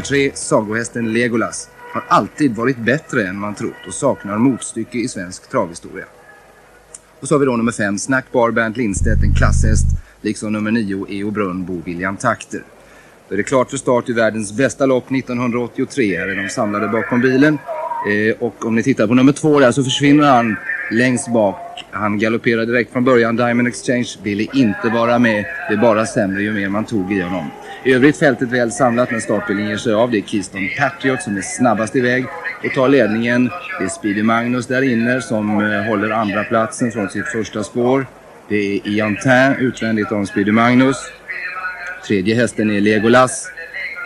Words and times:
Nummer 0.00 0.08
tre, 0.08 0.30
sagohästen 0.34 1.12
Legolas, 1.12 1.68
har 1.92 2.04
alltid 2.08 2.54
varit 2.54 2.76
bättre 2.76 3.28
än 3.28 3.36
man 3.36 3.54
trott 3.54 3.86
och 3.86 3.94
saknar 3.94 4.38
motstycke 4.38 4.98
i 4.98 5.08
svensk 5.08 5.50
travhistoria. 5.50 6.04
Och 7.20 7.28
så 7.28 7.34
har 7.34 7.38
vi 7.38 7.46
då 7.46 7.56
nummer 7.56 7.72
fem, 7.72 7.98
Snackbar 7.98 8.50
Bernt 8.50 8.76
Lindstedt, 8.76 9.22
en 9.22 9.34
klasshäst, 9.34 9.86
liksom 10.22 10.52
nummer 10.52 10.70
nio, 10.70 11.06
Eo 11.08 11.30
Brunnbo, 11.30 11.82
William 11.84 12.16
Takter. 12.16 12.62
Då 13.28 13.34
är 13.34 13.36
det 13.36 13.42
klart 13.42 13.70
för 13.70 13.76
start 13.76 14.08
i 14.08 14.12
världens 14.12 14.52
bästa 14.52 14.86
lopp 14.86 15.10
1983. 15.12 16.18
Här 16.18 16.28
är 16.28 16.42
de 16.42 16.48
samlade 16.48 16.88
bakom 16.88 17.20
bilen. 17.20 17.58
Eh, 18.08 18.36
och 18.38 18.66
om 18.66 18.74
ni 18.74 18.82
tittar 18.82 19.06
på 19.06 19.14
nummer 19.14 19.32
två 19.32 19.60
där 19.60 19.72
så 19.72 19.84
försvinner 19.84 20.24
han 20.24 20.56
längst 20.90 21.32
bak. 21.32 21.84
Han 21.90 22.18
galopperar 22.18 22.66
direkt 22.66 22.92
från 22.92 23.04
början. 23.04 23.36
Diamond 23.36 23.68
Exchange 23.68 24.08
ville 24.22 24.46
inte 24.54 24.88
vara 24.88 25.18
med. 25.18 25.44
Det 25.68 25.74
är 25.74 25.80
bara 25.80 26.06
sämre 26.06 26.42
ju 26.42 26.52
mer 26.52 26.68
man 26.68 26.84
tog 26.84 27.12
i 27.12 27.20
honom. 27.20 27.50
I 27.84 27.92
övrigt 27.94 28.18
fältet 28.18 28.48
väl 28.48 28.72
samlat 28.72 29.10
när 29.10 29.20
startbilen 29.20 29.68
ger 29.68 29.76
sig 29.76 29.92
av. 29.92 30.10
Det 30.10 30.18
är 30.18 30.22
Keystone 30.22 30.68
Patriot 30.78 31.22
som 31.22 31.36
är 31.36 31.42
snabbast 31.42 31.96
iväg 31.96 32.24
och 32.64 32.74
tar 32.74 32.88
ledningen. 32.88 33.50
Det 33.78 33.84
är 33.84 33.88
Speedy 33.88 34.22
Magnus 34.22 34.66
där 34.66 34.82
inne 34.82 35.20
som 35.20 35.64
eh, 35.64 35.82
håller 35.82 36.10
andra 36.10 36.44
platsen 36.44 36.92
från 36.92 37.08
sitt 37.08 37.28
första 37.28 37.64
spår. 37.64 38.06
Det 38.48 38.56
är 38.56 38.88
Iantin 38.88 39.54
utvändigt 39.58 40.12
om 40.12 40.26
Speedy 40.26 40.52
Magnus. 40.52 40.96
Tredje 42.06 42.34
hästen 42.34 42.70
är 42.70 42.80
Legolas. 42.80 43.50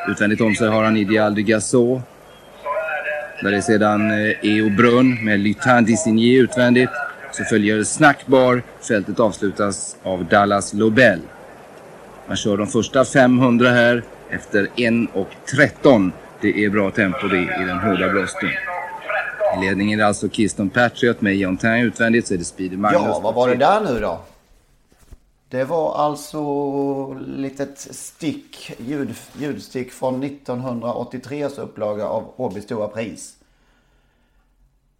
Utvändigt 0.08 0.41
om 0.41 0.55
sig 0.55 0.69
har 0.69 0.84
han 0.84 0.97
Ideal 0.97 1.34
de 1.34 1.42
Gasot. 1.42 2.02
Där 3.42 3.52
är 3.52 3.61
sedan 3.61 4.11
eh, 4.11 4.34
Eo 4.42 4.70
Brunn 4.70 5.25
med 5.25 5.41
Lutin 5.41 5.84
Dissigny 5.84 6.39
utvändigt. 6.39 6.91
Så 7.33 7.45
följer 7.45 7.84
Snackbar. 7.84 8.62
Fältet 8.89 9.20
avslutas 9.20 9.97
av 10.02 10.25
Dallas 10.25 10.72
Lobel. 10.72 11.20
Man 12.27 12.36
kör 12.36 12.56
de 12.56 12.67
första 12.67 13.05
500 13.05 13.69
här 13.69 14.03
efter 14.30 14.67
1.13. 14.77 16.11
Det 16.41 16.64
är 16.64 16.70
bra 16.70 16.91
tempo 16.91 17.28
det 17.28 17.42
i 17.42 17.64
den 17.67 17.78
hårda 17.78 18.08
blåsten. 18.08 18.48
I 19.56 19.67
ledningen 19.67 20.00
är 20.00 20.05
alltså 20.05 20.28
Keystone 20.28 20.70
Patriot 20.70 21.20
med 21.20 21.36
Jontin 21.36 21.70
utvändigt 21.70 22.27
så 22.27 22.34
är 22.34 22.39
det 22.39 22.45
Speedy 22.45 22.77
Magnus. 22.77 23.02
Ja, 23.05 23.20
vad 23.22 23.34
var 23.34 23.48
det 23.48 23.55
där 23.55 23.80
nu 23.80 24.00
då? 24.00 24.20
Det 25.48 25.64
var 25.64 25.97
alltså 25.97 27.12
litet 27.14 27.78
stick, 27.78 28.72
ljud, 28.78 29.14
ljudstick 29.39 29.92
från 29.92 30.22
1983 30.22 31.45
upplaga 31.45 32.06
av 32.06 32.33
Åby 32.36 32.61
Stora 32.61 32.89
Pris. 32.89 33.36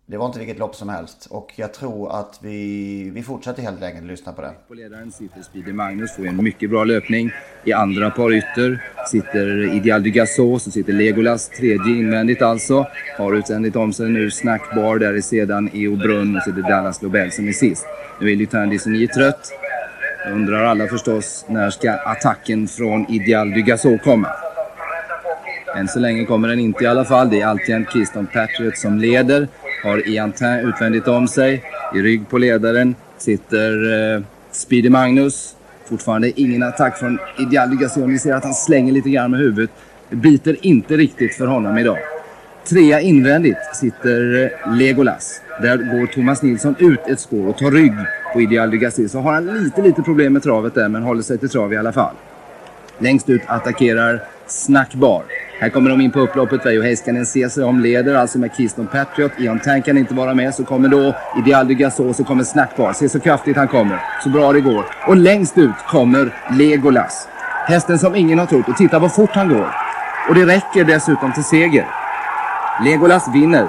Det 0.07 0.17
var 0.17 0.27
inte 0.27 0.39
vilket 0.39 0.59
lopp 0.59 0.75
som 0.75 0.89
helst 0.89 1.27
och 1.31 1.53
jag 1.57 1.75
tror 1.75 2.21
att 2.21 2.39
vi, 2.43 3.11
vi 3.15 3.23
fortsätter 3.23 3.63
helt 3.63 3.83
enkelt 3.83 4.07
lyssna 4.07 4.33
på 4.33 4.43
det. 4.43 4.53
På 4.69 4.75
ledaren 4.75 5.13
sitter 5.13 5.43
Speedy 5.43 5.73
Magnus, 5.73 6.17
får 6.17 6.27
en 6.27 6.45
mycket 6.45 6.71
bra 6.71 6.85
löpning. 6.85 7.31
I 7.65 7.73
andra 7.73 8.11
par 8.11 8.33
ytter 8.33 8.85
sitter 9.11 9.75
Ideal 9.77 10.03
du 10.03 10.11
Gassot, 10.11 10.63
så 10.63 10.71
sitter 10.71 10.93
Legolas, 10.93 11.49
tredje 11.49 11.97
invändigt 11.97 12.43
alltså. 12.43 12.87
Har 13.19 13.35
utvändigt 13.35 13.77
om 13.77 13.93
sig 13.93 14.09
nu 14.09 14.31
Snackbar, 14.31 14.99
där 14.99 15.15
är 15.15 15.21
sedan 15.21 15.71
Eo 15.73 15.97
Brunn 15.97 16.37
och 16.37 16.43
så 16.43 16.51
är 16.51 16.55
det 16.55 16.63
Dallas 16.63 17.03
Lobel 17.03 17.33
som 17.33 17.49
är 17.49 17.53
sist. 17.53 17.87
Nu 18.21 18.33
är 18.33 18.37
Lutin 18.37 18.71
Dissigny 18.71 19.09
trött. 19.09 19.53
Undrar 20.33 20.65
alla 20.65 20.87
förstås, 20.87 21.45
när 21.49 21.71
ska 21.71 21.93
attacken 21.93 22.69
från 22.69 23.11
Ideal 23.11 23.51
du 23.51 23.63
Gassot 23.63 24.03
komma? 24.03 24.29
Än 25.77 25.89
så 25.89 25.99
länge 25.99 26.25
kommer 26.25 26.49
den 26.49 26.61
inte 26.61 26.85
i 26.85 26.87
alla 26.87 27.05
fall. 27.05 27.31
Det 27.31 27.41
är 27.41 27.47
alltjämt 27.47 27.93
Keystone 27.93 28.27
Patriot 28.33 28.79
som 28.79 28.99
leder. 28.99 29.49
Har 29.85 30.09
Iantin 30.09 30.49
utvändigt 30.49 31.09
om 31.09 31.29
sig. 31.29 31.63
I 31.95 31.99
rygg 31.99 32.29
på 32.29 32.39
ledaren 32.39 32.95
sitter 33.19 33.93
eh, 34.15 34.23
Speedy 34.51 34.91
Magnus. 34.91 35.57
Fortfarande 35.89 36.41
ingen 36.41 36.63
attack 36.63 36.99
från 36.99 37.19
Ideal 37.39 37.71
du 37.71 37.77
Gassot. 37.77 38.09
Ni 38.09 38.19
ser 38.19 38.35
att 38.35 38.45
han 38.45 38.55
slänger 38.55 38.93
lite 38.93 39.11
grann 39.11 39.31
med 39.31 39.41
huvudet. 39.41 39.71
Det 40.11 40.17
biter 40.17 40.67
inte 40.67 40.97
riktigt 40.97 41.35
för 41.35 41.47
honom 41.47 41.79
idag. 41.79 41.99
Trea 42.69 43.01
invändigt 43.01 43.59
sitter 43.75 44.43
eh, 44.43 44.77
Legolas. 44.77 45.41
Där 45.63 45.77
går 45.77 46.07
Thomas 46.07 46.43
Nilsson 46.43 46.75
ut 46.79 47.01
ett 47.07 47.21
spår 47.21 47.49
och 47.49 47.59
tar 47.59 47.71
rygg 47.71 47.95
på 48.33 48.41
Ideal 48.41 48.71
du 48.71 49.09
Så 49.09 49.21
har 49.21 49.33
han 49.33 49.65
lite, 49.65 49.83
lite 49.83 50.03
problem 50.03 50.33
med 50.33 50.43
travet 50.43 50.75
där 50.75 50.89
men 50.89 51.03
håller 51.03 51.23
sig 51.23 51.39
till 51.39 51.49
trav 51.49 51.73
i 51.73 51.77
alla 51.77 51.93
fall. 51.93 52.15
Längst 52.99 53.31
ut 53.31 53.43
attackerar 53.47 54.23
Snackbar. 54.47 55.25
Här 55.61 55.69
kommer 55.69 55.91
de 55.91 56.01
in 56.01 56.11
på 56.11 56.21
upploppet. 56.21 56.67
Veijo 56.67 56.83
Heiskanen 56.83 57.27
ser 57.27 57.49
sig 57.49 57.65
om, 57.65 57.81
leder 57.81 58.15
alltså 58.15 58.39
med 58.39 58.51
Keystone 58.57 58.89
Patriot. 58.89 59.33
Ion 59.39 59.59
Tank 59.59 59.85
kan 59.85 59.99
inte 59.99 60.15
vara 60.15 60.35
med. 60.35 60.55
Så 60.55 60.65
kommer 60.65 60.89
då 60.89 61.15
Ideal 61.39 61.69
de 61.69 61.75
Gassot, 61.75 62.17
så 62.17 62.25
kommer 62.25 62.45
Snackbar. 62.45 62.93
Se 62.93 63.09
så 63.09 63.21
kraftigt 63.21 63.57
han 63.57 63.69
kommer. 63.69 64.01
Så 64.23 64.29
bra 64.29 64.53
det 64.53 64.61
går. 64.61 64.85
Och 65.07 65.17
längst 65.17 65.59
ut 65.59 65.77
kommer 65.89 66.35
Legolas. 66.59 67.29
Hästen 67.67 67.99
som 67.99 68.15
ingen 68.15 68.39
har 68.39 68.47
trott. 68.47 68.69
Och 68.69 68.77
titta 68.77 68.99
vad 68.99 69.15
fort 69.15 69.31
han 69.33 69.49
går. 69.49 69.75
Och 70.29 70.35
det 70.35 70.47
räcker 70.47 70.85
dessutom 70.85 71.33
till 71.33 71.45
seger. 71.45 71.87
Legolas 72.85 73.29
vinner. 73.35 73.67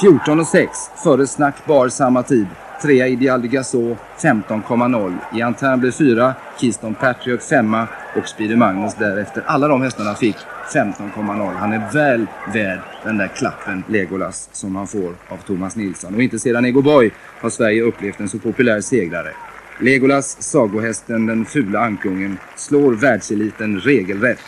14 0.00 0.40
och 0.40 0.46
6 0.46 0.70
före 1.04 1.26
Snackbar 1.26 1.88
samma 1.88 2.22
tid. 2.22 2.46
Trea 2.82 3.06
Ideal 3.06 3.42
de 3.42 3.48
Gassot 3.48 3.98
15,0. 4.22 5.14
Iantin 5.32 5.80
blev 5.80 5.92
fyra, 5.92 6.34
Keystone 6.60 6.94
Patriot 6.94 7.42
femma 7.42 7.86
och 8.16 8.28
Speedy 8.28 8.56
Magnus 8.56 8.94
därefter. 8.94 9.42
Alla 9.46 9.68
de 9.68 9.82
hästarna 9.82 10.14
fick 10.14 10.36
15,0. 10.72 11.54
Han 11.54 11.72
är 11.72 11.92
väl 11.92 12.26
värd 12.54 12.80
den 13.04 13.18
där 13.18 13.28
klappen 13.28 13.84
Legolas 13.88 14.48
som 14.52 14.76
han 14.76 14.86
får 14.86 15.14
av 15.28 15.36
Thomas 15.46 15.76
Nilsson. 15.76 16.14
Och 16.14 16.22
inte 16.22 16.38
sedan 16.38 16.64
Ego 16.64 16.82
Boy 16.82 17.10
har 17.40 17.50
Sverige 17.50 17.82
upplevt 17.82 18.20
en 18.20 18.28
så 18.28 18.38
populär 18.38 18.80
segrare. 18.80 19.32
Legolas, 19.80 20.42
sagohästen, 20.42 21.26
den 21.26 21.44
fula 21.44 21.80
ankungen, 21.80 22.38
slår 22.56 22.92
världseliten 22.92 23.80
regelrätt. 23.80 24.40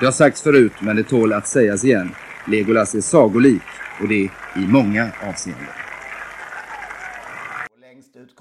Det 0.00 0.04
har 0.04 0.12
sagts 0.12 0.42
förut, 0.42 0.72
men 0.80 0.96
det 0.96 1.02
tål 1.02 1.32
att 1.32 1.46
sägas 1.46 1.84
igen. 1.84 2.14
Legolas 2.46 2.94
är 2.94 3.00
sagolik 3.00 3.62
och 4.00 4.08
det 4.08 4.22
i 4.56 4.66
många 4.68 5.08
avseenden. 5.28 5.81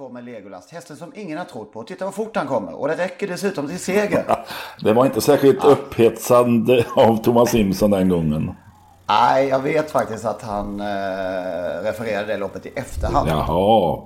Kommer 0.01 0.21
Legolas, 0.21 0.71
hästen 0.71 0.97
som 0.97 1.13
ingen 1.15 1.37
har 1.37 1.45
trott 1.45 1.73
på. 1.73 1.83
Titta 1.83 2.05
vad 2.05 2.13
fort 2.13 2.35
han 2.35 2.47
kommer 2.47 2.73
och 2.73 2.87
det 2.87 2.97
räcker 2.97 3.27
dessutom 3.27 3.67
till 3.67 3.79
seger. 3.79 4.45
Det 4.83 4.93
var 4.93 5.05
inte 5.05 5.21
särskilt 5.21 5.63
upphetsande 5.63 6.85
av 6.95 7.17
Thomas 7.23 7.49
Simpson 7.49 7.91
den 7.91 8.09
gången. 8.09 8.51
Nej, 9.07 9.47
jag 9.47 9.59
vet 9.59 9.91
faktiskt 9.91 10.25
att 10.25 10.41
han 10.41 10.79
eh, 10.79 10.85
refererade 11.83 12.27
det 12.27 12.37
loppet 12.37 12.65
i 12.65 12.69
efterhand. 12.75 13.29
Jaha. 13.29 14.01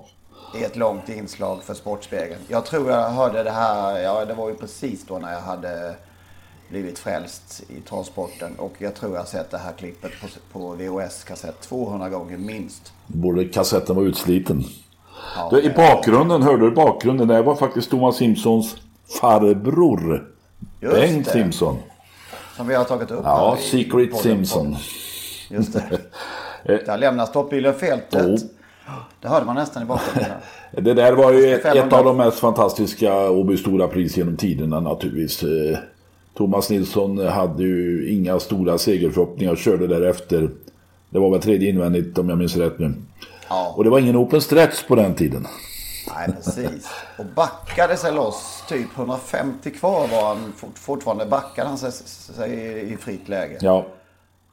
I 0.56 0.64
ett 0.64 0.76
långt 0.76 1.10
inslag 1.10 1.64
för 1.64 1.74
Sportspegeln. 1.74 2.42
Jag 2.48 2.66
tror 2.66 2.92
jag 2.92 3.10
hörde 3.10 3.44
det 3.44 3.52
här, 3.52 4.00
ja 4.00 4.26
det 4.26 4.34
var 4.34 4.50
ju 4.50 4.56
precis 4.56 5.06
då 5.08 5.18
när 5.18 5.34
jag 5.34 5.42
hade 5.42 5.96
blivit 6.70 7.00
frälst 7.00 7.64
i 7.70 7.82
travsporten. 7.82 8.56
Och 8.58 8.74
jag 8.78 8.96
tror 8.96 9.16
jag 9.16 9.28
sett 9.28 9.52
det 9.52 9.58
här 9.58 9.74
klippet 9.74 10.12
på, 10.22 10.28
på 10.60 10.76
VHS-kassett 10.76 11.62
200 11.62 12.10
gånger 12.10 12.38
minst. 12.38 12.94
Borde 13.08 13.46
kassetten 13.46 13.96
vara 13.96 14.06
utsliten. 14.06 14.64
Ja, 15.36 15.48
Du, 15.52 15.62
I 15.62 15.70
bakgrunden, 15.70 16.42
hörde 16.44 16.66
du 16.70 16.72
bakgrunden? 16.72 17.28
Det 17.28 17.42
var 17.42 17.56
faktiskt 17.56 17.90
Thomas 17.90 18.16
Simpsons 18.18 18.76
farbror. 19.22 20.28
Just 20.82 20.96
Bengt 20.96 21.26
det. 21.26 21.32
Simpson. 21.32 21.78
Som 22.58 22.68
vi 22.68 22.76
har 22.76 22.84
tagit 22.84 23.12
upp 23.12 23.22
Ja, 23.24 23.58
i 23.60 23.62
Secret. 23.62 24.18
Simpson. 24.18 24.76
Just 25.50 25.74
det. 25.74 26.00
Där 26.86 26.98
lämnar 26.98 27.26
stoppbilen 27.26 27.74
fältet. 27.74 28.26
Jo. 28.28 28.38
Det 29.22 29.28
hörde 29.28 29.46
man 29.46 29.56
nästan 29.56 29.84
i 29.84 29.86
bakgrunden. 29.86 30.32
Det 30.72 30.94
där 30.94 31.14
var 31.14 31.32
ju 31.34 31.54
ett, 31.56 31.62
500. 31.62 31.88
ett 31.88 31.94
av 31.94 32.06
de 32.06 32.18
mest 32.18 32.40
fantastiska 32.40 33.30
Åby 33.30 33.58
Stora 33.58 33.88
Pris 33.88 34.18
genom 34.18 34.38
tiderna 34.38 34.80
naturligtvis. 34.80 35.44
Eh, 35.44 35.78
Thomas 36.38 36.70
Nilsson 36.70 37.28
hade 37.28 37.64
ju 37.64 38.10
inga 38.12 38.40
stora 38.40 38.78
segerförhoppningar 38.78 39.52
och 39.52 39.58
körde 39.58 39.88
därefter. 39.88 40.50
Det 41.10 41.20
var 41.20 41.30
väl 41.32 41.42
tredje 41.42 41.70
invändigt 41.70 42.18
om 42.18 42.30
jag 42.30 42.38
minns 42.38 42.56
rätt 42.58 42.80
nu. 42.80 42.94
Ja. 43.50 43.74
Och 43.78 43.84
det 43.84 43.90
var 43.90 44.00
ingen 44.00 44.18
open 44.18 44.42
stretch 44.42 44.84
på 44.88 44.96
den 44.96 45.16
tiden. 45.16 45.48
Nej, 46.16 46.28
precis. 46.36 46.90
Och 47.18 47.26
backade 47.26 47.98
sig 47.98 48.12
loss. 48.14 48.64
Typ 48.70 48.88
150 48.98 49.72
kvar 49.72 50.08
var 50.08 50.28
han 50.28 50.54
fort, 50.58 50.78
fortfarande. 50.80 51.26
Backade 51.26 51.68
han 51.70 51.78
sig, 51.78 51.92
sig 51.92 52.82
i 52.94 52.98
fritt 52.98 53.30
läge. 53.30 53.58
Ja, 53.62 53.86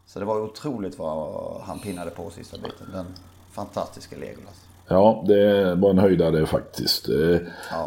Så 0.07 0.19
det 0.19 0.25
var 0.25 0.41
otroligt 0.41 0.99
vad 0.99 1.61
han 1.63 1.79
pinnade 1.79 2.11
på 2.11 2.31
sista 2.31 2.57
biten. 2.57 2.87
Den 2.93 3.07
fantastiska 3.53 4.17
Legolas. 4.17 4.55
ja, 4.89 5.25
det 5.27 5.75
var 5.75 5.91
en 5.91 5.99
höjdare 5.99 6.47
faktiskt. 6.47 7.09
Eh, 7.09 7.39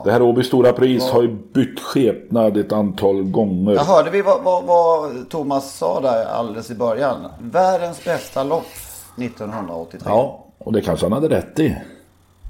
Det 0.06 0.12
här 0.12 0.22
Åby 0.22 0.44
Stora 0.44 0.74
Pris 0.74 1.10
har 1.10 1.22
ju 1.22 1.28
bytt 1.54 1.80
skepnad 1.80 2.57
ett 2.57 2.72
antal 2.72 3.24
gånger. 3.24 3.74
Jag 3.74 3.84
hörde 3.86 4.10
vi 4.10 4.22
vad, 4.22 4.44
vad, 4.44 4.63
vad 4.63 5.30
Thomas 5.30 5.78
sa 5.78 6.02
där 6.02 6.25
alldeles 6.25 6.72
i 6.72 6.75
början. 6.75 7.28
Världens 7.40 8.06
bästa 8.06 8.44
lopp 8.44 8.66
1983. 9.18 10.00
Ja, 10.06 10.44
och 10.65 10.73
det 10.73 10.81
kanske 10.81 11.06
han 11.06 11.13
hade 11.13 11.29
rätt 11.29 11.59
i. 11.59 11.77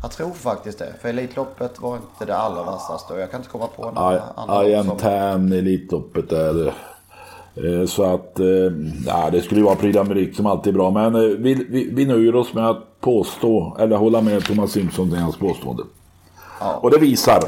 Jag 0.01 0.11
tror 0.11 0.31
faktiskt 0.31 0.79
det. 0.79 0.93
För 1.01 1.09
Elitloppet 1.09 1.81
var 1.81 1.95
inte 1.95 2.25
det 2.25 2.37
allra 2.37 2.63
vassaste. 2.63 3.13
Och 3.13 3.19
jag 3.19 3.31
kan 3.31 3.39
inte 3.39 3.49
komma 3.49 3.67
på 3.67 3.85
andra 4.35 4.65
I 4.65 4.75
lopp 4.75 4.79
am 4.79 4.85
som... 4.85 4.97
tan 4.97 5.51
Elitloppet 5.51 6.29
där. 6.29 6.67
Eh, 7.55 7.85
Så 7.87 8.03
att, 8.03 8.39
eh, 8.39 8.45
ja, 9.07 9.29
det 9.31 9.41
skulle 9.41 9.59
ju 9.59 9.65
vara 9.65 9.75
Prix 9.75 9.97
d'Amérique 9.97 10.33
som 10.33 10.45
alltid 10.45 10.73
är 10.73 10.77
bra. 10.77 10.91
Men 10.91 11.15
eh, 11.15 11.21
vi, 11.21 11.53
vi, 11.69 11.89
vi 11.93 12.05
nöjer 12.05 12.35
oss 12.35 12.53
med 12.53 12.69
att 12.69 13.01
påstå, 13.01 13.77
eller 13.79 13.95
hålla 13.97 14.21
med 14.21 14.43
Thomas 14.45 14.71
Simpson 14.71 15.13
i 15.13 15.17
hans 15.17 15.37
påstående. 15.37 15.83
Ja. 16.59 16.75
Och 16.75 16.91
det 16.91 16.97
visar. 16.97 17.39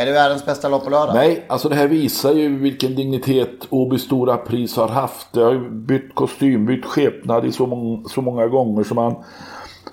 Är 0.00 0.06
det 0.06 0.12
världens 0.12 0.46
bästa 0.46 0.68
lopp 0.68 0.84
på 0.84 0.90
lördag? 0.90 1.14
Nej, 1.14 1.44
alltså 1.48 1.68
det 1.68 1.74
här 1.74 1.88
visar 1.88 2.32
ju 2.32 2.58
vilken 2.58 2.94
dignitet 2.94 3.66
Åby 3.70 3.98
Stora 3.98 4.36
Pris 4.36 4.76
har 4.76 4.88
haft. 4.88 5.32
Det 5.32 5.40
har 5.40 5.52
ju 5.52 5.70
bytt 5.70 6.14
kostym, 6.14 6.66
bytt 6.66 6.84
skepnad 6.84 7.46
i 7.46 7.52
så, 7.52 7.66
må 7.66 8.08
så 8.08 8.22
många 8.22 8.46
gånger 8.46 8.84
så 8.84 8.94
man 8.94 9.14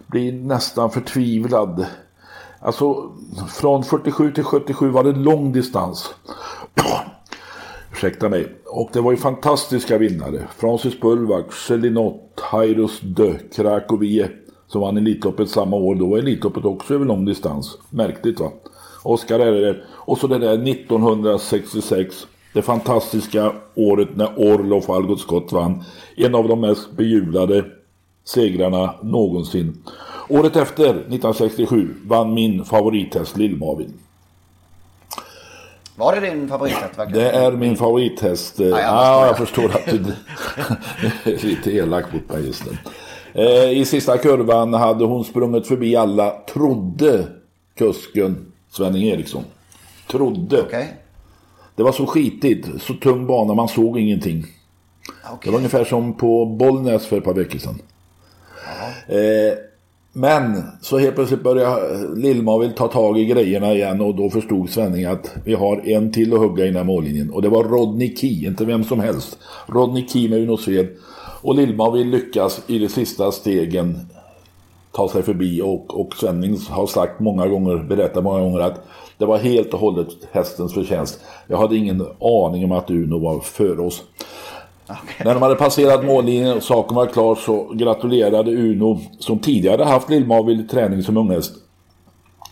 blir 0.07 0.33
nästan 0.33 0.89
förtvivlad. 0.89 1.85
Alltså 2.59 3.11
från 3.49 3.83
47 3.83 4.31
till 4.31 4.43
77 4.43 4.89
var 4.89 5.03
det 5.03 5.11
lång 5.11 5.51
distans. 5.51 6.13
Ursäkta 7.91 8.29
mig. 8.29 8.55
Och 8.65 8.89
det 8.93 9.01
var 9.01 9.11
ju 9.11 9.17
fantastiska 9.17 9.97
vinnare. 9.97 10.47
Francis 10.57 10.99
Bullvack, 10.99 11.53
Celinot, 11.53 12.41
Jairus 12.51 12.99
Dö, 13.01 13.33
Krakovie 13.55 14.29
som 14.67 14.81
vann 14.81 14.97
Elitloppet 14.97 15.49
samma 15.49 15.75
år. 15.75 15.95
Då 15.95 16.07
var 16.07 16.17
Elitloppet 16.17 16.65
också 16.65 16.93
över 16.93 17.05
lång 17.05 17.25
distans. 17.25 17.77
Märkligt 17.89 18.39
va? 18.39 18.51
Oskar 19.07 19.39
Erre. 19.39 19.75
Och 19.89 20.17
så 20.17 20.27
det 20.27 20.37
där 20.37 20.71
1966. 20.71 22.27
Det 22.53 22.61
fantastiska 22.61 23.51
året 23.75 24.15
när 24.15 24.39
Orlof 24.39 24.89
Algot 24.89 25.19
Scott 25.19 25.51
vann. 25.51 25.83
En 26.15 26.35
av 26.35 26.47
de 26.47 26.61
mest 26.61 26.91
bejublade 26.91 27.65
segrarna 28.23 28.93
någonsin. 29.03 29.83
Året 30.29 30.55
efter, 30.55 30.89
1967, 30.89 31.95
vann 32.05 32.33
min 32.33 32.65
favorithäst 32.65 33.37
Lill-Marvin. 33.37 33.93
Var 35.95 36.15
det 36.15 36.29
din 36.29 36.47
favorithäst 36.47 36.99
verkligen? 36.99 37.23
Det 37.23 37.31
är 37.31 37.51
min 37.51 37.75
favorithäst. 37.75 38.59
Ja, 38.59 38.65
jag 38.67 39.27
jag 39.27 39.37
förstår 39.37 39.65
att 39.65 39.85
du 39.85 40.03
är 41.31 41.45
lite 41.45 41.71
elak 41.71 42.13
mot 42.13 42.29
mig 42.29 42.47
just 42.47 42.63
nu. 42.65 42.77
Eh, 43.33 43.71
I 43.71 43.85
sista 43.85 44.17
kurvan 44.17 44.73
hade 44.73 45.05
hon 45.05 45.23
sprungit 45.23 45.67
förbi 45.67 45.95
alla, 45.95 46.29
trodde 46.53 47.27
kusken 47.77 48.51
Svenning 48.69 49.07
Eriksson. 49.07 49.43
Trodde. 50.07 50.61
Okej. 50.61 50.93
Det 51.75 51.83
var 51.83 51.91
så 51.91 52.05
skitigt, 52.05 52.67
så 52.81 52.93
tung 52.93 53.27
bana, 53.27 53.53
man 53.53 53.67
såg 53.67 53.99
ingenting. 53.99 54.41
Det 54.41 55.33
Okej. 55.33 55.51
var 55.51 55.57
ungefär 55.57 55.83
som 55.83 56.13
på 56.13 56.45
Bollnäs 56.45 57.05
för 57.05 57.17
ett 57.17 57.23
par 57.23 57.33
veckor 57.33 57.59
sedan. 57.59 57.81
Eh, 59.07 59.57
men 60.13 60.63
så 60.81 60.97
helt 60.97 61.15
plötsligt 61.15 61.43
började 61.43 61.97
Lill-Mavill 62.15 62.73
ta 62.73 62.87
tag 62.87 63.19
i 63.19 63.25
grejerna 63.25 63.73
igen 63.73 64.01
och 64.01 64.15
då 64.15 64.29
förstod 64.29 64.69
Svenning 64.69 65.05
att 65.05 65.35
vi 65.45 65.53
har 65.53 65.89
en 65.89 66.11
till 66.11 66.33
att 66.33 66.39
hugga 66.39 66.63
i 66.63 66.67
den 66.67 66.75
här 66.75 66.83
mållinjen. 66.83 67.29
Och 67.29 67.41
det 67.41 67.49
var 67.49 67.63
Rodney 67.63 68.15
Key, 68.15 68.47
inte 68.47 68.65
vem 68.65 68.83
som 68.83 68.99
helst. 68.99 69.37
Rodney 69.67 70.07
Key 70.07 70.29
med 70.29 70.39
Uno 70.39 70.57
Sved. 70.57 70.87
Och 71.41 71.55
Lill-Mavill 71.55 72.09
lyckas 72.09 72.61
i 72.67 72.79
de 72.79 72.89
sista 72.89 73.31
stegen 73.31 73.99
ta 74.97 75.09
sig 75.09 75.23
förbi 75.23 75.61
och, 75.61 75.99
och 75.99 76.15
Svenning 76.15 76.57
har 76.69 76.87
sagt 76.87 77.19
många 77.19 77.47
gånger, 77.47 77.77
berättat 77.77 78.23
många 78.23 78.39
gånger 78.39 78.59
att 78.59 78.85
det 79.17 79.25
var 79.25 79.37
helt 79.37 79.73
och 79.73 79.79
hållet 79.79 80.07
hästens 80.31 80.73
förtjänst. 80.73 81.19
Jag 81.47 81.57
hade 81.57 81.75
ingen 81.77 82.01
aning 82.19 82.65
om 82.65 82.71
att 82.71 82.89
Uno 82.89 83.19
var 83.19 83.39
före 83.39 83.81
oss. 83.81 84.03
När 85.25 85.33
de 85.33 85.41
hade 85.41 85.55
passerat 85.55 86.05
mållinjen 86.05 86.57
och 86.57 86.63
saken 86.63 86.95
var 86.95 87.05
klar 87.05 87.35
så 87.35 87.71
gratulerade 87.73 88.51
Uno, 88.51 88.99
som 89.19 89.39
tidigare 89.39 89.83
haft 89.83 90.09
Lill-Mavill 90.09 90.61
i 90.61 90.67
träning 90.67 91.03
som 91.03 91.17
unghäst, 91.17 91.53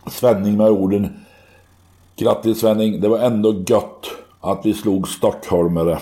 Svenning 0.07 0.57
med 0.57 0.69
orden 0.69 1.25
Grattis 2.15 2.59
Svenning, 2.59 3.01
det 3.01 3.07
var 3.07 3.19
ändå 3.19 3.63
gött 3.67 4.05
att 4.41 4.61
vi 4.63 4.73
slog 4.73 5.07
Stockholmare. 5.07 5.99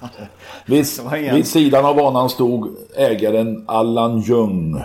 Vid, 0.66 0.86
vid 1.32 1.46
sidan 1.46 1.84
av 1.84 1.96
banan 1.96 2.30
stod 2.30 2.76
ägaren 2.96 3.64
Allan 3.68 4.20
Ljung. 4.20 4.82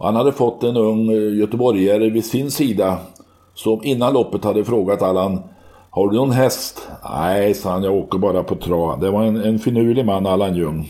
Han 0.00 0.16
hade 0.16 0.32
fått 0.32 0.62
en 0.62 0.76
ung 0.76 1.10
eh, 1.10 1.38
göteborgare 1.38 2.10
vid 2.10 2.24
sin 2.24 2.50
sida 2.50 2.98
som 3.54 3.84
innan 3.84 4.14
loppet 4.14 4.44
hade 4.44 4.64
frågat 4.64 5.02
Allan 5.02 5.42
Har 5.90 6.08
du 6.08 6.16
någon 6.16 6.30
häst? 6.30 6.88
Nej, 7.14 7.54
sa 7.54 7.70
han, 7.70 7.82
jag 7.82 7.94
åker 7.94 8.18
bara 8.18 8.42
på 8.42 8.54
trav. 8.54 9.00
Det 9.00 9.10
var 9.10 9.22
en, 9.22 9.36
en 9.36 9.58
finurlig 9.58 10.06
man, 10.06 10.26
Allan 10.26 10.56
Ljung. 10.56 10.88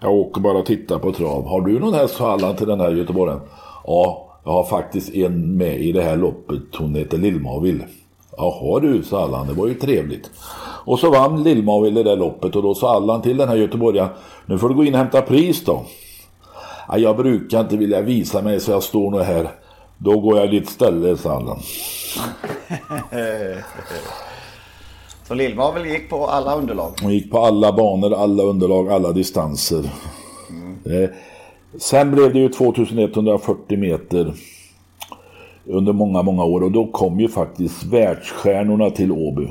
Jag 0.00 0.12
åker 0.12 0.40
bara 0.40 0.58
och 0.58 0.66
tittar 0.66 0.98
på 0.98 1.12
trav. 1.12 1.46
Har 1.46 1.60
du 1.60 1.78
någon 1.78 1.94
häst, 1.94 2.16
sa 2.16 2.32
Allan 2.32 2.56
till 2.56 2.66
den 2.66 2.80
här 2.80 2.90
göteborgaren. 2.90 3.40
Ja, 3.86 4.28
jag 4.44 4.52
har 4.52 4.64
faktiskt 4.64 5.14
en 5.14 5.56
med 5.56 5.80
i 5.80 5.92
det 5.92 6.02
här 6.02 6.16
loppet. 6.16 6.62
Hon 6.78 6.94
heter 6.94 7.18
Lill-Mavill. 7.18 7.82
Jaha 8.36 8.80
du, 8.80 9.02
sa 9.02 9.22
Allan, 9.22 9.46
det 9.46 9.52
var 9.52 9.66
ju 9.66 9.74
trevligt. 9.74 10.30
Och 10.84 10.98
så 10.98 11.10
vann 11.10 11.42
Lill-Mavill 11.42 11.94
det 11.94 12.02
där 12.02 12.16
loppet 12.16 12.56
och 12.56 12.62
då 12.62 12.74
sa 12.74 12.96
Allan 12.96 13.22
till 13.22 13.36
den 13.36 13.48
här 13.48 13.56
göteborgaren 13.56 14.10
Nu 14.46 14.58
får 14.58 14.68
du 14.68 14.74
gå 14.74 14.84
in 14.84 14.94
och 14.94 14.98
hämta 14.98 15.22
pris 15.22 15.64
då. 15.64 15.82
Ja, 16.88 16.98
jag 16.98 17.16
brukar 17.16 17.60
inte 17.60 17.76
vilja 17.76 18.00
visa 18.00 18.42
mig 18.42 18.60
så 18.60 18.70
jag 18.70 18.82
står 18.82 19.10
nog 19.10 19.20
här. 19.20 19.48
Då 19.98 20.20
går 20.20 20.38
jag 20.38 20.50
ditt 20.50 20.68
ställe, 20.68 21.16
sa 21.16 21.36
Allan. 21.36 21.58
Så 25.28 25.34
Lill-Mavel 25.34 25.86
gick 25.86 26.10
på 26.10 26.26
alla 26.26 26.56
underlag. 26.56 26.92
Hon 27.02 27.12
gick 27.12 27.30
på 27.30 27.38
alla 27.38 27.72
banor, 27.72 28.14
alla 28.14 28.42
underlag, 28.42 28.88
alla 28.88 29.12
distanser. 29.12 29.90
Eh, 30.84 31.10
sen 31.78 32.10
blev 32.10 32.32
det 32.32 32.38
ju 32.38 32.48
2140 32.48 33.78
meter 33.78 34.34
under 35.66 35.92
många, 35.92 36.22
många 36.22 36.44
år 36.44 36.62
och 36.62 36.72
då 36.72 36.86
kom 36.86 37.20
ju 37.20 37.28
faktiskt 37.28 37.84
världsstjärnorna 37.84 38.90
till 38.90 39.12
Åby. 39.12 39.48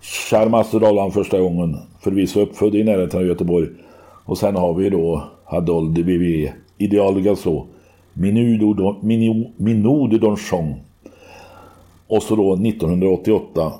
Charmas 0.00 0.74
Roland 0.74 1.12
första 1.12 1.40
gången, 1.40 1.76
förvisso 2.00 2.40
uppfödd 2.40 2.74
i 2.74 2.84
närheten 2.84 3.20
av 3.20 3.26
Göteborg. 3.26 3.68
Och 4.24 4.38
sen 4.38 4.56
har 4.56 4.74
vi 4.74 4.90
då 4.90 5.24
Hadol 5.44 5.94
de 5.94 6.02
Vivier, 6.82 7.00
Ideal 7.10 7.20
Gasol, 7.20 7.66
Minudo, 8.12 8.74
Don- 8.74 9.00
Minu- 9.02 9.50
Minode 9.56 10.18
Donchon. 10.18 10.74
Och 12.06 12.22
så 12.22 12.36
då 12.36 12.52
1988. 12.56 13.72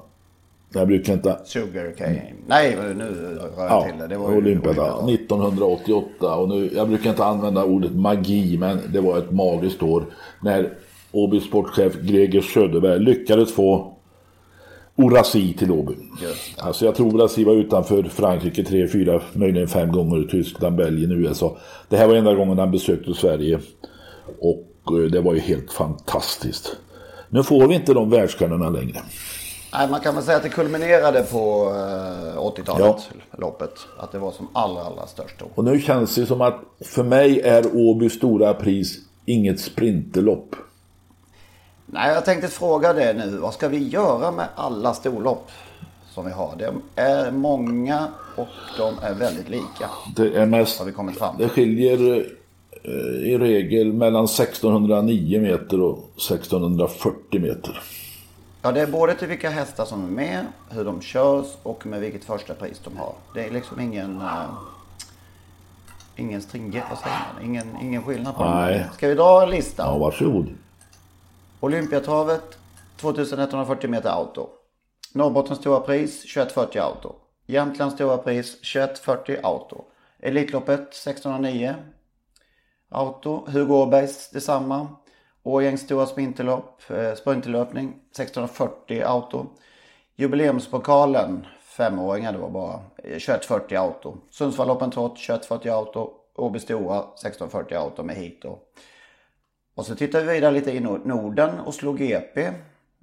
Jag 0.74 0.86
brukar 0.86 1.12
inte 1.12 1.36
Sugar 1.44 1.92
cane. 1.98 2.22
Nej, 2.46 2.76
nu 2.96 3.04
rör 3.04 3.40
jag 3.56 3.70
Ja, 3.70 3.86
till 3.90 3.98
det. 4.00 4.06
Det 4.06 4.16
var 4.18 4.30
ju 4.30 4.36
Olympia 4.36 4.70
Olympia. 4.70 5.14
1988 5.14 6.34
och 6.36 6.48
nu, 6.48 6.70
jag 6.74 6.88
brukar 6.88 7.10
inte 7.10 7.24
använda 7.24 7.64
ordet 7.64 7.94
magi 7.94 8.56
men 8.58 8.78
det 8.92 9.00
var 9.00 9.18
ett 9.18 9.30
magiskt 9.30 9.82
år 9.82 10.04
när 10.42 10.68
Åby 11.12 11.40
sportchef 11.40 12.00
Greger 12.00 12.40
Söderberg 12.40 12.98
lyckades 13.00 13.52
få 13.54 13.92
Orasi 15.04 15.54
till 15.58 15.70
Åby. 15.70 15.94
Alltså 16.58 16.84
jag 16.84 16.94
tror 16.94 17.14
Orasi 17.14 17.44
var 17.44 17.54
utanför 17.54 18.02
Frankrike 18.02 18.64
tre, 18.64 18.88
fyra, 18.88 19.20
möjligen 19.32 19.68
fem 19.68 19.92
gånger, 19.92 20.28
Tyskland, 20.30 20.76
Belgien, 20.76 21.12
USA. 21.12 21.56
Det 21.88 21.96
här 21.96 22.06
var 22.06 22.14
enda 22.14 22.34
gången 22.34 22.58
han 22.58 22.70
besökte 22.70 23.14
Sverige 23.14 23.60
och 24.40 24.98
eh, 24.98 25.10
det 25.10 25.20
var 25.20 25.34
ju 25.34 25.40
helt 25.40 25.72
fantastiskt. 25.72 26.76
Nu 27.28 27.42
får 27.42 27.68
vi 27.68 27.74
inte 27.74 27.94
de 27.94 28.10
världsstjärnorna 28.10 28.70
längre. 28.70 29.00
Nej, 29.72 29.88
man 29.90 30.00
kan 30.00 30.14
väl 30.14 30.24
säga 30.24 30.36
att 30.36 30.42
det 30.42 30.48
kulminerade 30.48 31.22
på 31.22 31.72
eh, 32.36 32.40
80-talet, 32.40 33.10
loppet. 33.38 33.72
Att 33.98 34.12
det 34.12 34.18
var 34.18 34.30
som 34.30 34.48
allra, 34.52 34.82
allra 34.82 35.06
störst 35.06 35.34
då. 35.38 35.46
Och 35.54 35.64
nu 35.64 35.80
känns 35.80 36.14
det 36.14 36.26
som 36.26 36.40
att 36.40 36.60
för 36.84 37.02
mig 37.02 37.40
är 37.40 37.76
Åby 37.76 38.10
stora 38.10 38.54
pris 38.54 38.98
inget 39.26 39.60
sprinterlopp. 39.60 40.56
Nej, 41.86 42.14
jag 42.14 42.24
tänkte 42.24 42.48
fråga 42.48 42.92
det 42.92 43.12
nu. 43.12 43.36
Vad 43.36 43.54
ska 43.54 43.68
vi 43.68 43.88
göra 43.88 44.30
med 44.30 44.48
alla 44.54 44.94
storlopp 44.94 45.50
som 46.10 46.24
vi 46.24 46.32
har? 46.32 46.54
Det 46.58 46.72
är 47.02 47.30
många 47.30 48.08
och 48.36 48.48
de 48.78 48.94
är 49.02 49.14
väldigt 49.14 49.48
lika. 49.48 49.90
Det 50.16 50.36
är 50.36 50.46
mest, 50.46 50.78
Har 50.78 50.86
vi 50.86 50.92
kommit 50.92 51.18
fram 51.18 51.36
det 51.38 51.48
skiljer 51.48 52.26
eh, 52.82 53.30
i 53.32 53.38
regel 53.38 53.92
mellan 53.92 54.24
1609 54.24 55.40
meter 55.40 55.80
och 55.80 55.98
1640 56.16 57.40
meter. 57.40 57.82
Ja, 58.62 58.72
det 58.72 58.80
är 58.80 58.86
både 58.86 59.14
till 59.14 59.28
vilka 59.28 59.50
hästar 59.50 59.84
som 59.84 60.04
är 60.04 60.10
med, 60.10 60.46
hur 60.70 60.84
de 60.84 61.00
körs 61.00 61.46
och 61.62 61.86
med 61.86 62.00
vilket 62.00 62.24
första 62.24 62.54
pris 62.54 62.80
de 62.84 62.96
har. 62.96 63.12
Det 63.34 63.44
är 63.44 63.50
liksom 63.50 63.80
ingen... 63.80 64.16
Uh, 64.16 64.44
ingen 66.16 66.42
stringent, 66.42 66.84
vad 66.90 66.98
säger 66.98 67.16
man? 67.34 67.44
Ingen, 67.44 67.66
ingen 67.82 68.02
skillnad 68.02 68.36
på 68.36 68.44
Nej. 68.44 68.78
dem. 68.78 68.88
Ska 68.94 69.08
vi 69.08 69.14
dra 69.14 69.42
en 69.42 69.50
lista? 69.50 69.82
Ja, 69.82 69.98
varsågod. 69.98 70.48
Olympiatravet 71.62 72.58
2140 72.96 73.90
meter 73.90 74.10
auto. 74.10 74.48
Norrbottens 75.12 75.58
stora 75.58 75.80
pris 75.80 76.22
2140 76.22 76.78
auto. 76.80 77.14
Jämtlands 77.46 77.94
stora 77.94 78.18
pris 78.18 78.60
2140 78.60 79.36
auto. 79.42 79.84
Elitloppet 80.18 80.80
1609 80.80 81.74
auto. 82.88 83.46
Hugo 83.48 83.74
Åbergs 83.74 84.30
detsamma. 84.30 84.88
Årjängs 85.42 85.80
stora 85.80 86.06
sprinterlopp, 86.06 86.90
eh, 86.90 87.14
sprinterlöpning 87.14 87.94
1640 88.12 89.02
auto. 89.02 89.46
Jubileumspokalen, 90.16 91.46
femåringar 91.60 92.32
då 92.32 92.48
bara, 92.48 92.80
eh, 93.04 93.18
2140 93.18 93.76
auto. 93.76 94.16
Sundsvallloppen 94.30 94.90
trott 94.90 95.16
2140 95.16 95.70
auto. 95.72 96.10
Åby 96.36 96.58
Stora 96.58 97.04
1640 97.16 97.76
auto 97.76 98.02
med 98.02 98.16
hit 98.16 98.42
då. 98.42 98.58
Och 99.74 99.86
så 99.86 99.94
tittar 99.94 100.20
vi 100.20 100.34
vidare 100.34 100.52
lite 100.52 100.72
i 100.72 100.80
Norden 100.80 101.60
och 101.60 101.74
slog 101.74 101.98
GP. 101.98 102.52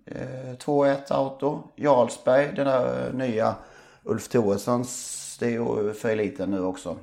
Eh, 0.05 0.55
2-1 0.57 1.11
auto. 1.13 1.63
Jarlsberg, 1.75 2.55
den 2.55 2.65
där 2.65 3.07
eh, 3.07 3.13
nya 3.13 3.55
Ulf 4.03 4.27
Thoressons, 4.27 5.37
det 5.39 5.45
är 5.45 5.49
ju 5.49 5.89
eh, 5.89 5.93
för 5.93 6.09
eliten 6.09 6.51
nu 6.51 6.61
också. 6.63 6.97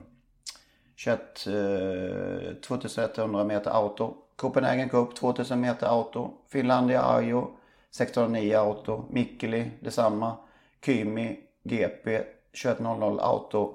21, 0.96 1.46
eh, 1.46 2.54
2100 2.66 3.44
meter 3.44 3.70
auto. 3.70 4.14
Copenhagen 4.36 4.88
Cup 4.88 5.16
2000 5.16 5.60
meter 5.60 5.86
auto. 5.86 6.30
Finlandia 6.48 7.02
Arjo 7.02 7.50
1609 7.90 8.56
auto. 8.56 9.04
Mikkeli 9.10 9.70
detsamma. 9.80 10.36
Kymi 10.84 11.40
GP 11.64 12.22
2100 12.62 13.22
auto. 13.22 13.74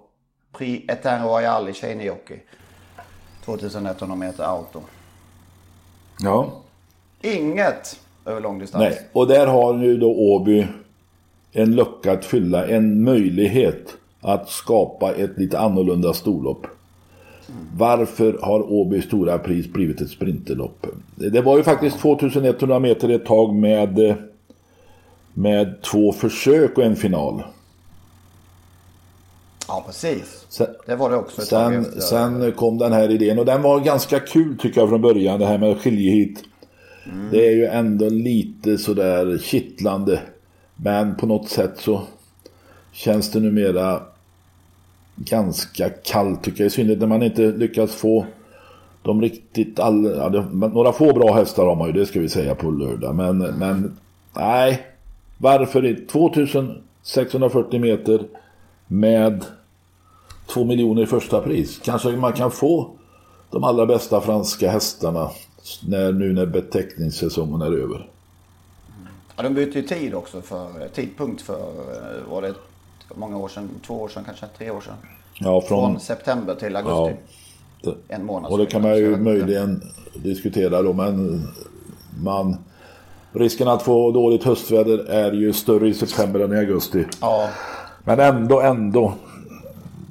Prix 0.52 0.92
Etain 0.92 1.24
Royal 1.24 1.70
i 1.70 1.74
tjejnejockey. 1.74 2.40
2100 3.46 4.16
meter 4.16 4.44
auto. 4.44 4.82
Ja. 6.24 6.52
Inget 7.22 8.00
över 8.26 8.42
långdistans. 8.42 8.84
Nej, 8.84 9.08
och 9.14 9.28
där 9.28 9.48
har 9.48 9.74
nu 9.74 9.98
då 9.98 10.16
Åby 10.16 10.68
en 11.52 11.76
lucka 11.76 12.12
att 12.12 12.26
fylla, 12.26 12.68
en 12.68 13.04
möjlighet 13.04 13.98
att 14.22 14.50
skapa 14.50 15.14
ett 15.14 15.38
lite 15.38 15.60
annorlunda 15.60 16.14
storlopp. 16.14 16.68
Varför 17.78 18.40
har 18.42 18.72
Åby 18.72 19.02
stora 19.02 19.38
pris 19.38 19.68
blivit 19.68 20.02
ett 20.02 20.10
sprinterlopp? 20.10 20.88
Det 21.16 21.42
var 21.42 21.58
ju 21.58 21.64
faktiskt 21.64 22.00
2100 22.00 22.80
meter 22.80 23.10
ett 23.10 23.26
tag 23.26 23.56
med, 23.56 24.16
med 25.34 25.82
två 25.82 26.12
försök 26.12 26.78
och 26.78 26.84
en 26.84 26.96
final. 26.96 27.44
Ja, 29.68 29.84
precis. 29.88 30.46
Sen, 30.50 30.68
det 30.86 30.96
var 30.96 31.10
det 31.10 31.16
också. 31.16 31.42
Sen, 31.42 32.02
sen, 32.02 32.52
kom 32.52 32.78
den 32.78 32.94
här 32.94 33.12
idén 33.12 33.40
och 33.40 33.46
den 33.46 33.62
var 33.62 33.80
ganska 33.80 34.20
kul 34.20 34.58
tycker 34.58 34.82
jag 34.82 34.90
från 34.90 35.02
början. 35.02 35.40
Det 35.40 35.46
här 35.46 35.58
med 35.58 35.82
skiljehit. 35.82 36.44
Mm. 37.06 37.32
Det 37.32 37.48
är 37.48 37.52
ju 37.52 37.66
ändå 37.66 38.10
lite 38.10 38.78
sådär 38.78 39.38
kittlande. 39.38 40.20
Men 40.76 41.16
på 41.16 41.26
något 41.26 41.50
sätt 41.50 41.74
så 41.78 42.02
känns 42.92 43.32
det 43.32 43.40
numera 43.40 44.02
ganska 45.16 45.90
kallt 45.90 46.44
tycker 46.44 46.64
jag. 46.64 46.68
I 46.68 46.70
synnerhet 46.70 47.00
när 47.00 47.08
man 47.08 47.24
inte 47.24 47.42
lyckas 47.42 47.96
få 47.96 48.26
de 49.04 49.22
riktigt 49.22 49.80
all, 49.80 50.06
ja, 50.18 50.30
det, 50.30 50.46
några 50.52 50.92
få 50.92 51.14
bra 51.14 51.34
hästar 51.34 51.66
har 51.66 51.76
man 51.76 51.88
ju, 51.88 51.94
det 51.94 52.06
ska 52.06 52.20
vi 52.20 52.30
säga 52.30 52.56
på 52.56 52.72
lördag. 52.72 53.16
Men, 53.16 53.38
men 53.38 53.98
nej, 54.36 54.86
varför 55.38 55.86
inte? 55.86 56.12
2640 56.12 57.80
meter 57.80 58.22
med 58.92 59.46
2 60.48 60.64
miljoner 60.64 61.04
i 61.04 61.06
första 61.06 61.42
pris. 61.42 61.80
Kanske 61.84 62.10
man 62.10 62.34
kan 62.34 62.52
få 62.52 62.92
de 63.50 63.64
allra 63.64 63.86
bästa 63.86 64.22
franska 64.22 64.72
hästarna 64.72 65.32
när, 65.88 66.12
nu 66.12 66.34
när 66.34 66.46
beteckningssäsongen 66.46 67.62
är 67.62 67.72
över. 67.72 68.10
Ja, 69.36 69.44
de 69.44 69.54
bytte 69.54 69.80
ju 69.80 69.88
tid 69.88 70.14
också 70.14 70.42
för 70.42 70.88
tidpunkt 70.94 71.42
för, 71.42 71.60
eh, 71.60 72.32
var 72.32 72.42
det 72.42 72.54
många 73.16 73.38
år 73.38 73.48
sedan, 73.48 73.70
två 73.88 74.02
år 74.02 74.08
sedan 74.08 74.24
kanske, 74.26 74.46
tre 74.58 74.72
år 74.72 74.82
sedan. 74.82 74.96
Ja, 75.40 75.62
från, 75.62 75.92
från 75.92 76.00
september 76.00 76.56
till 76.56 76.76
augusti. 76.76 77.18
Ja, 77.82 77.92
det, 78.08 78.14
en 78.16 78.26
månad. 78.26 78.52
Och 78.52 78.58
det 78.58 78.66
kan 78.66 78.82
man 78.82 78.98
ju 78.98 79.18
möjligen 79.18 79.82
diskutera 80.14 80.82
då, 80.82 80.94
men 80.94 81.48
man... 82.24 82.58
Risken 83.34 83.68
att 83.68 83.82
få 83.82 84.12
dåligt 84.12 84.44
höstväder 84.44 84.98
är 84.98 85.32
ju 85.32 85.54
större 85.54 85.90
i 85.90 85.94
september 85.94 86.40
än 86.40 86.54
i 86.54 86.58
augusti. 86.58 87.06
Ja. 87.22 87.50
Men 88.04 88.20
ändå, 88.20 88.62
ändå. 88.62 89.14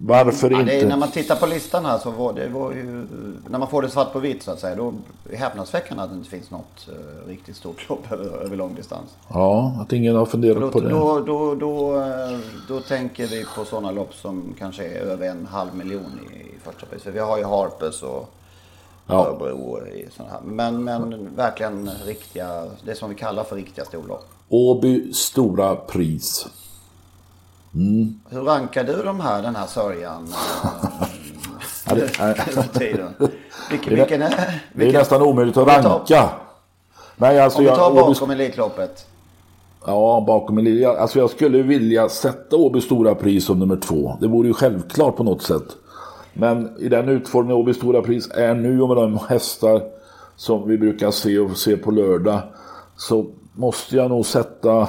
Varför 0.02 0.50
ja, 0.50 0.60
inte? 0.60 0.86
när 0.86 0.96
man 0.96 1.10
tittar 1.10 1.36
på 1.36 1.46
listan 1.46 1.84
här 1.84 1.98
så 1.98 2.10
var 2.10 2.32
det 2.32 2.48
var 2.48 2.72
ju, 2.72 3.06
när 3.48 3.58
man 3.58 3.68
får 3.68 3.82
det 3.82 3.88
svart 3.88 4.12
på 4.12 4.18
vitt 4.18 4.42
så 4.42 4.50
att 4.50 4.60
säga, 4.60 4.76
då 4.76 4.92
är 5.30 5.36
häpnadsväckande 5.36 6.02
att 6.02 6.10
det 6.10 6.16
inte 6.16 6.30
finns 6.30 6.50
något 6.50 6.88
uh, 6.88 7.28
riktigt 7.28 7.56
stort 7.56 7.88
lopp 7.88 8.12
över, 8.12 8.44
över 8.44 8.56
långdistans. 8.56 9.16
Ja, 9.28 9.76
att 9.80 9.92
ingen 9.92 10.16
har 10.16 10.26
funderat 10.26 10.60
då, 10.60 10.70
på 10.70 10.80
det. 10.80 10.88
Då, 10.88 11.20
då, 11.20 11.54
då, 11.54 11.96
uh, 11.96 12.38
då 12.68 12.80
tänker 12.80 13.26
vi 13.26 13.44
på 13.56 13.64
sådana 13.64 13.90
lopp 13.90 14.14
som 14.14 14.54
kanske 14.58 14.84
är 14.84 15.00
över 15.00 15.28
en 15.28 15.46
halv 15.46 15.74
miljon 15.74 16.20
i, 16.32 16.36
i 16.36 16.54
första 16.64 16.86
pris. 16.86 17.02
För 17.02 17.10
vi 17.10 17.18
har 17.18 17.38
ju 17.38 17.44
Harpers 17.44 18.02
och 18.02 18.32
ja. 19.06 19.26
Örebro 19.26 19.86
i 19.86 20.08
sådana 20.16 20.32
här. 20.32 20.40
Men, 20.44 20.84
men 20.84 21.28
verkligen 21.36 21.90
riktiga, 22.06 22.64
det 22.84 22.94
som 22.94 23.08
vi 23.10 23.14
kallar 23.14 23.44
för 23.44 23.56
riktiga 23.56 23.84
storlopp. 23.84 24.28
Åby 24.48 25.12
stora 25.12 25.76
pris. 25.76 26.46
Mm. 27.74 28.20
Hur 28.28 28.40
rankar 28.40 28.84
du 28.84 29.02
de 29.02 29.20
här, 29.20 29.42
den 29.42 29.56
här 29.56 29.66
sörjan? 29.66 30.28
ja, 31.88 31.94
det, 31.94 33.00
vilken, 33.70 33.94
vilken 33.94 34.22
är, 34.22 34.62
det 34.72 34.88
är 34.88 34.92
nästan 34.92 35.22
omöjligt 35.22 35.56
att 35.56 35.68
ranka. 35.68 36.30
Nej, 37.16 37.40
alltså 37.40 37.58
om 37.58 37.64
vi 37.64 37.70
tar 37.70 37.94
bakom. 37.94 38.30
Elitloppet. 38.30 39.06
Ja, 39.86 40.24
bakom 40.26 40.58
Elitloppet. 40.58 41.00
Alltså 41.00 41.18
jag 41.18 41.30
skulle 41.30 41.62
vilja 41.62 42.08
sätta 42.08 42.56
Åby 42.56 42.80
Stora 42.80 43.14
Pris 43.14 43.44
som 43.44 43.58
nummer 43.58 43.76
två. 43.76 44.16
Det 44.20 44.28
vore 44.28 44.48
ju 44.48 44.54
självklart 44.54 45.16
på 45.16 45.24
något 45.24 45.42
sätt. 45.42 45.76
Men 46.32 46.76
i 46.78 46.88
den 46.88 47.08
utformning 47.08 47.56
Åby 47.56 47.74
Stora 47.74 48.02
Pris 48.02 48.30
är 48.30 48.54
nu 48.54 48.82
och 48.82 48.88
med 48.88 48.96
de 48.96 49.18
hästar 49.28 49.82
som 50.36 50.68
vi 50.68 50.78
brukar 50.78 51.10
se 51.10 51.38
och 51.38 51.56
se 51.56 51.76
på 51.76 51.90
lördag 51.90 52.40
så 52.96 53.26
måste 53.52 53.96
jag 53.96 54.10
nog 54.10 54.26
sätta 54.26 54.88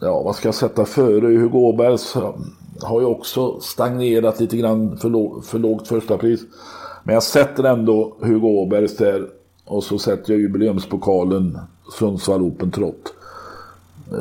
ja, 0.00 0.22
vad 0.22 0.36
ska 0.36 0.48
jag 0.48 0.54
sätta 0.54 0.84
före? 0.84 1.26
Hugo 1.26 1.58
Åbergs 1.58 2.16
har 2.80 3.00
ju 3.00 3.06
också 3.06 3.60
stagnerat 3.60 4.40
lite 4.40 4.56
grann 4.56 4.96
för, 4.96 5.08
låg, 5.08 5.44
för 5.44 5.58
lågt 5.58 5.88
första 5.88 6.18
pris. 6.18 6.40
Men 7.04 7.14
jag 7.14 7.22
sätter 7.22 7.64
ändå 7.64 8.16
Hugo 8.20 8.46
Åbergs 8.46 8.96
där 8.96 9.28
och 9.64 9.84
så 9.84 9.98
sätter 9.98 10.32
jag 10.32 10.40
jubileumspokalen 10.40 11.58
Sundsvall 11.98 12.42
Open 12.42 12.70
Trot. 12.70 13.14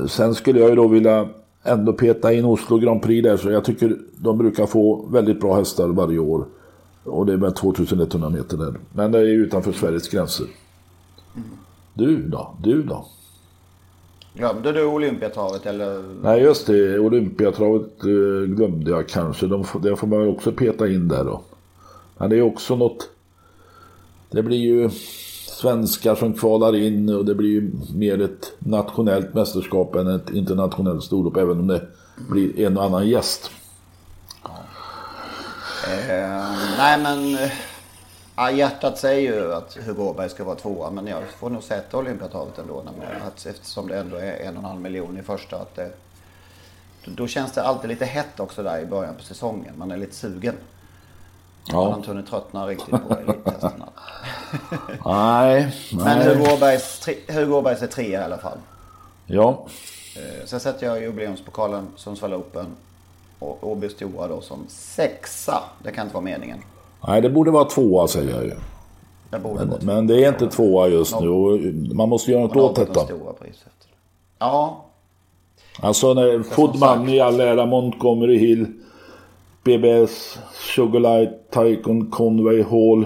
Sen 0.08 0.36
skulle 0.36 0.60
jag 0.60 0.70
ju 0.70 0.76
då 0.76 0.88
vilja 0.88 1.30
ändå 1.64 1.94
peta 1.94 2.34
in 2.34 2.46
Oslo 2.46 2.78
Grand 2.78 3.02
Prix 3.02 3.24
där 3.24 3.38
så 3.38 3.52
jag 3.52 3.66
tycker 3.66 3.98
de 4.18 4.38
brukar 4.38 4.66
få 4.66 5.06
väldigt 5.12 5.40
bra 5.40 5.56
hästar 5.56 5.88
varje 5.88 6.20
år. 6.20 6.46
Och 7.04 7.26
det 7.26 7.34
är 7.34 7.38
med 7.38 7.56
2100 7.56 8.30
meter 8.30 8.58
där. 8.58 8.74
Men 8.94 9.12
det 9.12 9.20
är 9.20 9.24
utanför 9.24 9.72
Sveriges 9.72 10.10
gränser. 10.10 10.48
Du 11.94 12.28
då? 12.28 12.56
Du 12.64 12.84
då? 12.84 13.06
Glömde 14.38 14.72
du 14.72 14.86
Olympiatravet 14.86 15.66
eller? 15.66 16.04
Nej 16.22 16.42
just 16.42 16.68
det, 16.68 17.00
Olympiatravet 17.00 18.04
eh, 18.04 18.56
glömde 18.56 18.92
jag 18.92 19.10
kanske. 19.10 19.48
De, 19.48 19.66
det 19.82 19.96
får 19.96 20.08
man 20.08 20.28
också 20.28 20.52
peta 20.52 20.88
in 20.88 21.08
där 21.08 21.24
då. 21.24 21.42
Men 22.18 22.30
det 22.30 22.38
är 22.38 22.42
också 22.42 22.76
något... 22.76 23.10
Det 24.30 24.44
blir 24.44 24.58
ju 24.58 24.90
svenskar 25.48 26.16
som 26.16 26.34
kvalar 26.34 26.76
in 26.76 27.10
och 27.10 27.26
det 27.26 27.36
blir 27.36 27.50
ju 27.50 27.72
mer 27.96 28.22
ett 28.22 28.52
nationellt 28.60 29.34
mästerskap 29.34 29.96
än 29.96 30.08
ett 30.08 30.30
internationellt 30.30 31.04
storlopp 31.04 31.38
även 31.38 31.60
om 31.60 31.68
det 31.68 31.82
blir 32.30 32.60
en 32.60 32.78
och 32.78 32.84
annan 32.84 33.08
gäst. 33.08 33.52
Eh, 35.88 36.52
nej 36.78 37.00
men 37.00 37.36
eh, 37.36 37.52
Ja, 38.40 38.52
hjärtat 38.52 38.98
säger 38.98 39.34
ju 39.34 39.54
att 39.54 39.78
Hugo 39.78 40.04
Åberg 40.04 40.30
ska 40.30 40.44
vara 40.44 40.56
tvåa 40.56 40.92
men 40.92 41.08
jag 41.08 41.24
får 41.24 41.50
nog 41.50 41.64
sätta 41.64 41.98
Olympiatravet 41.98 42.58
ändå. 42.58 42.84
Att, 43.28 43.46
eftersom 43.46 43.88
det 43.88 44.00
ändå 44.00 44.18
är 44.18 44.40
en 44.40 44.58
och 44.58 44.64
en 44.64 44.70
halv 44.70 44.82
miljon 44.82 45.18
i 45.18 45.24
första. 45.24 45.58
Att 45.58 45.76
det, 45.76 45.92
då 47.06 47.28
känns 47.28 47.52
det 47.52 47.64
alltid 47.64 47.90
lite 47.90 48.06
hett 48.06 48.40
också 48.40 48.64
där 48.64 48.80
i 48.80 48.86
början 48.86 49.16
på 49.16 49.24
säsongen. 49.24 49.74
Man 49.78 49.92
är 49.92 49.98
lite 49.98 50.16
sugen. 50.16 50.56
Ja. 51.68 51.76
Man 51.76 51.92
har 51.92 51.98
inte 51.98 52.10
hunnit 52.10 52.28
tröttna 52.28 52.68
riktigt 52.68 53.08
på 53.08 53.14
elittesterna. 53.14 53.90
nej, 55.06 55.76
Men 55.92 56.22
Hugo 56.22 56.54
Åbergs, 56.54 57.10
Hugo 57.28 57.54
Åbergs 57.54 57.82
är 57.82 57.88
trea 57.88 58.22
i 58.22 58.24
alla 58.24 58.38
fall. 58.38 58.58
Ja. 59.26 59.66
Eh, 60.16 60.46
sen 60.46 60.60
sätter 60.60 60.88
jag 60.88 61.02
jubileumspokalen 61.02 61.88
Sundsvall 61.96 62.34
Open 62.34 62.66
och 63.40 63.72
Åby 63.72 63.90
Stora 63.90 64.28
då 64.28 64.42
som 64.42 64.66
sexa. 64.70 65.64
Det 65.84 65.92
kan 65.92 66.04
inte 66.04 66.14
vara 66.14 66.24
meningen. 66.24 66.64
Nej, 67.08 67.22
det 67.22 67.30
borde 67.30 67.52
vara 67.52 67.66
tvåa 67.66 68.08
säger 68.08 68.32
jag 68.32 68.44
ju. 68.44 68.54
Men, 69.30 69.74
men, 69.82 70.08
det 70.08 70.26
är 70.26 70.30
inte 70.30 70.48
tvåa 70.48 70.88
just 70.88 71.20
nu 71.22 71.30
och 71.30 71.60
man 71.96 72.10
måste 72.10 72.32
göra 72.32 72.42
något 72.42 72.56
åt 72.56 72.76
detta. 72.76 73.08
Ja. 74.40 74.86
Alltså 75.80 76.14
när 76.14 76.44
Foodman 76.44 77.10
i 77.10 77.20
all 77.20 77.40
ära, 77.40 77.66
Montgomery 77.66 78.38
Hill, 78.38 78.66
BBS, 79.64 80.40
Sugarlight, 80.76 81.52
Tycoon, 81.52 82.12
Conway 82.12 82.64
Hall. 82.64 83.06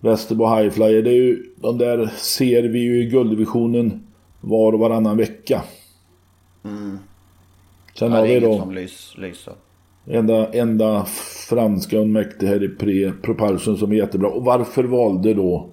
Västerbo 0.00 0.46
Highflyer, 0.46 1.02
det 1.02 1.10
är 1.10 1.14
ju, 1.14 1.52
de 1.56 1.78
där 1.78 2.06
ser 2.16 2.62
vi 2.62 2.78
ju 2.78 3.02
i 3.02 3.06
gulddivisionen 3.06 4.06
var 4.40 4.72
och 4.72 4.78
varannan 4.78 5.16
vecka. 5.16 5.62
Mm. 6.64 6.98
Sen 7.98 8.10
Ja, 8.10 8.16
har 8.18 8.26
det 8.26 8.34
vi 8.34 8.40
då 8.40 8.58
som 8.58 8.74
lys, 8.74 9.14
lyser. 9.16 9.54
Enda, 10.06 10.52
enda 10.52 11.04
franska 11.48 12.00
och 12.00 12.08
mäktig 12.08 12.46
här 12.46 12.62
i 12.62 12.68
Pre 12.68 13.12
Propulsion 13.22 13.78
som 13.78 13.92
är 13.92 13.96
jättebra. 13.96 14.28
Och 14.28 14.44
varför 14.44 14.84
valde 14.84 15.34
då 15.34 15.68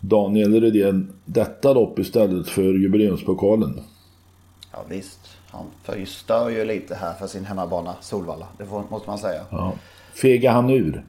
Daniel 0.00 0.60
Redén 0.60 1.12
detta 1.24 1.72
lopp 1.72 1.98
istället 1.98 2.48
för 2.48 2.62
jubileumspokalen? 2.62 3.80
Ja 4.72 4.78
visst. 4.88 5.20
Han 5.50 5.66
förstör 5.82 6.48
ju 6.48 6.64
lite 6.64 6.94
här 6.94 7.14
för 7.14 7.26
sin 7.26 7.44
hemmabana 7.44 7.94
Solvalla. 8.00 8.46
Det 8.58 8.66
får, 8.66 8.84
måste 8.90 9.10
man 9.10 9.18
säga. 9.18 9.42
Ja. 9.50 9.72
Fega 10.14 10.52
han 10.52 10.70
ur? 10.70 11.04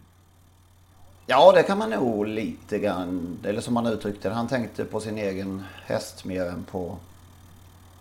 Ja 1.28 1.52
det 1.52 1.64
kan 1.64 1.78
man 1.78 1.90
nog 1.90 2.28
lite 2.28 2.80
grann. 2.80 3.38
Eller 3.44 3.62
som 3.62 3.76
han 3.76 3.88
uttryckte 3.88 4.30
det. 4.30 4.36
Han 4.36 4.48
tänkte 4.48 4.86
på 4.86 5.00
sin 5.00 5.18
egen 5.18 5.64
häst 5.86 6.26
mer 6.26 6.46
än 6.46 6.64
på 6.72 6.98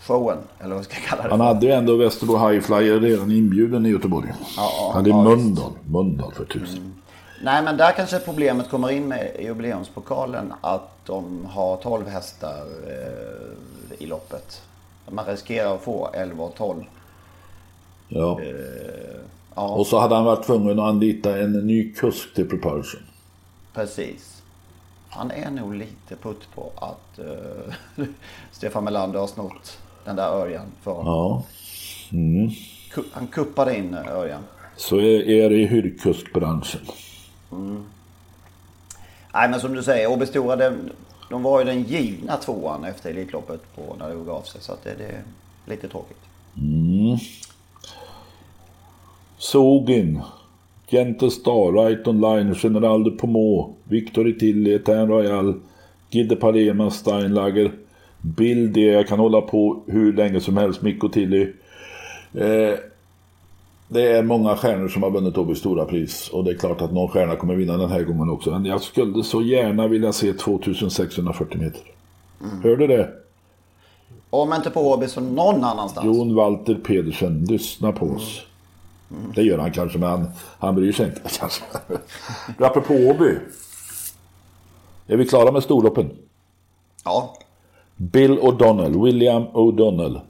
showen. 0.01 0.39
Eller 0.61 0.75
vad 0.75 0.85
ska 0.85 0.95
jag 0.95 1.03
kalla 1.05 1.23
det 1.23 1.29
Han 1.31 1.41
hade 1.41 1.67
ju 1.67 1.73
ändå 1.73 1.97
Västerbo 1.97 2.49
Highflyer 2.49 3.01
redan 3.01 3.33
inbjuden 3.33 3.87
i 3.87 3.89
Göteborg. 3.89 4.29
Ja, 4.39 4.45
ja, 4.57 4.87
han 4.87 4.97
hade 4.97 5.11
ja. 5.11 5.23
Mölndal. 5.23 5.73
Mölndal 5.87 6.33
för 6.33 6.45
tusen. 6.45 6.95
Nej 7.43 7.63
men 7.63 7.77
där 7.77 7.93
kanske 7.93 8.19
problemet 8.19 8.71
kommer 8.71 8.91
in 8.91 9.09
med 9.09 9.37
jubileumspokalen. 9.41 10.53
Att 10.61 10.91
de 11.07 11.47
har 11.47 11.77
12 11.77 12.07
hästar 12.09 12.63
eh, 12.87 14.03
i 14.03 14.07
loppet. 14.07 14.63
Man 15.11 15.25
riskerar 15.25 15.75
att 15.75 15.83
få 15.83 16.11
11 16.13 16.45
och 16.45 16.55
12. 16.55 16.85
Ja. 18.09 18.41
Ja 19.55 19.69
Och 19.69 19.87
så 19.87 19.99
hade 19.99 20.15
han 20.15 20.25
varit 20.25 20.47
tvungen 20.47 20.79
att 20.79 20.85
anlita 20.89 21.39
en 21.39 21.53
ny 21.53 21.93
kusk 21.95 22.35
till 22.35 22.49
Propulsion. 22.49 23.01
precis. 23.75 24.43
Han 25.11 25.31
är 25.31 25.51
nog 25.51 25.75
lite 25.75 26.17
putt 26.23 26.49
på 26.55 26.73
att 26.77 27.19
eh, 27.19 28.05
Stefan 28.53 28.85
Melander 28.85 29.21
har 29.21 29.27
snott 29.27 29.79
den 30.09 30.17
där 30.17 30.29
Örjan 30.29 30.67
för 30.83 30.91
honom. 30.93 31.13
Ja. 31.15 31.43
Ku- 32.95 33.05
Han 33.13 33.27
kuppade 33.27 33.77
in 33.77 33.95
Örjan. 33.95 34.43
Så 34.77 34.97
är, 34.97 35.31
det 35.51 35.57
i 35.57 35.67
hyrkuskbranschen. 35.67 36.81
Nej 39.35 39.49
men 39.51 39.61
som 39.61 39.75
du 39.75 39.83
säger, 39.83 40.11
Åby 40.11 40.27
Stora 40.27 40.57
de, 40.57 40.73
de 41.31 41.43
var 41.43 41.59
ju 41.59 41.65
den 41.67 41.83
givna 41.83 42.37
tvåan 42.37 42.85
efter 42.85 43.11
Elitloppet 43.11 43.61
på 43.77 43.97
när 43.99 44.09
det 44.09 44.25
gav 44.25 44.43
sig. 44.43 44.61
Så 44.61 44.73
det, 44.85 44.95
det 44.99 45.05
är 45.05 45.23
lite 45.67 45.89
tråkigt. 45.89 46.17
Sogin. 49.39 50.21
Gente 50.91 51.31
Star, 51.31 51.73
Right 51.87 52.07
Online, 52.09 52.55
General 52.63 53.05
de 53.05 53.11
Pommeau, 53.11 53.75
Victor 53.85 54.29
Tilly, 54.39 54.75
Etain 54.75 55.09
Royal, 55.09 55.55
Gide 56.11 56.37
Palema, 56.37 56.91
Steinlager, 56.91 57.73
Bill 58.21 58.73
D. 58.73 58.81
Jag 58.81 59.09
kan 59.09 59.19
hålla 59.19 59.41
på 59.41 59.83
hur 59.87 60.13
länge 60.13 60.41
som 60.41 60.57
helst, 60.57 60.83
Mikko 60.83 61.09
Tilly. 61.09 61.43
Eh, 62.35 62.75
det 63.89 64.03
är 64.13 64.23
många 64.23 64.57
stjärnor 64.57 64.89
som 64.89 65.03
har 65.03 65.11
vunnit 65.11 65.39
Åby 65.39 65.55
stora 65.55 65.85
pris 65.85 66.29
och 66.29 66.45
det 66.45 66.51
är 66.51 66.55
klart 66.55 66.81
att 66.81 66.93
någon 66.93 67.09
stjärna 67.09 67.37
kommer 67.37 67.55
vinna 67.55 67.77
den 67.77 67.91
här 67.91 68.03
gången 68.03 68.31
också. 68.31 68.51
Men 68.51 68.65
jag 68.65 68.81
skulle 68.81 69.25
så 69.25 69.43
gärna 69.43 69.89
vilja 69.89 70.13
se 70.13 70.33
2640 70.33 71.61
meter. 71.61 71.83
Hörde 72.63 72.87
det? 72.87 73.11
Om 74.31 74.55
inte 74.55 74.71
på 74.71 74.81
Åby 74.81 75.09
så 75.09 75.21
någon 75.21 75.65
annanstans. 75.65 76.07
Jon 76.07 76.35
Walter 76.35 76.75
Pedersen, 76.75 77.45
lyssna 77.45 77.93
på 77.93 78.07
oss. 78.07 78.47
Det 79.35 79.43
gör 79.43 79.59
han 79.59 79.73
kanske, 79.73 79.99
men 79.99 80.09
han, 80.09 80.27
han 80.59 80.75
bryr 80.75 80.93
sig 80.93 81.07
inte 81.07 81.21
kanske. 81.39 81.65
Du, 82.59 82.65
apropå 82.65 82.95
Åby. 82.95 83.39
Är 85.07 85.17
vi 85.17 85.27
klara 85.27 85.53
med 85.53 85.63
storloppen? 85.63 86.11
Ja, 87.05 87.35
Bill 87.99 88.39
O'Donnell, 88.39 89.05
William 89.05 89.47
O'Donnell. 89.53 90.21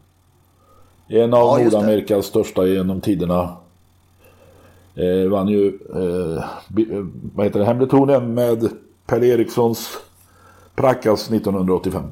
En 1.08 1.34
av 1.34 1.60
Ja. 1.60 1.64
Nordamerikas 1.64 2.26
största 2.26 2.66
genom 2.66 3.00
tiderna. 3.00 3.56
Eh, 4.94 5.28
vann 5.30 5.48
ju, 5.48 5.78
eh, 5.94 6.42
eh, 6.96 7.04
vad 7.34 7.46
heter 7.46 7.58
det, 7.58 7.64
Hembletornen 7.64 8.34
med 8.34 8.70
Pelle 9.06 9.26
Erikssons 9.26 9.98
Prackas 10.74 11.30
1985. 11.30 12.02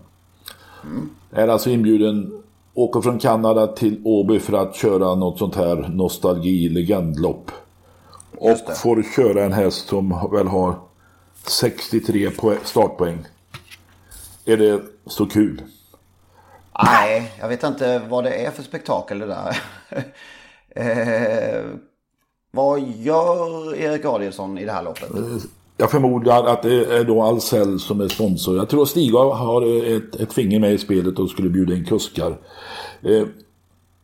Är 1.31 1.49
alltså 1.49 1.71
inbjuden, 1.71 2.43
åker 2.75 3.01
från 3.01 3.19
Kanada 3.19 3.67
till 3.67 4.01
Åby 4.05 4.39
för 4.39 4.53
att 4.53 4.77
köra 4.77 5.15
något 5.15 5.39
sånt 5.39 5.55
här 5.55 5.89
nostalgi-legendlopp. 5.95 7.51
Och 8.39 8.77
får 8.77 9.03
köra 9.17 9.45
en 9.45 9.53
häst 9.53 9.89
som 9.89 10.29
väl 10.33 10.47
har 10.47 10.75
63 11.47 12.31
poäng, 12.31 12.59
startpoäng. 12.65 13.19
Är 14.47 14.57
det 14.57 14.83
så 15.07 15.27
kul? 15.27 15.63
nej, 16.85 17.33
jag 17.41 17.49
vet 17.49 17.63
inte 17.63 17.99
vad 18.09 18.25
det 18.25 18.47
är 18.47 18.51
för 18.51 18.63
spektakel 18.63 19.19
det 19.19 19.27
där. 19.27 19.59
eh, 20.77 21.65
vad 22.51 22.81
gör 22.81 23.75
Erik 23.77 24.05
Adielsson 24.05 24.59
i 24.59 24.65
det 24.65 24.73
här 24.73 24.83
loppet? 24.83 25.11
Jag 25.77 25.91
förmodar 25.91 26.45
att 26.45 26.63
det 26.63 26.99
är 26.99 27.05
då 27.05 27.23
Ahlsell 27.23 27.81
som 27.81 28.01
är 28.01 28.09
sponsor. 28.09 28.57
Jag 28.57 28.69
tror 28.69 28.83
att 28.83 28.89
Stig 28.89 29.15
har 29.15 29.87
ett, 29.97 30.17
ett 30.17 30.33
finger 30.33 30.61
med 30.61 30.73
i 30.73 30.79
spelet 30.79 31.19
och 31.19 31.31
skulle 31.31 31.49
bjuda 31.49 31.75
in 31.75 31.85
kuskar. 31.85 32.39
Eh, 33.03 33.27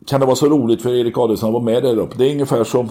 kan 0.06 0.20
det 0.20 0.26
vara 0.26 0.36
så 0.36 0.46
roligt 0.46 0.82
för 0.82 0.94
Erik 0.94 1.18
Adielsson 1.18 1.48
att 1.48 1.52
vara 1.52 1.64
med 1.64 1.82
där 1.82 1.98
uppe? 1.98 2.18
Det 2.18 2.24
är 2.24 2.32
ungefär 2.32 2.64
som 2.64 2.88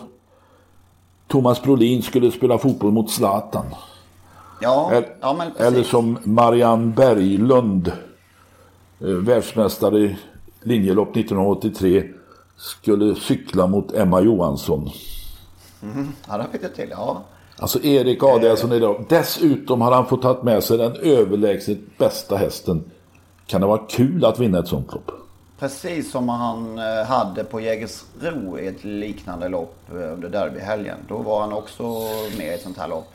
Thomas 1.28 1.64
Brolin 1.64 2.02
skulle 2.02 2.32
spela 2.32 2.58
fotboll 2.58 2.92
mot 2.92 3.12
Zlatan. 3.12 3.66
Ja, 4.62 4.92
Eller, 4.92 5.10
ja 5.22 5.34
men 5.34 5.52
precis. 5.52 5.66
eller 5.68 5.84
som 5.84 6.18
Marianne 6.24 6.94
Berglund, 6.96 7.88
eh, 9.00 9.08
världsmästare 9.08 9.98
i 10.00 10.18
linjelopp 10.64 11.16
1983, 11.16 12.04
skulle 12.58 13.16
cykla 13.16 13.68
mot 13.68 13.94
Emma 13.94 14.22
Johansson. 14.22 14.90
Ja, 16.28 16.38
det 16.38 16.46
fick 16.52 16.64
jag 16.64 16.76
till. 16.76 16.88
Ja. 16.92 17.22
Alltså 17.58 17.84
Erik 17.84 18.24
Adielsson 18.24 18.72
idag. 18.72 19.06
Dessutom 19.10 19.82
har 19.82 19.92
han 19.92 20.06
fått 20.06 20.22
ta 20.22 20.40
med 20.44 20.64
sig 20.64 20.78
den 20.78 20.96
överlägset 20.96 21.98
bästa 21.98 22.36
hästen. 22.38 22.84
Kan 23.48 23.62
det 23.62 23.68
vara 23.68 23.82
kul 23.90 24.26
att 24.26 24.40
vinna 24.40 24.60
ett 24.60 24.68
sånt 24.68 24.94
lopp? 24.94 25.12
Precis 25.60 26.12
som 26.12 26.30
han 26.30 26.78
eh, 26.78 27.06
hade 27.08 27.44
på 27.44 27.60
Jägersro 27.62 28.60
i 28.60 28.68
ett 28.68 28.84
liknande 28.84 29.50
lopp 29.50 29.76
eh, 29.92 30.14
under 30.14 30.30
derbyhelgen. 30.30 30.98
Då 31.08 31.18
var 31.18 31.42
han 31.42 31.54
också 31.54 31.84
med 32.38 32.48
i 32.48 32.54
ett 32.54 32.62
sånt 32.62 32.78
här 32.78 32.88
lopp. 32.88 33.08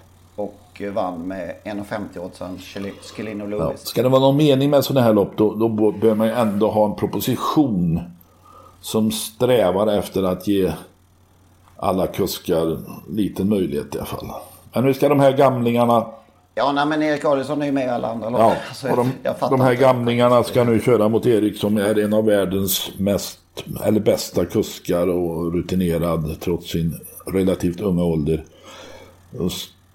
Och 0.77 0.83
eh, 0.83 0.93
vann 0.93 1.29
med 1.29 1.55
1,50 1.65 2.19
åt 2.19 2.35
sen 2.37 2.59
Skellino 3.03 3.45
Ja. 3.51 3.65
Lewis. 3.67 3.81
Ska 3.81 4.03
det 4.03 4.09
vara 4.09 4.21
någon 4.21 4.37
mening 4.37 4.71
med 4.71 4.85
sådana 4.85 5.07
här 5.07 5.13
lopp 5.13 5.37
då, 5.37 5.55
då 5.55 5.69
bör 5.93 6.15
man 6.15 6.27
ju 6.27 6.33
ändå 6.33 6.71
ha 6.71 6.87
en 6.87 6.95
proposition 6.97 8.01
som 8.81 9.11
strävar 9.13 9.87
efter 9.87 10.23
att 10.23 10.49
ge 10.49 10.73
alla 11.77 12.07
kuskar 12.07 12.79
liten 13.11 13.49
möjlighet 13.49 13.95
i 13.95 13.99
alla 13.99 14.07
fall. 14.07 14.27
Men 14.73 14.85
nu 14.85 14.95
ska 14.95 15.09
de 15.09 15.21
här 15.21 15.33
gamlingarna 15.33 16.07
Ja, 16.55 16.73
nej 16.73 16.87
men 16.87 17.03
Erik 17.03 17.25
Adielsson 17.25 17.63
är 17.63 17.67
ju 17.67 17.73
med 17.73 17.87
i 17.87 17.89
alla 17.89 18.09
andra 18.09 18.31
lopp. 18.31 18.41
Ja, 18.41 18.55
Alltså, 18.69 18.89
och 18.89 18.97
de, 18.97 19.11
de 19.51 19.61
här 19.61 19.71
inte. 19.73 19.83
gamlingarna 19.83 20.43
ska 20.43 20.65
nu 20.65 20.81
köra 20.81 21.09
mot 21.09 21.27
Erik 21.27 21.59
som 21.59 21.77
är 21.77 21.99
en 21.99 22.15
av 22.15 22.25
världens 22.25 22.91
mest, 22.99 23.39
eller 23.85 24.01
bästa 24.01 24.45
kuskar 24.45 25.09
och 25.09 25.53
rutinerad 25.55 26.41
trots 26.41 26.71
sin 26.71 27.01
relativt 27.27 27.81
unga 27.81 28.05
ålder. 28.05 28.45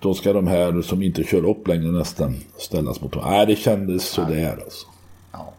Då 0.01 0.13
ska 0.13 0.33
de 0.33 0.47
här 0.47 0.81
som 0.81 1.01
inte 1.01 1.23
kör 1.23 1.49
upp 1.49 1.67
längre 1.67 1.91
nästan 1.91 2.35
ställas 2.57 3.01
mot 3.01 3.15
honom. 3.15 3.29
Nej, 3.31 3.45
det 3.45 3.55
kändes 3.55 4.05
sådär 4.05 4.59
alltså. 4.63 4.87
Ja. 5.31 5.53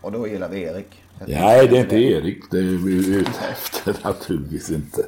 Och 0.00 0.12
då 0.12 0.28
gillar 0.28 0.48
vi 0.48 0.62
Erik. 0.62 0.86
Nej, 1.26 1.68
det 1.68 1.76
är 1.76 1.80
inte 1.80 1.96
Erik. 1.96 2.50
Det 2.50 2.58
är 2.58 2.62
vi 2.62 3.16
ute 3.16 3.30
efter 3.52 3.96
naturligtvis 4.04 4.70
inte. 4.70 5.06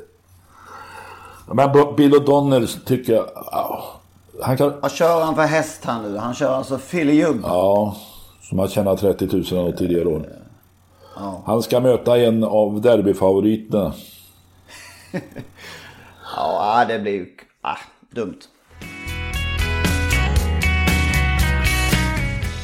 Men 1.53 1.97
Bill 1.97 2.15
O'Donnell 2.15 2.85
tycker 2.85 3.13
jag... 3.13 3.27
ja, 3.35 4.01
Han 4.43 4.57
kan... 4.57 4.81
Vad 4.81 4.91
kör 4.93 5.25
han 5.25 5.35
för 5.35 5.43
häst 5.43 5.85
här 5.85 6.03
nu? 6.03 6.17
Han 6.17 6.35
kör 6.35 6.55
alltså 6.55 6.79
Filljugg. 6.79 7.41
Ja, 7.43 7.97
som 8.43 8.59
har 8.59 8.69
tjänat 8.69 9.01
30 9.01 9.55
000 9.55 9.67
av 9.69 9.73
tidigare 9.73 10.09
år. 10.09 10.29
Ja. 11.17 11.43
Han 11.47 11.63
ska 11.63 11.81
möta 11.81 12.19
en 12.19 12.45
av 12.45 12.81
derbyfavoriterna. 12.81 13.93
Ja, 16.37 16.85
det 16.89 16.99
blir 16.99 17.13
ju 17.13 17.27
ah, 17.61 17.77
dumt. 18.11 18.39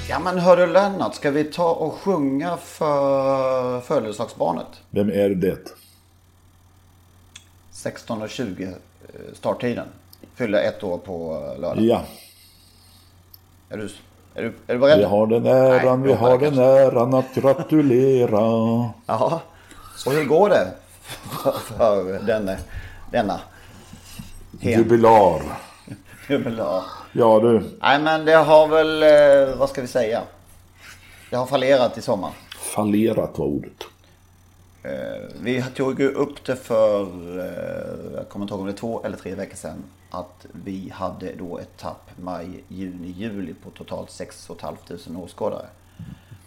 Ja 0.08 0.18
men 0.18 0.38
hörru 0.38 0.66
Lennart, 0.66 1.14
ska 1.14 1.30
vi 1.30 1.44
ta 1.44 1.70
och 1.72 1.94
sjunga 1.94 2.56
för 2.56 3.80
födelsedagsbarnet? 3.80 4.66
Vem 4.90 5.10
är 5.10 5.28
det? 5.28 5.72
16.20 7.72 8.62
eh, 8.68 8.74
starttiden. 9.32 9.86
Fyller 10.34 10.62
ett 10.62 10.82
år 10.82 10.98
på 10.98 11.34
eh, 11.54 11.60
lördag. 11.60 11.84
Ja, 11.84 12.04
Är, 13.68 13.76
du, 13.76 13.88
är, 14.34 14.42
du, 14.42 14.52
är 14.66 14.74
du 14.74 14.78
beredd? 14.78 14.98
vi 14.98 15.04
har 15.04 15.26
den 15.26 15.46
äran, 15.46 16.00
Nej, 16.00 16.08
vi 16.08 16.14
har 16.14 16.38
den 16.38 16.58
äran 16.58 17.14
att 17.14 17.34
gratulera. 17.34 18.40
Ja. 19.06 19.40
Och 20.06 20.12
hur 20.12 20.24
går 20.24 20.48
det 20.48 20.72
för, 21.02 21.52
för 21.52 22.26
denne, 22.26 22.58
denna? 23.12 23.40
Hen. 24.60 24.72
Jubilar. 24.78 25.42
Jubilar. 26.28 26.82
Ja 27.18 27.40
du, 27.40 27.62
Nej 27.80 28.00
men 28.02 28.24
det 28.24 28.32
har 28.34 28.68
väl, 28.68 29.02
eh, 29.02 29.56
vad 29.58 29.68
ska 29.68 29.80
vi 29.80 29.86
säga? 29.86 30.22
Det 31.30 31.36
har 31.36 31.46
fallerat 31.46 31.98
i 31.98 32.02
sommar. 32.02 32.32
fallerat 32.74 33.38
var 33.38 33.46
ordet. 33.46 33.84
Eh, 34.82 34.90
Vi 35.40 35.62
tog 35.76 36.00
ju 36.00 36.08
upp 36.08 36.44
det 36.44 36.56
för, 36.56 37.02
eh, 37.38 38.14
jag 38.16 38.28
kommer 38.28 38.44
inte 38.44 38.54
ihåg 38.54 38.60
om 38.60 38.66
det 38.66 38.72
är 38.72 38.76
två 38.76 39.02
eller 39.04 39.16
tre 39.16 39.34
veckor 39.34 39.56
sedan. 39.56 39.84
Att 40.10 40.46
vi 40.52 40.90
hade 40.94 41.32
då 41.38 41.58
ett 41.58 41.76
tapp 41.78 42.10
maj, 42.16 42.64
juni, 42.68 43.08
juli 43.08 43.54
på 43.64 43.70
totalt 43.70 44.10
6 44.10 44.46
500 44.60 44.76
åskådare. 45.24 45.66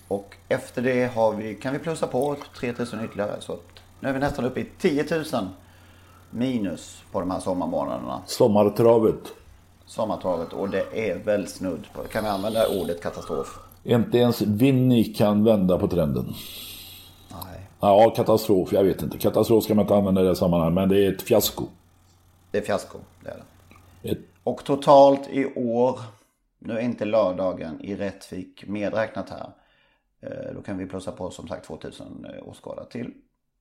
Och 0.08 0.36
efter 0.50 0.82
det 0.82 1.14
har 1.16 1.34
vi, 1.34 1.56
kan 1.56 1.74
vi 1.74 1.80
plussa 1.80 2.08
på 2.08 2.36
3000 2.60 3.06
ytterligare. 3.06 3.42
Så 3.42 3.58
nu 4.00 4.10
är 4.10 4.14
vi 4.14 4.20
nästan 4.20 4.46
uppe 4.46 4.60
i 4.60 4.66
10 4.80 5.06
000 5.34 5.48
minus 6.30 7.02
på 7.12 7.20
de 7.20 7.32
här 7.32 7.40
sommarmånaderna. 7.40 8.22
Sommartravet. 8.26 9.20
Sommartravet 9.90 10.54
och 10.54 10.70
det 10.70 11.10
är 11.10 11.18
väl 11.20 11.48
snudd 11.48 11.88
på, 11.94 12.04
kan 12.04 12.24
vi 12.24 12.30
använda 12.30 12.68
ordet 12.68 13.02
katastrof? 13.04 13.60
Inte 13.84 14.18
ens 14.18 14.42
Winnie 14.42 15.04
kan 15.14 15.44
vända 15.44 15.78
på 15.80 15.88
trenden. 15.88 16.26
Nej. 17.32 17.68
Ja, 17.80 18.10
katastrof. 18.16 18.74
Jag 18.74 18.84
vet 18.84 19.02
inte. 19.02 19.18
Katastrof 19.18 19.64
ska 19.64 19.76
man 19.76 19.84
inte 19.86 19.96
använda 19.96 20.22
i 20.22 20.24
det 20.24 20.30
här 20.30 20.36
sammanhanget. 20.36 20.74
Men 20.74 20.90
det 20.90 21.06
är 21.06 21.14
ett 21.14 21.22
fiasko. 21.22 21.64
Det 22.52 22.58
är 22.58 22.62
fiasko, 22.62 22.98
det 23.24 23.30
är 23.30 23.44
det. 24.04 24.10
Ett, 24.10 24.18
Och 24.44 24.64
totalt 24.64 25.30
i 25.30 25.46
år, 25.56 26.00
nu 26.60 26.74
är 26.78 26.82
inte 26.82 27.06
lördagen 27.06 27.82
i 27.82 27.96
Rättvik 27.96 28.64
medräknat 28.68 29.30
här. 29.30 29.50
eh, 30.22 30.54
Då 30.56 30.62
kan 30.62 30.78
vi 30.78 30.86
plussa 30.86 31.12
på 31.12 31.32
som 31.32 31.48
sagt 31.48 31.66
2000 31.68 32.26
åskådare 32.46 32.86
till. 32.86 33.12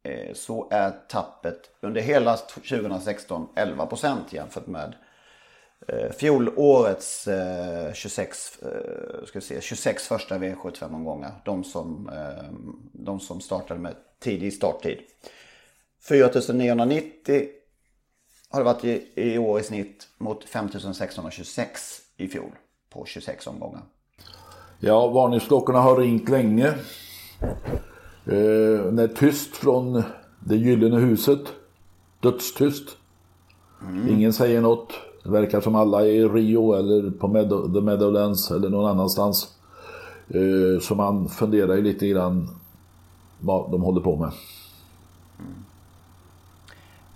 Eh, 0.03 0.35
Så 0.35 0.69
är 0.71 0.91
tappet 1.09 1.61
under 1.81 2.01
hela 2.01 2.37
2016 2.37 3.49
11% 3.55 4.17
jämfört 4.31 4.67
med 4.67 4.95
eh, 5.87 6.11
fjolårets 6.12 7.29
eh, 7.29 7.93
26, 7.93 8.59
eh, 8.62 9.27
ska 9.27 9.38
vi 9.38 9.45
se, 9.45 9.61
26 9.61 10.09
första 10.09 10.38
V75-omgångar. 10.38 11.43
De 11.45 11.64
som, 11.64 12.09
eh, 12.09 12.45
de 12.93 13.21
som 13.21 13.41
startade 13.41 13.81
med 13.81 13.95
tidig 14.21 14.53
starttid. 14.53 14.99
4990 16.03 17.47
har 18.51 18.61
det 18.61 18.64
varit 18.64 18.85
i, 18.85 19.09
i 19.14 19.38
år 19.38 19.61
i 19.61 19.62
snitt 19.62 20.09
mot 20.19 20.45
5626 20.45 22.01
i 22.17 22.29
fjol 22.29 22.51
på 22.91 23.05
26 23.05 23.47
omgångar. 23.47 23.83
ja, 24.81 25.07
varningsklockorna 25.09 25.79
har 25.81 25.97
ringt 25.97 26.29
länge. 26.29 26.67
Eh, 28.27 28.93
när 28.93 29.09
tyst 29.09 29.57
från 29.57 30.03
det 30.41 30.57
gyllene 30.57 30.97
huset. 31.01 31.41
Dödstyst. 32.21 32.97
Ingen 34.09 34.33
säger 34.33 34.61
något. 34.61 34.93
Det 35.29 35.33
verkar 35.33 35.61
som 35.61 35.75
alla 35.75 36.01
är 36.01 36.11
i 36.11 36.29
Rio 36.29 36.75
eller 36.75 37.11
på 37.11 37.29
Meadow, 37.29 37.75
The 37.75 37.81
Meadowlands 37.81 38.51
eller 38.51 38.69
någon 38.69 38.91
annanstans. 38.91 39.49
Eh, 40.29 40.81
så 40.81 40.95
man 40.95 41.29
funderar 41.29 41.75
ju 41.75 41.83
lite 41.83 42.09
grann 42.09 42.49
vad 43.41 43.71
de 43.71 43.83
håller 43.83 44.01
på 44.01 44.17
med. 44.17 44.31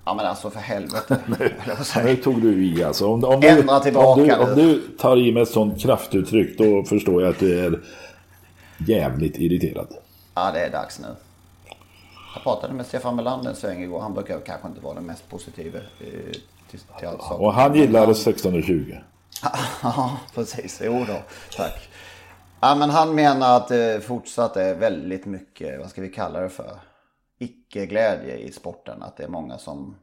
Ja 0.04 0.14
men 0.14 0.26
alltså 0.26 0.50
för 0.50 0.60
helvete. 0.60 1.18
säga. 1.84 2.04
Nu 2.04 2.16
tog 2.16 2.42
du 2.42 2.64
i 2.64 2.84
alltså. 2.84 3.06
Om, 3.06 3.24
om, 3.24 3.40
du, 3.40 3.80
tillbaka 3.82 4.20
om, 4.20 4.20
du, 4.20 4.26
nu. 4.26 4.34
om 4.34 4.54
du 4.56 4.80
tar 4.98 5.16
i 5.16 5.32
med 5.32 5.42
ett 5.42 5.48
sånt 5.48 5.80
kraftuttryck 5.80 6.58
då 6.58 6.84
förstår 6.84 7.22
jag 7.22 7.30
att 7.30 7.38
du 7.38 7.58
är 7.58 7.80
jävligt 8.86 9.38
irriterad. 9.38 9.88
ja 10.34 10.50
det 10.52 10.60
är 10.60 10.70
dags 10.70 11.00
nu. 11.00 11.06
Jag 12.34 12.42
pratade 12.42 12.74
med 12.74 12.86
Stefan 12.86 13.16
Melander 13.16 13.50
en 13.50 13.56
sväng 13.56 13.82
igår. 13.82 14.00
Han 14.00 14.14
brukar 14.14 14.40
kanske 14.40 14.68
inte 14.68 14.80
vara 14.80 14.94
den 14.94 15.06
mest 15.06 15.30
positiva 15.30 15.78
eh, 15.78 16.36
till, 16.80 16.80
till 16.98 17.08
allt 17.08 17.22
saker. 17.22 17.40
Och 17.44 17.52
han 17.54 17.74
gillar 17.74 18.10
1620. 18.10 18.96
Ja, 19.82 20.18
precis. 20.34 20.80
Jo 20.84 21.04
då, 21.08 21.16
tack. 21.56 21.88
Ja, 22.60 22.74
men 22.74 22.90
han 22.90 23.14
menar 23.14 23.56
att 23.56 23.68
det 23.68 24.04
fortsatt 24.04 24.56
är 24.56 24.74
väldigt 24.74 25.26
mycket, 25.26 25.80
vad 25.80 25.90
ska 25.90 26.02
vi 26.02 26.08
kalla 26.08 26.40
det 26.40 26.48
för, 26.48 26.78
icke-glädje 27.38 28.36
i 28.36 28.52
sporten. 28.52 29.02
Att 29.02 29.16
det 29.16 29.24
är 29.24 29.28
många 29.28 29.58
som 29.58 29.96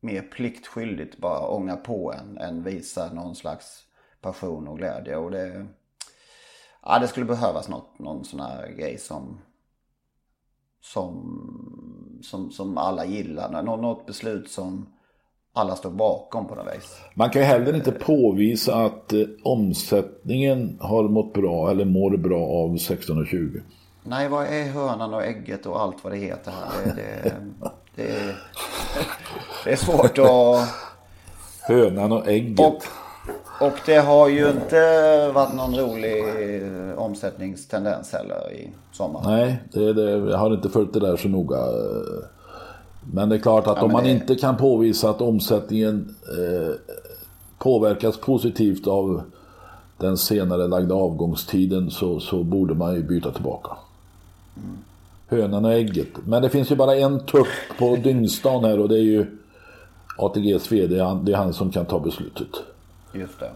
mer 0.00 0.22
pliktskyldigt 0.22 1.18
bara 1.18 1.40
ångar 1.48 1.76
på 1.76 2.12
en 2.12 2.38
än 2.38 2.62
visar 2.62 3.10
någon 3.14 3.36
slags 3.36 3.84
passion 4.20 4.68
och 4.68 4.78
glädje. 4.78 5.16
Och 5.16 5.30
det, 5.30 5.66
ja, 6.82 6.98
det 6.98 7.08
skulle 7.08 7.26
behövas 7.26 7.68
något, 7.68 7.98
någon 7.98 8.24
sån 8.24 8.40
här 8.40 8.68
grej 8.68 8.98
som, 8.98 9.40
som, 10.80 12.20
som, 12.22 12.50
som 12.50 12.78
alla 12.78 13.04
gillar. 13.04 13.62
Nå- 13.62 13.76
Något 13.76 14.06
beslut 14.06 14.50
som 14.50 14.86
alla 15.52 15.76
står 15.76 15.90
bakom 15.90 16.48
på 16.48 16.54
något 16.54 16.74
vis. 16.76 17.00
Man 17.14 17.30
kan 17.30 17.42
ju 17.42 17.48
heller 17.48 17.76
inte 17.76 17.92
påvisa 17.92 18.74
att 18.74 19.12
eh, 19.12 19.20
omsättningen 19.44 20.78
har 20.80 21.08
mått 21.08 21.34
bra 21.34 21.70
eller 21.70 21.84
mår 21.84 22.16
bra 22.16 22.46
av 22.46 22.74
1620. 22.74 23.60
Nej, 24.02 24.28
vad 24.28 24.46
är 24.46 24.64
hönan 24.64 25.14
och 25.14 25.24
ägget 25.24 25.66
och 25.66 25.80
allt 25.80 26.04
vad 26.04 26.12
det 26.12 26.16
heter 26.18 26.50
här? 26.50 26.94
Det, 26.96 27.22
det, 27.22 27.34
det, 27.94 28.10
är, 28.10 28.36
det 29.64 29.72
är 29.72 29.76
svårt 29.76 30.18
att... 30.18 30.68
Hönan 31.68 32.12
och 32.12 32.28
ägget. 32.28 32.60
Och, 32.60 32.82
och 33.60 33.78
det 33.86 33.96
har 33.96 34.28
ju 34.28 34.50
inte 34.50 35.32
varit 35.34 35.54
någon 35.54 35.76
rolig 35.76 36.24
omsättningstendens 36.96 38.12
heller 38.12 38.52
i 38.52 38.70
sommar. 38.92 39.22
Nej, 39.24 39.62
det, 39.72 39.92
det, 39.92 40.10
jag 40.10 40.38
har 40.38 40.54
inte 40.54 40.68
följt 40.68 40.92
det 40.92 41.00
där 41.00 41.16
så 41.16 41.28
noga. 41.28 41.58
Men 43.12 43.28
det 43.28 43.34
är 43.36 43.38
klart 43.38 43.66
att 43.66 43.76
Ja, 43.76 43.82
om 43.84 43.92
man 43.92 44.04
det- 44.04 44.10
inte 44.10 44.34
kan 44.34 44.56
påvisa 44.56 45.10
att 45.10 45.20
omsättningen 45.20 46.14
eh, 46.38 46.74
påverkas 47.58 48.16
positivt 48.16 48.86
av 48.86 49.22
den 49.96 50.16
senare 50.18 50.66
lagda 50.68 50.94
avgångstiden 50.94 51.90
så, 51.90 52.20
så 52.20 52.42
borde 52.42 52.74
man 52.74 52.94
ju 52.94 53.02
byta 53.02 53.30
tillbaka. 53.32 53.70
Hönan 55.28 55.64
och 55.64 55.72
ägget. 55.72 56.08
Men 56.26 56.42
det 56.42 56.48
finns 56.50 56.70
ju 56.70 56.76
bara 56.76 56.96
en 56.96 57.26
tupp 57.26 57.46
på 57.78 57.96
dyngstan 57.96 58.64
här 58.64 58.78
och 58.80 58.88
det 58.88 58.94
är 58.98 59.02
ju 59.02 59.26
ATGs 60.18 60.72
VD. 60.72 60.96
Det 60.96 61.32
är 61.32 61.36
han 61.36 61.52
som 61.52 61.70
kan 61.70 61.86
ta 61.86 62.00
beslutet. 62.00 62.48
Just 63.14 63.40
det. 63.40 63.50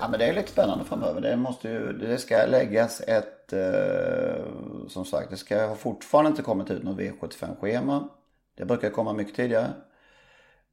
Ja, 0.00 0.08
men 0.10 0.18
det 0.18 0.24
är 0.26 0.34
lite 0.34 0.50
spännande 0.50 0.84
framöver. 0.84 1.20
Det, 1.20 1.36
måste 1.36 1.68
ju, 1.68 1.92
det 1.92 2.18
ska 2.18 2.46
läggas 2.50 3.00
ett... 3.00 3.52
Eh, 3.52 4.42
som 4.88 5.04
sagt, 5.04 5.30
det 5.30 5.36
ska 5.36 5.74
fortfarande 5.78 6.30
inte 6.30 6.42
kommit 6.42 6.70
ut 6.70 6.82
något 6.82 6.96
V75-schema. 6.98 8.08
Det 8.54 8.64
brukar 8.64 8.90
komma 8.90 9.12
mycket 9.12 9.34
tidigare. 9.34 9.72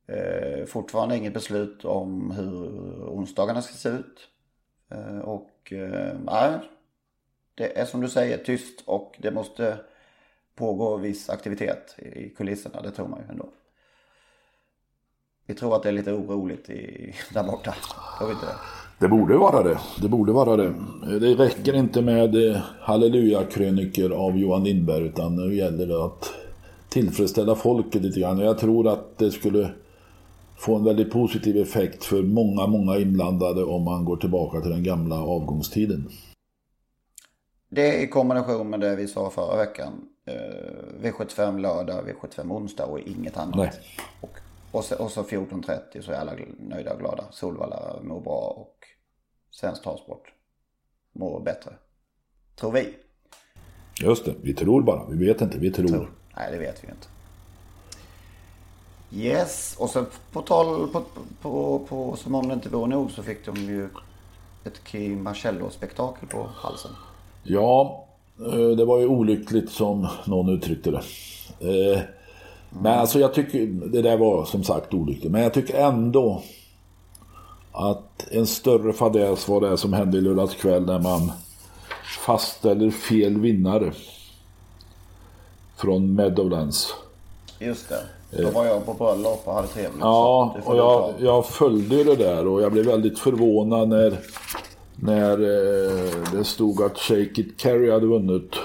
Eh, 0.08 0.66
fortfarande 0.66 1.18
inget 1.18 1.34
beslut 1.34 1.86
om 1.86 2.32
hur 2.32 2.70
onsdagarna 3.10 3.62
ska 3.62 3.74
se 3.74 3.90
ut. 3.90 4.30
Eh, 4.90 5.20
och 5.20 5.74
eh, 5.74 6.16
nej, 6.26 6.60
det 7.56 7.80
är 7.80 7.86
som 7.86 8.02
du 8.02 8.10
säger 8.10 8.38
tyst 8.38 8.84
och 8.86 9.16
det 9.20 9.32
måste 9.32 9.78
pågå 10.56 10.98
viss 10.98 11.30
aktivitet 11.30 11.96
i 11.98 12.30
kulisserna. 12.30 12.82
Det 12.82 12.92
tror 12.92 13.08
man 13.08 13.20
ju 13.20 13.32
ändå. 13.32 13.50
Vi 15.46 15.54
tror 15.54 15.76
att 15.76 15.84
det 15.84 15.90
är 15.90 15.94
lite 15.94 16.14
oroligt 16.14 16.70
i, 16.70 17.14
där 17.34 17.44
borta. 17.44 17.76
Tror 18.18 18.28
vi 18.28 18.34
inte 18.34 18.46
det? 18.46 18.56
Det 19.00 19.08
borde 19.08 19.38
vara 19.38 19.64
det. 19.64 19.80
Det 20.02 20.10
borde 20.10 20.32
vara 20.32 20.56
det. 20.56 20.74
Det 21.20 21.36
räcker 21.36 21.74
inte 21.74 22.02
med 22.02 22.36
eh, 22.36 22.62
halleluja-krönikor 22.82 24.14
av 24.14 24.38
Johan 24.38 24.64
Lindberg 24.64 25.04
utan 25.04 25.36
nu 25.36 25.56
gäller 25.56 25.88
det 25.88 26.06
att 26.06 26.34
tillfredsställa 26.90 27.56
folket 27.56 28.02
lite 28.02 28.20
grann. 28.20 28.38
Jag 28.38 28.58
tror 28.58 28.88
att 28.88 29.18
det 29.18 29.32
skulle 29.32 29.72
få 30.58 30.76
en 30.76 30.84
väldigt 30.84 31.12
positiv 31.12 31.58
effekt 31.58 32.04
för 32.04 32.24
många, 32.24 32.68
många 32.68 32.98
inblandade 32.98 33.64
om 33.64 33.84
man 33.84 34.06
går 34.06 34.18
tillbaka 34.18 34.62
till 34.62 34.72
den 34.72 34.84
gamla 34.84 35.22
avgångstiden. 35.22 36.10
Det 37.70 38.02
i 38.02 38.08
kombination 38.08 38.70
med 38.70 38.80
det 38.80 38.96
vi 38.96 39.08
sa 39.08 39.30
förra 39.30 39.58
veckan. 39.58 39.94
Eh, 40.26 41.04
V75 41.04 41.60
lördag, 41.60 42.04
V75 42.08 42.54
onsdag 42.54 42.86
och 42.86 43.00
inget 43.00 43.38
annat. 43.38 43.56
Nej. 43.56 43.72
Och, 44.22 44.38
och, 44.72 44.84
så, 44.84 45.04
och 45.04 45.12
så 45.12 45.24
14.30 45.24 46.02
så 46.02 46.12
är 46.12 46.16
alla 46.16 46.34
nöjda 46.60 46.94
och 46.94 47.00
glada. 47.00 47.24
Solvalla 47.32 47.96
mår 48.04 48.22
bra 48.22 48.56
och 48.58 48.76
Svensk 49.52 49.84
Travsport 49.84 50.34
mår 51.14 51.42
bättre. 51.42 51.74
Tror 52.56 52.72
vi. 52.72 52.96
Just 54.02 54.26
det, 54.26 54.36
vi 54.42 54.54
tror 54.54 54.82
bara. 54.82 55.06
Vi 55.10 55.26
vet 55.26 55.42
inte, 55.42 55.58
vi 55.60 55.72
tror. 55.72 56.17
Nej, 56.38 56.52
det 56.52 56.58
vet 56.58 56.84
vi 56.84 56.88
inte. 56.88 57.08
Yes, 59.12 59.76
och 59.80 59.90
så 59.90 60.06
på 60.32 60.42
tal 60.42 60.88
på, 60.88 61.04
på, 61.42 61.80
på 61.90 62.16
som 62.16 62.36
om 62.36 62.48
det 62.48 62.54
inte 62.54 62.70
vore 62.70 62.88
nog 62.88 63.12
så 63.12 63.24
fick 63.24 63.46
de 63.46 63.56
ju 63.56 63.90
ett 64.64 64.84
Kim 64.84 65.24
Marcello-spektakel 65.24 66.30
på 66.30 66.50
halsen. 66.56 66.92
Ja, 67.44 68.06
eh, 68.40 68.70
det 68.78 68.86
var 68.86 69.00
ju 69.00 69.08
olyckligt 69.08 69.72
som 69.72 70.08
någon 70.26 70.50
uttryckte 70.50 70.92
det. 70.92 71.04
Eh, 71.60 72.02
Men 72.70 73.00
alltså 73.00 73.20
jag 73.20 73.34
tycker, 73.34 73.66
det 73.68 74.02
där 74.02 74.18
var 74.18 74.46
som 74.46 74.64
sagt 74.64 74.94
olyckligt. 74.94 75.32
Men 75.32 75.42
jag 75.44 75.54
tycker 75.54 75.76
ändå 75.88 76.44
att 77.72 78.28
en 78.32 78.48
större 78.48 78.94
fadäs 78.94 79.48
var 79.48 79.62
det 79.62 79.78
som 79.78 79.94
hände 79.94 80.18
i 80.18 80.22
lördags 80.22 80.56
kväll 80.56 80.86
när 80.86 81.00
man 81.00 81.32
fastställer 82.26 82.92
fel 82.92 83.40
vinnare 83.40 83.92
från 85.78 86.16
Meadowlands. 86.16 86.94
Just 87.60 87.90
det. 87.90 88.44
Då 88.44 88.50
var 88.50 88.66
jag 88.66 88.86
på 88.86 88.94
bröllop 88.94 89.42
och 89.46 89.54
hade 89.54 89.68
trevligt. 89.68 90.00
Ja, 90.02 90.56
och 90.64 90.78
jag, 90.78 91.14
jag 91.20 91.46
följde 91.46 92.04
det 92.04 92.16
där 92.16 92.48
och 92.48 92.62
jag 92.62 92.72
blev 92.72 92.86
väldigt 92.86 93.20
förvånad 93.20 93.90
när, 93.90 94.20
när 94.96 95.32
eh, 95.32 96.14
det 96.34 96.44
stod 96.44 96.82
att 96.82 96.98
Shake 96.98 97.42
It 97.42 97.58
Carry 97.58 97.92
hade 97.92 98.06
vunnit 98.06 98.56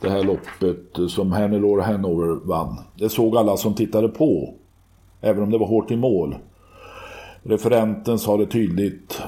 det 0.00 0.10
här 0.10 0.24
loppet 0.24 0.98
eh, 0.98 1.06
som 1.06 1.32
Hannelore 1.32 1.82
Hanover 1.82 2.46
vann. 2.46 2.76
Det 2.94 3.08
såg 3.08 3.36
alla 3.36 3.56
som 3.56 3.74
tittade 3.74 4.08
på, 4.08 4.54
även 5.20 5.42
om 5.42 5.50
det 5.50 5.58
var 5.58 5.66
hårt 5.66 5.90
i 5.90 5.96
mål. 5.96 6.36
Referenten 7.42 8.18
sa 8.18 8.36
det 8.36 8.46
tydligt. 8.46 9.22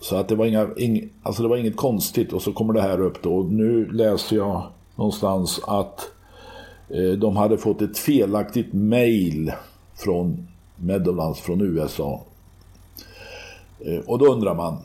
Så 0.00 0.16
att 0.16 0.28
det 0.28 0.34
var, 0.34 0.46
inga, 0.46 0.68
ing, 0.76 1.08
alltså 1.22 1.42
det 1.42 1.48
var 1.48 1.56
inget 1.56 1.76
konstigt 1.76 2.32
och 2.32 2.42
så 2.42 2.52
kommer 2.52 2.74
det 2.74 2.82
här 2.82 3.00
upp 3.00 3.22
då. 3.22 3.36
Och 3.36 3.44
nu 3.44 3.86
läser 3.92 4.36
jag 4.36 4.62
någonstans 4.94 5.60
att 5.66 6.00
eh, 6.00 6.04
Eh, 6.90 7.18
de 7.18 7.36
hade 7.36 7.58
fått 7.58 7.82
ett 7.82 7.98
felaktigt 7.98 8.72
mail 8.72 9.52
från 9.94 10.46
Meadowlands 10.76 11.40
från 11.40 11.60
USA. 11.60 12.24
Eh, 13.86 13.98
och 14.06 14.18
då 14.18 14.26
undrar 14.26 14.54
man, 14.54 14.78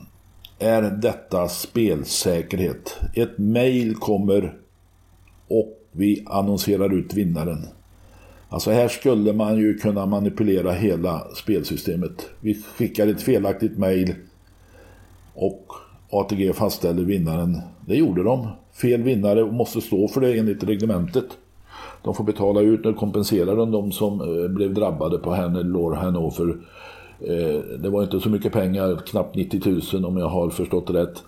är 0.59 0.81
detta 0.81 1.47
spelsäkerhet? 1.47 2.97
Ett 3.15 3.37
mail 3.37 3.95
kommer 3.95 4.57
och 5.47 5.79
vi 5.91 6.23
annonserar 6.25 6.93
ut 6.93 7.13
vinnaren. 7.13 7.65
Alltså 8.49 8.71
här 8.71 8.87
skulle 8.87 9.33
man 9.33 9.57
ju 9.57 9.77
kunna 9.77 10.05
manipulera 10.05 10.71
hela 10.71 11.27
spelsystemet. 11.35 12.29
Vi 12.39 12.53
skickar 12.53 13.07
ett 13.07 13.21
felaktigt 13.21 13.77
mail 13.77 14.15
och 15.33 15.65
ATG 16.09 16.53
fastställer 16.53 17.03
vinnaren. 17.03 17.61
Det 17.87 17.95
gjorde 17.95 18.23
de. 18.23 18.47
Fel 18.73 19.03
vinnare 19.03 19.51
måste 19.51 19.81
stå 19.81 20.07
för 20.07 20.21
det 20.21 20.37
enligt 20.37 20.63
reglementet. 20.63 21.25
De 22.03 22.13
får 22.13 22.23
betala 22.23 22.61
ut 22.61 22.85
och 22.85 22.97
kompensera 22.97 23.55
de, 23.55 23.71
de 23.71 23.91
som 23.91 24.21
eh, 24.21 24.51
blev 24.51 24.73
drabbade 24.73 25.17
på 25.17 25.35
Hannelore 25.35 25.95
Hannover. 25.95 26.57
Eh, 27.19 27.79
det 27.79 27.89
var 27.89 28.03
inte 28.03 28.19
så 28.19 28.29
mycket 28.29 28.53
pengar, 28.53 28.95
knappt 29.05 29.35
90 29.35 29.81
000 29.93 30.05
om 30.05 30.17
jag 30.17 30.27
har 30.27 30.49
förstått 30.49 30.89
rätt. 30.89 31.23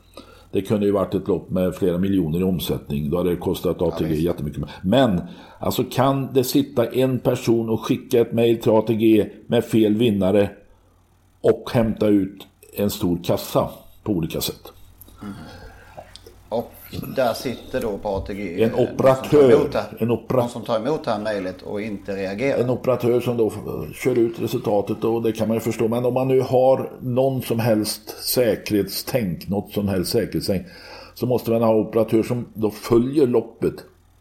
Det 0.52 0.62
kunde 0.62 0.86
ju 0.86 0.92
varit 0.92 1.16
ett 1.16 1.28
lopp 1.28 1.50
med 1.50 1.76
flera 1.76 1.98
miljoner 1.98 2.40
i 2.40 2.44
omsättning. 2.44 3.10
Då 3.10 3.18
hade 3.18 3.30
det 3.30 3.36
kostat 3.36 3.82
ATG 3.82 4.14
jättemycket. 4.14 4.64
Men 4.84 5.22
alltså 5.60 5.84
kan 5.84 6.34
det 6.34 6.44
sitta 6.44 6.86
en 6.86 7.20
person 7.20 7.70
och 7.70 7.86
skicka 7.86 8.22
ett 8.22 8.34
mejl 8.34 8.58
till 8.58 8.72
ATG 8.72 9.30
med 9.48 9.66
fel 9.66 9.96
vinnare 9.96 10.50
och 11.42 11.70
hämta 11.74 12.08
ut 12.08 12.48
en 12.78 12.90
stor 12.90 13.20
kassa 13.24 13.70
på 14.04 14.12
olika 14.12 14.42
sätt. 14.42 14.72
Och 16.50 16.74
där 17.16 17.34
sitter 17.34 17.82
då 17.82 17.98
på 17.98 18.10
ATG 18.10 18.64
En 18.64 18.74
operatör. 18.76 19.70
En 20.00 20.12
opera- 20.12 20.38
Någon 20.42 20.50
som 20.50 20.62
tar 20.62 20.76
emot 20.80 21.04
det 21.04 21.12
här 21.12 21.20
mejlet 21.20 21.62
och 21.62 21.82
inte 21.82 22.16
reagerar. 22.16 22.60
En 22.60 22.70
operatör 22.70 23.20
som 23.22 23.38
då 23.38 23.48
eh, 23.48 23.92
kör 23.94 24.18
ut 24.18 24.40
resultatet 24.40 25.04
och 25.04 25.22
det 25.22 25.32
kan 25.32 25.48
man 25.48 25.58
ju 25.58 25.62
förstå. 25.62 25.88
Men 25.88 26.06
om 26.06 26.14
man 26.14 26.28
nu 26.28 26.42
har 26.42 26.90
någon 27.02 27.42
som 27.42 27.60
helst 27.60 28.24
säkerhetstänk, 28.24 29.48
något 29.48 29.72
som 29.72 29.88
helst 29.88 30.12
säkerhetstänk, 30.12 30.66
så 31.14 31.26
måste 31.26 31.52
man 31.52 31.62
ha 31.62 31.76
operatör 31.76 32.24
som 32.24 32.46
då 32.54 32.72
följer 32.72 33.28
loppet. 33.28 33.74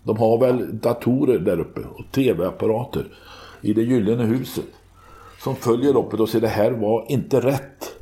De 0.02 0.16
har 0.16 0.38
väl 0.38 0.78
datorer 0.78 1.38
där 1.38 1.60
uppe 1.60 1.80
och 1.80 2.04
tv-apparater 2.12 3.04
i 3.60 3.72
det 3.72 3.82
gyllene 3.82 4.24
huset. 4.24 4.64
Som 5.42 5.56
följer 5.56 5.92
loppet 5.92 6.20
och 6.20 6.28
säger 6.28 6.42
det 6.42 6.48
här 6.48 6.70
var 6.70 7.04
inte 7.08 7.40
rätt. 7.40 7.92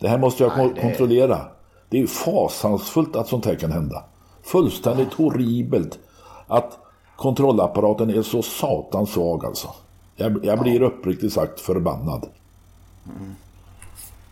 Det 0.00 0.08
här 0.08 0.18
måste 0.18 0.42
jag 0.42 0.52
Nej, 0.56 0.66
kon- 0.66 0.74
det- 0.74 0.80
kontrollera. 0.80 1.40
Det 1.88 1.96
är 1.96 2.00
ju 2.00 2.06
fasansfullt 2.06 3.16
att 3.16 3.28
sånt 3.28 3.46
här 3.46 3.54
kan 3.54 3.72
hända. 3.72 4.04
Fullständigt 4.42 5.12
horribelt 5.12 5.98
att 6.46 6.78
kontrollapparaten 7.16 8.10
är 8.10 8.22
så 8.22 8.42
satans 8.42 9.10
svag 9.10 9.44
alltså. 9.44 9.68
Jag, 10.16 10.44
jag 10.44 10.60
blir 10.60 10.82
uppriktigt 10.82 11.32
sagt 11.32 11.60
förbannad. 11.60 12.26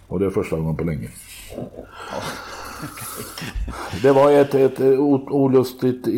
Och 0.09 0.19
det 0.19 0.27
är 0.27 0.31
första 0.31 0.57
gången 0.57 0.77
på 0.77 0.85
länge. 0.85 1.09
Det 4.03 4.13
var 4.13 4.31
ett, 4.31 4.55
ett 4.55 4.81
olustigt 4.81 6.07
eh, 6.07 6.13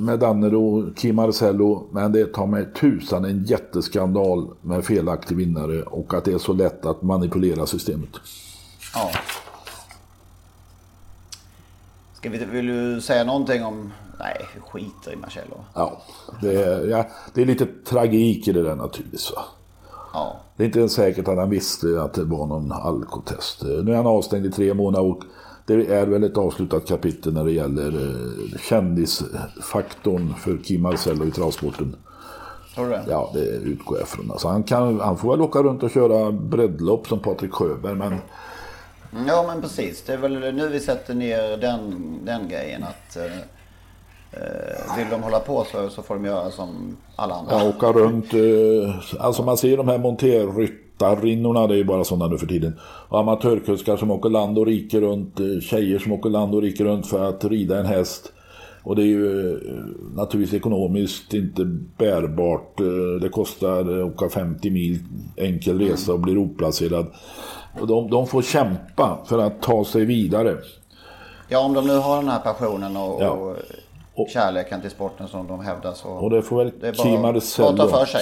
med 0.00 0.18
Danner 0.18 0.54
och 0.54 0.96
Kim 0.96 1.16
Marcello. 1.16 1.88
Men 1.90 2.12
det 2.12 2.26
tar 2.26 2.46
mig 2.46 2.66
tusan 2.74 3.24
en 3.24 3.44
jätteskandal 3.44 4.48
med 4.60 4.84
felaktig 4.84 5.36
vinnare 5.36 5.82
och 5.82 6.14
att 6.14 6.24
det 6.24 6.32
är 6.32 6.38
så 6.38 6.52
lätt 6.52 6.86
att 6.86 7.02
manipulera 7.02 7.66
systemet. 7.66 8.10
Ja. 8.94 9.10
Ska 12.22 12.30
vi, 12.30 12.44
vill 12.44 12.66
du 12.66 13.00
säga 13.00 13.24
någonting 13.24 13.64
om... 13.64 13.92
Nej, 14.18 14.46
vi 14.54 14.60
skiter 14.60 15.12
i 15.12 15.16
Marcello. 15.16 15.56
Ja, 15.74 16.02
det 16.40 16.62
är, 16.62 16.88
ja, 16.88 17.06
det 17.34 17.42
är 17.42 17.46
lite 17.46 17.66
tragik 17.66 18.48
i 18.48 18.52
det 18.52 18.62
där 18.62 18.76
naturligtvis. 18.76 19.32
Va? 19.36 19.42
Ja. 20.12 20.36
Det 20.56 20.62
är 20.62 20.66
inte 20.66 20.78
ens 20.78 20.92
säkert 20.92 21.28
att 21.28 21.36
han 21.36 21.50
visste 21.50 22.02
att 22.02 22.14
det 22.14 22.24
var 22.24 22.46
någon 22.46 22.72
alkotest. 22.72 23.62
Nu 23.62 23.92
är 23.92 23.96
han 23.96 24.06
avstängd 24.06 24.46
i 24.46 24.50
tre 24.50 24.74
månader 24.74 25.06
och 25.06 25.22
det 25.66 25.74
är 25.74 26.06
väl 26.06 26.24
ett 26.24 26.36
avslutat 26.36 26.86
kapitel 26.86 27.32
när 27.32 27.44
det 27.44 27.52
gäller 27.52 27.88
eh, 27.88 28.58
kändisfaktorn 28.58 30.34
för 30.34 30.58
Kim 30.64 30.82
Marcello 30.82 31.24
i 31.24 31.30
travsporten. 31.30 31.96
Tror 32.74 32.84
du 32.84 32.90
det? 32.90 33.04
Ja, 33.08 33.30
det 33.34 33.46
utgår 33.46 33.98
jag 33.98 34.08
från. 34.08 34.30
Alltså 34.30 34.48
han, 34.48 34.62
kan, 34.62 35.00
han 35.00 35.16
får 35.16 35.30
väl 35.30 35.40
åka 35.40 35.62
runt 35.62 35.82
och 35.82 35.90
köra 35.90 36.32
breddlopp 36.32 37.08
som 37.08 37.18
Patrik 37.18 37.52
Sjöberg, 37.52 37.94
men 37.94 38.18
Ja, 39.26 39.44
men 39.46 39.62
precis. 39.62 40.02
Det 40.02 40.12
är 40.12 40.16
väl 40.16 40.54
nu 40.54 40.68
vi 40.68 40.80
sätter 40.80 41.14
ner 41.14 41.56
den, 41.56 42.12
den 42.24 42.48
grejen 42.48 42.82
att... 42.82 43.16
Eh, 43.16 43.24
eh, 44.32 44.96
vill 44.98 45.06
de 45.10 45.22
hålla 45.22 45.40
på 45.40 45.66
så, 45.72 45.88
så 45.90 46.02
får 46.02 46.14
de 46.14 46.24
göra 46.24 46.50
som 46.50 46.96
alla 47.16 47.34
andra. 47.34 47.52
Ja, 47.58 47.68
åka 47.68 47.92
runt. 47.92 48.34
Eh, 48.34 48.94
alltså 49.18 49.42
man 49.42 49.56
ser 49.56 49.76
de 49.76 49.88
här 49.88 49.98
monterryttarinnorna, 49.98 51.66
det 51.66 51.74
är 51.74 51.78
ju 51.78 51.84
bara 51.84 52.04
sådana 52.04 52.26
nu 52.26 52.38
för 52.38 52.46
tiden. 52.46 52.78
Och 53.08 53.20
amatörkuskar 53.20 53.96
som 53.96 54.10
åker 54.10 54.30
land 54.30 54.58
och 54.58 54.66
rike 54.66 55.00
runt. 55.00 55.40
Eh, 55.40 55.60
tjejer 55.60 55.98
som 55.98 56.12
åker 56.12 56.30
land 56.30 56.54
och 56.54 56.62
rike 56.62 56.84
runt 56.84 57.06
för 57.06 57.28
att 57.28 57.44
rida 57.44 57.78
en 57.80 57.86
häst. 57.86 58.32
Och 58.84 58.96
det 58.96 59.02
är 59.02 59.06
ju 59.06 59.50
eh, 59.50 59.58
naturligtvis 60.16 60.58
ekonomiskt 60.60 61.34
inte 61.34 61.64
bärbart. 61.98 62.80
Eh, 62.80 63.20
Det 63.22 63.28
kostar 63.28 63.80
att 63.80 64.12
åka 64.14 64.28
50 64.28 64.70
mil 64.70 64.98
enkel 65.36 65.78
resa 65.78 66.12
och 66.12 66.20
blir 66.20 66.38
oplacerad. 66.38 67.06
Och 67.80 67.86
de, 67.86 68.10
de 68.10 68.26
får 68.26 68.42
kämpa 68.42 69.18
för 69.26 69.38
att 69.38 69.62
ta 69.62 69.84
sig 69.84 70.04
vidare. 70.04 70.56
Ja, 71.48 71.58
om 71.58 71.74
de 71.74 71.86
nu 71.86 71.96
har 71.96 72.16
den 72.16 72.28
här 72.28 72.38
passionen 72.38 72.96
och, 72.96 73.22
Ja. 73.22 73.54
och 74.14 74.28
kärleken 74.28 74.80
till 74.80 74.90
sporten 74.90 75.28
som 75.28 75.46
de 75.46 75.60
hävdar 75.60 75.92
så... 75.92 76.08
Och 76.08 76.30
det 76.30 76.42
får 76.42 76.56
väl 76.64 76.72
Det 76.80 76.92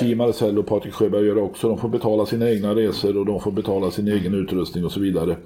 Kim 0.00 0.18
Marcello 0.18 0.60
och 0.60 0.66
Patrik 0.66 0.94
Sjöberg 0.94 1.26
göra 1.26 1.40
också. 1.42 1.68
De 1.68 1.78
får 1.78 1.88
betala 1.88 2.26
sina 2.26 2.50
egna 2.50 2.74
resor 2.74 3.16
och 3.16 3.26
de 3.26 3.40
får 3.40 3.50
betala 3.52 3.90
sin 3.90 4.08
egen 4.08 4.34
utrustning 4.34 4.84
och 4.84 4.92
så 4.92 5.00
vidare. 5.00 5.36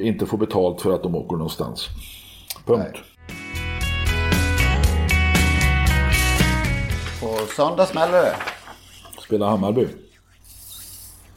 Inte 0.00 0.26
få 0.26 0.36
betalt 0.36 0.80
för 0.80 0.92
att 0.94 1.02
de 1.02 1.14
åker 1.14 1.36
någonstans. 1.36 1.88
Punkt. 2.66 2.82
Nej. 2.92 3.02
På 7.20 7.46
söndag 7.56 7.86
smäller 7.86 8.22
det. 8.22 8.34
Spela 9.26 9.48
Hammarby. 9.48 9.86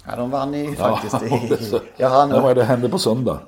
Ja, 0.08 0.16
de 0.16 0.32
vann 0.32 0.54
ju 0.54 0.76
faktiskt 0.76 1.24
i... 1.24 1.80
Jag 1.98 2.10
hann... 2.10 2.30
Vad 2.30 2.52
är 2.52 2.56
det 2.56 2.64
händer 2.64 2.90
på 2.90 3.00
söndag? 3.00 3.40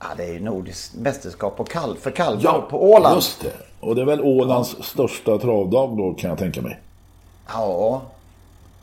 Ja, 0.00 0.06
det 0.16 0.24
är 0.24 0.32
ju 0.32 0.40
nordiskt 0.40 0.94
mästerskap 0.94 1.56
på 1.56 1.64
kalv, 1.64 1.96
för 1.96 2.10
kalvar 2.10 2.60
på 2.70 2.90
Åland. 2.90 3.14
just 3.14 3.40
det. 3.40 3.52
Och 3.80 3.94
det 3.94 4.00
är 4.00 4.06
väl 4.06 4.20
Ålands 4.20 4.76
största 4.82 5.38
travdag 5.38 5.96
då 5.96 6.14
kan 6.18 6.30
jag 6.30 6.38
tänka 6.38 6.62
mig. 6.62 6.80
Ja. 7.52 8.02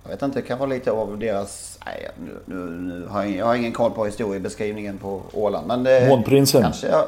Jag 0.04 0.10
vet 0.10 0.22
inte, 0.22 0.40
det 0.40 0.48
kan 0.48 0.60
vara 0.60 0.70
lite 0.70 0.92
av 0.92 1.20
deras... 1.20 1.80
Nej, 1.86 2.10
nu, 2.26 2.40
nu, 2.46 2.56
nu 2.70 3.08
har 3.08 3.24
jag, 3.24 3.32
jag 3.32 3.46
har 3.46 3.56
ingen 3.56 3.72
koll 3.74 3.92
på 3.92 4.06
historiebeskrivningen 4.06 4.98
på 4.98 5.22
Åland. 5.34 5.68
Men 5.68 5.84
det 5.84 6.08
Månprinsen. 6.10 6.62
kanske 6.62 6.88
jag, 6.88 7.04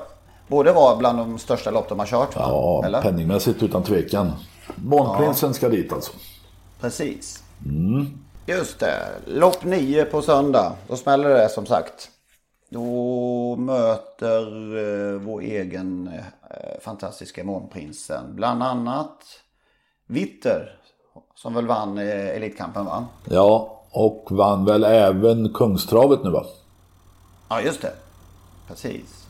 borde 0.48 0.72
vara 0.72 0.96
bland 0.96 1.18
de 1.18 1.40
största 1.40 1.72
lopp 1.72 1.90
de 1.90 2.00
har 2.00 2.06
kört 2.06 2.36
va? 2.36 2.42
Ja, 2.48 2.82
Eller? 2.86 3.02
penningmässigt 3.02 3.64
utan 3.64 3.84
tvekan. 3.84 4.32
Månprinsen 4.76 5.54
ska 5.54 5.70
dit 5.70 5.94
alltså. 5.94 6.12
Precis. 6.82 7.44
Mm. 7.66 8.20
Just 8.50 8.80
det. 8.80 9.10
Lopp 9.26 9.64
9 9.64 10.06
på 10.06 10.22
söndag. 10.22 10.74
Då 10.88 10.96
smäller 10.96 11.30
det 11.30 11.50
som 11.50 11.66
sagt. 11.66 12.10
Då 12.70 13.56
möter 13.56 14.42
eh, 14.78 15.20
vår 15.20 15.42
egen 15.42 16.08
eh, 16.50 16.82
fantastiska 16.82 17.44
Månprinsen 17.44 18.36
bland 18.36 18.64
annat 18.64 19.24
Vitter. 20.08 20.80
Som 21.36 21.54
väl 21.54 21.68
vann 21.68 21.98
eh, 21.98 22.28
Elitkampen 22.28 22.86
va? 22.86 23.06
Ja, 23.26 23.82
och 23.92 24.28
vann 24.32 24.66
väl 24.66 24.84
även 24.84 25.54
Kungstravet 25.54 26.24
nu 26.24 26.30
va? 26.30 26.46
Ja 27.50 27.62
just 27.62 27.82
det. 27.82 27.94
Precis. 28.68 29.28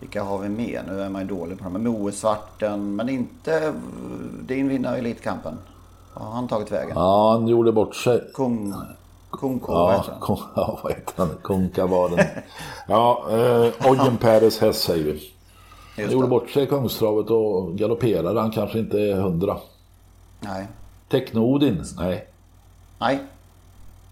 Vilka 0.00 0.22
har 0.22 0.38
vi 0.38 0.48
mer? 0.48 0.84
Nu 0.86 1.00
är 1.00 1.08
man 1.08 1.22
ju 1.22 1.28
dålig 1.28 1.58
på 1.58 1.64
dem. 1.64 1.84
Moe 1.84 2.12
Svarten. 2.12 2.96
Men 2.96 3.08
inte 3.08 3.58
eh, 3.58 3.72
din 4.40 4.68
vinnare 4.68 4.96
i 4.96 4.98
Elitkampen. 4.98 5.58
Har 6.14 6.30
han 6.30 6.48
tagit 6.48 6.72
vägen? 6.72 6.92
Ja, 6.96 7.32
han 7.32 7.48
gjorde 7.48 7.72
bort 7.72 7.94
sig. 7.96 8.22
Kung... 8.34 8.74
Kung 9.30 9.60
K, 9.60 9.72
vad 9.72 9.94
Ja, 9.94 9.98
heter 9.98 10.10
han? 10.12 10.20
kon, 10.20 10.38
ja 10.56 10.78
vad 10.82 10.92
heter 10.92 11.12
han? 11.16 11.28
Konkavaden. 11.42 12.26
ja, 12.88 13.24
eh, 13.30 13.90
Ojen 13.90 14.16
Peres 14.16 14.58
häst 14.58 14.80
säger 14.84 15.04
vi. 15.04 15.32
Han 16.02 16.10
gjorde 16.12 16.28
bort 16.28 16.50
sig 16.50 16.62
i 16.62 16.66
Kungstravet 16.66 17.30
och 17.30 17.74
galopperade. 17.74 18.40
Han 18.40 18.50
kanske 18.50 18.78
inte 18.78 18.98
är 19.00 19.14
hundra. 19.14 19.56
Nej. 20.40 20.66
Techno-Odin? 21.08 21.84
Nej. 21.96 22.26
Nej. 22.98 23.18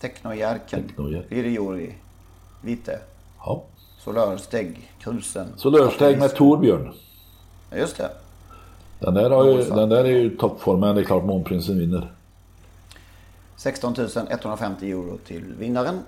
Technojärken. 0.00 0.82
Technojärken. 0.88 1.28
Viriori. 1.30 1.94
Vite. 2.62 2.98
Ja. 3.44 3.62
Solörsteg. 4.04 4.92
Krusen. 4.98 5.48
Solörsteg 5.56 6.18
med 6.18 6.34
Torbjörn. 6.36 6.92
Ja, 7.70 7.76
Just 7.76 7.96
det. 7.96 8.10
Den 9.00 9.14
där, 9.14 9.30
har 9.30 9.44
ju, 9.44 9.62
den 9.64 9.88
där 9.88 10.04
är 10.04 10.08
ju 10.08 10.36
toppform, 10.36 10.80
men 10.80 10.94
det 10.94 11.00
är 11.00 11.04
klart 11.04 11.24
Månprinsen 11.24 11.78
vinner. 11.78 12.12
16 13.56 13.94
150 14.30 14.90
euro 14.90 15.18
till 15.26 15.54
vinnaren. 15.58 15.98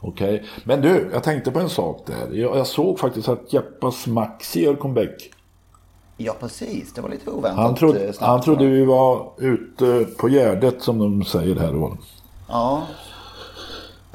Okej. 0.00 0.44
Men 0.64 0.80
du, 0.80 1.10
jag 1.12 1.22
tänkte 1.22 1.50
på 1.50 1.60
en 1.60 1.68
sak 1.68 2.02
där. 2.06 2.36
Jag, 2.36 2.56
jag 2.56 2.66
såg 2.66 2.98
faktiskt 2.98 3.28
att 3.28 3.52
Jeppas 3.52 4.06
Maxi 4.06 4.64
gör 4.64 4.74
comeback. 4.74 5.30
Ja, 6.16 6.34
precis. 6.40 6.92
Det 6.92 7.00
var 7.00 7.08
lite 7.08 7.30
oväntat. 7.30 7.64
Han, 7.64 7.74
trodde, 7.74 8.06
eh, 8.06 8.12
snabbt, 8.12 8.30
han 8.30 8.40
trodde 8.42 8.66
vi 8.66 8.84
var 8.84 9.30
ute 9.38 10.06
på 10.18 10.28
Gärdet 10.28 10.82
som 10.82 10.98
de 10.98 11.24
säger 11.24 11.56
här. 11.56 11.72
då. 11.72 11.96
Ja. 12.48 12.86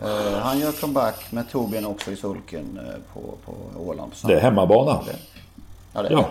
Eh, 0.01 0.39
han 0.39 0.59
gör 0.59 0.71
comeback 0.71 1.31
med 1.31 1.49
Torbjörn 1.51 1.85
också 1.85 2.11
i 2.11 2.15
sulken 2.15 2.79
eh, 2.87 2.93
på, 3.13 3.21
på 3.45 3.53
Åland. 3.89 4.11
Det 4.25 4.33
är 4.33 4.39
hemmabana. 4.41 4.99
Ja, 5.93 6.01
det 6.01 6.07
är 6.07 6.11
Ja. 6.11 6.29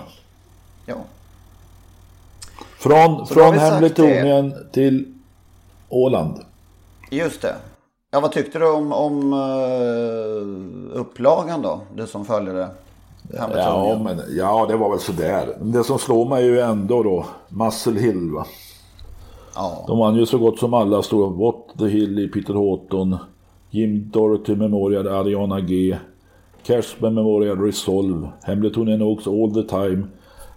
Ja. 0.86 0.96
Från, 2.78 3.26
Så 3.26 3.34
från 3.34 3.58
Hemletonien 3.58 4.54
till 4.72 5.14
Åland. 5.88 6.40
Just 7.10 7.42
det. 7.42 7.54
Ja, 8.10 8.20
vad 8.20 8.32
tyckte 8.32 8.58
du 8.58 8.70
om, 8.70 8.92
om 8.92 9.32
uh, 9.32 11.00
upplagan 11.00 11.62
då? 11.62 11.80
Du 11.94 12.06
som 12.06 12.24
följer 12.24 12.54
det. 12.54 12.68
Ja, 13.32 13.98
men, 14.04 14.20
ja, 14.36 14.66
det 14.68 14.76
var 14.76 14.90
väl 14.90 14.98
sådär. 14.98 15.56
Men 15.60 15.72
Det 15.72 15.84
som 15.84 15.98
slår 15.98 16.28
mig 16.28 16.44
är 16.44 16.48
ju 16.48 16.60
ändå 16.60 17.02
då 17.02 17.26
Muscle 17.48 18.00
Hill. 18.00 18.30
Va? 18.30 18.46
Ja. 19.54 19.84
De 19.86 19.98
vann 19.98 20.16
ju 20.16 20.26
så 20.26 20.38
gott 20.38 20.58
som 20.58 20.74
alla 20.74 21.02
stora. 21.02 21.30
What 21.30 21.78
the 21.78 21.86
Hill 21.86 22.18
i 22.18 22.28
Peter 22.28 22.54
Houghton. 22.54 23.16
Jim 23.70 24.10
Dorothy 24.10 24.56
Memorial 24.56 25.08
Ariana 25.08 25.60
G. 25.60 25.96
Cashman 26.66 27.14
Memorial 27.14 27.58
Resolve. 27.58 28.28
Hemletonian 28.42 29.02
Oaks 29.02 29.26
All 29.26 29.54
the 29.54 29.62
Time. 29.62 30.06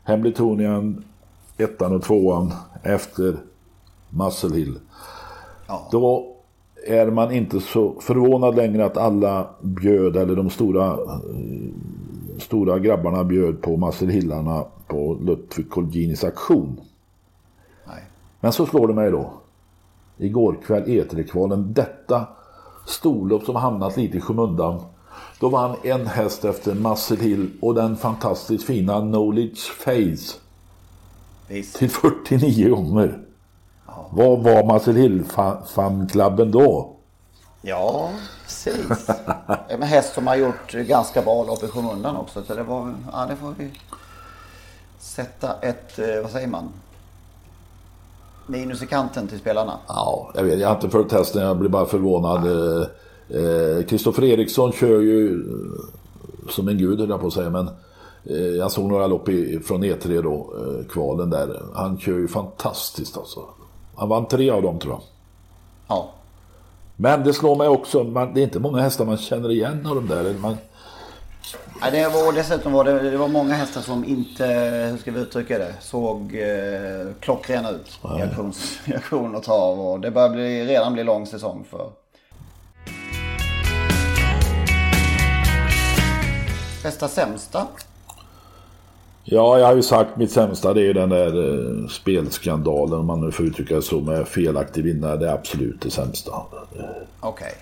Hemletonian 0.03 1.03
ettan 1.60 1.95
och 1.95 2.04
tvåan 2.04 2.54
efter 2.84 3.38
Muscle. 4.10 4.80
Ja. 5.67 5.88
Då 5.91 6.36
är 6.88 7.12
man 7.12 7.32
inte 7.32 7.60
så 7.60 7.95
förvånad 8.00 8.56
längre 8.56 8.86
att 8.86 8.98
alla 8.98 9.48
bjöd, 9.62 10.15
eller 10.15 10.36
de 10.36 10.50
stora, 10.50 10.88
eh, 10.91 10.98
stora 12.38 12.80
grabbarna 12.80 13.24
bjöd 13.24 13.62
på 13.62 13.78
Muscle 13.78 14.12
Hillarna 14.12 14.65
på 14.88 15.17
Ludvig 15.22 15.69
Colginis 15.69 16.24
aktion. 16.24 16.82
Nej. 17.88 18.04
Men 18.39 18.52
så 18.52 18.65
slår 18.65 18.88
det 18.88 18.93
mig 18.93 19.12
då. 19.12 19.34
Igår 20.17 20.58
kväll 20.65 20.84
E3-kvalen. 20.84 21.74
Detta 21.74 22.28
storlopp 22.86 23.43
som 23.43 23.56
hamnat 23.56 23.98
lite 23.98 24.17
i 24.17 24.22
skymundan. 24.22 24.82
Då 25.39 25.50
vann 25.50 25.76
en 25.84 26.08
häst 26.08 26.45
efter 26.45 26.76
Muscle 26.76 27.17
Hill 27.17 27.50
och 27.62 27.76
den 27.76 27.98
fantastiskt 27.98 28.63
fina 28.63 29.02
Knowledge 29.02 29.60
Face 29.60 30.39
Visst. 31.49 31.75
till 31.75 31.89
49 31.89 32.69
gånger. 32.69 33.19
Vad 34.12 34.43
var 34.43 34.73
Muscle 34.73 34.93
Hill-fanklubben 34.93 36.51
då? 36.51 36.95
Ja, 37.62 38.09
precis. 38.43 39.09
En 39.67 39.81
häst 39.83 40.13
som 40.13 40.27
har 40.27 40.35
gjort 40.35 40.71
ganska 40.71 41.21
bra 41.21 41.43
lopp 41.43 41.63
i 41.63 41.67
skymundan 41.67 42.15
också. 42.15 42.43
Så 42.43 42.55
det 42.55 42.63
var, 42.63 42.93
ja 43.12 43.25
det 43.29 43.35
får 43.35 43.53
vi 43.57 43.71
sätta 44.99 45.53
ett, 45.62 45.99
eh, 45.99 46.21
vad 46.21 46.31
säger 46.31 46.47
man? 46.47 46.69
Minus 48.47 48.83
i 48.83 48.88
kanten 48.88 49.27
till 49.27 49.39
spelarna. 49.39 49.79
Ja, 49.88 50.31
jag 50.35 50.43
vet, 50.43 50.59
jag 50.59 50.67
har 50.67 50.75
inte 50.75 50.89
följt 50.89 51.12
hästen, 51.12 51.41
jag 51.41 51.57
blir 51.57 51.69
bara 51.69 51.85
förvånad. 51.85 52.45
Eh, 53.29 53.83
Kristoffer 53.85 54.23
Eriksson 54.23 54.71
kör 54.71 54.99
ju 55.01 55.33
eh, 55.33 56.49
som 56.49 56.67
en 56.67 56.77
gud 56.77 56.99
höll 56.99 57.09
jag 57.09 57.21
på 57.21 57.27
att 57.27 57.33
säga, 57.33 57.49
men 57.49 57.67
eh, 57.67 57.73
jag 58.58 58.71
såg 58.71 58.86
några 58.86 59.08
lopp 59.08 59.29
i, 59.29 59.60
från 59.60 59.84
E3 59.84 60.21
då, 60.21 60.53
eh, 60.58 60.86
kvalen 60.88 61.29
där. 61.29 61.62
Han 61.75 61.99
kör 61.99 62.17
ju 62.17 62.27
fantastiskt 62.27 63.17
alltså. 63.17 63.45
Han 63.95 64.10
vann 64.10 64.27
tre 64.27 64.49
av 64.49 64.62
dem 64.62 64.79
tror 64.79 64.93
jag. 64.93 65.01
Ja. 65.88 66.10
Men 66.95 67.23
det 67.23 67.34
slår 67.34 67.55
mig 67.55 67.67
också, 67.67 68.03
man, 68.03 68.34
det 68.34 68.41
är 68.41 68.43
inte 68.43 68.60
många 68.60 68.82
hästar 68.82 69.05
man 69.05 69.17
känner 69.17 69.51
igen 69.51 69.88
av 69.88 69.95
de 69.95 70.08
där. 70.08 70.34
Man, 70.34 70.58
Nej, 71.82 71.91
det 71.91 72.10
var, 72.10 72.34
dessutom 72.34 72.73
var 72.73 72.84
det, 72.84 73.12
det 73.12 73.17
var 73.17 73.27
många 73.27 73.53
hästar 73.53 73.82
som 73.82 74.05
inte, 74.05 74.45
hur 74.91 74.97
ska 74.97 75.12
vi 75.12 75.19
uttrycka 75.19 75.58
det, 75.58 75.73
såg 75.79 76.36
eh, 76.36 77.13
klockrena 77.19 77.69
ut 77.69 77.99
i, 78.88 78.91
i 78.91 78.95
aktion 78.95 79.36
och 79.36 79.43
trav. 79.43 79.79
Och 79.79 79.99
det 79.99 80.12
börjar 80.12 80.29
bli, 80.29 80.65
redan 80.65 80.93
bli 80.93 81.03
lång 81.03 81.25
säsong 81.25 81.65
för. 81.69 81.89
Bästa 86.84 87.08
sämsta? 87.08 87.67
Ja, 89.23 89.60
jag 89.60 89.65
har 89.67 89.75
ju 89.75 89.84
sagt 89.84 90.17
mitt 90.17 90.32
sämsta, 90.32 90.73
det 90.73 90.82
är 90.82 90.86
ju 90.86 90.93
den 90.93 91.10
där 91.10 91.27
eh, 91.84 91.88
spelskandalen, 91.88 92.99
om 92.99 93.05
man 93.05 93.21
nu 93.21 93.32
får 93.32 93.45
uttrycka 93.45 93.75
det 93.75 93.82
så, 93.82 93.99
med 94.01 94.27
felaktig 94.27 94.84
vinnare. 94.84 95.17
Det 95.17 95.29
är 95.29 95.34
absolut 95.34 95.82
det 95.82 95.91
sämsta. 95.91 96.32
Okej. 97.19 97.53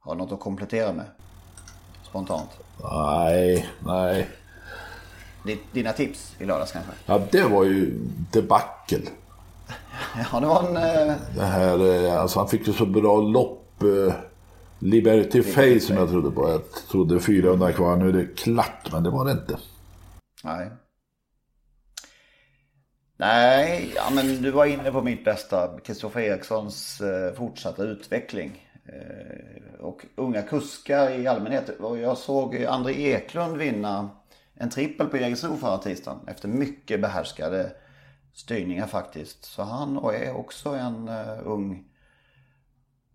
Har 0.00 0.14
du 0.14 0.18
något 0.18 0.32
att 0.32 0.40
komplettera 0.40 0.92
med? 0.92 1.04
Spontant. 2.08 2.50
Nej, 2.92 3.68
nej. 3.86 4.28
Di- 5.44 5.58
Dina 5.72 5.92
tips 5.92 6.34
i 6.38 6.44
lördags 6.44 6.72
kanske? 6.72 6.90
Ja, 7.06 7.20
det 7.30 7.42
var 7.42 7.64
ju 7.64 7.98
debacle. 8.32 8.98
Ja, 10.32 10.40
det 10.40 10.46
var 10.46 10.62
en... 10.68 10.76
Eh, 11.08 11.14
Det 11.36 11.44
här, 11.44 12.04
eh, 12.06 12.20
alltså 12.20 12.38
han 12.38 12.48
fick 12.48 12.66
ju 12.66 12.72
så 12.72 12.86
bra 12.86 13.20
lopp. 13.20 13.82
Eh, 13.82 14.14
Liberty 14.78 15.42
Face 15.42 15.80
som 15.80 15.96
jag 15.96 16.08
trodde 16.10 16.30
på. 16.30 16.50
Jag 16.50 16.60
trodde 16.90 17.20
400 17.20 17.72
kvar, 17.72 17.96
nu 17.96 18.08
är 18.08 18.12
det 18.12 18.26
klart, 18.36 18.92
men 18.92 19.02
det 19.02 19.10
var 19.10 19.24
det 19.24 19.32
inte. 19.32 19.56
Nej. 20.44 20.70
Nej, 23.16 23.92
ja, 23.96 24.10
men 24.14 24.42
du 24.42 24.50
var 24.50 24.66
inne 24.66 24.92
på 24.92 25.02
mitt 25.02 25.24
bästa. 25.24 25.78
Kristoffer 25.84 26.20
Erikssons 26.20 27.00
eh, 27.00 27.32
fortsatta 27.34 27.82
utveckling. 27.82 28.68
Eh, 28.86 29.80
och 29.80 30.06
unga 30.16 30.42
kuskar 30.42 31.10
i 31.10 31.26
allmänhet. 31.26 31.68
Och 31.68 31.98
jag 31.98 32.18
såg 32.18 32.64
André 32.64 32.92
Eklund 32.92 33.56
vinna 33.56 34.10
en 34.54 34.70
trippel 34.70 35.06
på 35.06 35.16
Jägersro 35.16 35.56
förra 35.56 35.78
tisdagen. 35.78 36.20
Efter 36.28 36.48
mycket 36.48 37.00
behärskade 37.00 37.72
styrningar 38.34 38.86
faktiskt. 38.86 39.44
Så 39.44 39.62
han 39.62 39.96
är 39.96 40.36
också 40.36 40.68
en 40.68 41.08
eh, 41.08 41.38
ung 41.44 41.84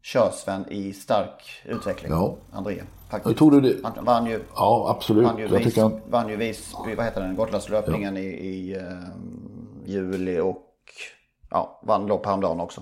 körsvän 0.02 0.66
i 0.70 0.94
stark 0.94 1.62
utveckling. 1.66 2.12
Ja. 2.12 2.38
André. 2.52 2.82
Faktiskt. 3.12 3.38
tror 3.38 3.52
du 3.52 3.62
det? 3.62 3.76
Han 3.84 4.06
vann 4.06 4.26
ju 4.26 4.40
Ja, 4.56 4.96
absolut. 4.98 5.24
vann 5.26 5.38
ju, 5.38 5.44
Jag 5.48 5.60
vis, 5.60 5.78
han, 5.78 6.00
vann 6.10 6.30
ju 6.30 6.36
vis, 6.36 6.74
vad 6.98 7.06
heter 7.06 7.22
den, 7.22 7.36
Gotlandslöpningen 7.36 8.18
i, 8.18 8.22
i 8.26 8.76
eh, 8.76 8.82
juli 9.86 10.40
och 10.40 10.64
ja, 11.52 11.80
vann 11.84 12.08
lopp 12.08 12.26
häromdagen 12.26 12.60
också. 12.60 12.82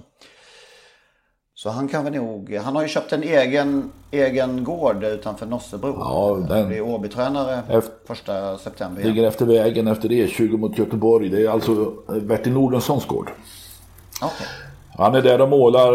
Så 1.53 1.69
han 1.69 1.87
kan 1.87 2.03
väl 2.03 2.13
nog, 2.13 2.53
han 2.63 2.75
har 2.75 2.81
ju 2.81 2.87
köpt 2.87 3.13
en 3.13 3.23
egen, 3.23 3.91
egen 4.11 4.63
gård 4.63 5.03
utanför 5.03 5.45
Nossebro. 5.45 5.95
Ja, 5.99 6.45
den- 6.55 6.67
Blir 6.67 6.81
Åbytränare 6.81 7.61
Efter- 7.69 8.07
första 8.07 8.57
september 8.57 9.01
igen. 9.01 9.13
ligger 9.15 9.27
efter 9.27 9.45
vägen 9.45 9.87
efter 9.87 10.09
E20 10.09 10.57
mot 10.57 10.77
Göteborg. 10.77 11.29
Det 11.29 11.45
är 11.45 11.49
alltså 11.49 11.71
eh, 12.09 12.15
Bertil 12.21 12.53
Nordenssons 12.53 13.05
gård. 13.05 13.31
Okej. 14.21 14.47
Han 14.97 15.15
är 15.15 15.21
där 15.21 15.41
och 15.41 15.49
målar. 15.49 15.93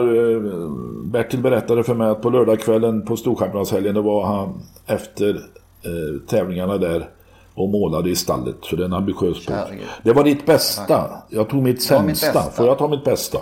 Bertil 1.12 1.40
berättade 1.40 1.84
för 1.84 1.94
mig 1.94 2.10
att 2.10 2.22
på 2.22 2.30
lördagskvällen 2.30 3.04
på 3.04 3.16
Storchampionatshelgen 3.16 3.94
då 3.94 4.02
var 4.02 4.26
han 4.26 4.62
efter 4.86 5.34
eh, 5.82 6.28
tävlingarna 6.28 6.78
där 6.78 7.08
och 7.54 7.68
målade 7.68 8.10
i 8.10 8.16
stallet. 8.16 8.56
Så 8.62 8.76
det 8.76 8.82
är 8.82 8.84
en 8.84 8.92
ambitiös 8.92 9.42
sport. 9.42 9.56
Det 10.02 10.12
var 10.12 10.24
ditt 10.24 10.46
bästa. 10.46 11.22
Jag 11.28 11.48
tog 11.48 11.62
mitt 11.62 11.90
var 11.90 12.02
mitt 12.02 12.18
sämsta. 12.18 12.40
bästa. 12.40 12.50
Får 12.50 12.66
jag 12.66 12.78
ta 12.78 12.88
mitt 12.88 13.04
bästa? 13.04 13.38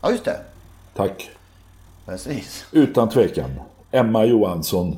Ja, 0.00 0.10
just 0.10 0.24
det. 0.24 0.36
Tack. 0.94 1.30
Precis. 2.06 2.66
Utan 2.72 3.08
tvekan. 3.08 3.50
Emma 3.90 4.24
Johansson 4.24 4.96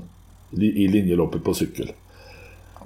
i 0.51 0.89
linjeloppet 0.89 1.45
på 1.45 1.55
cykel. 1.55 1.93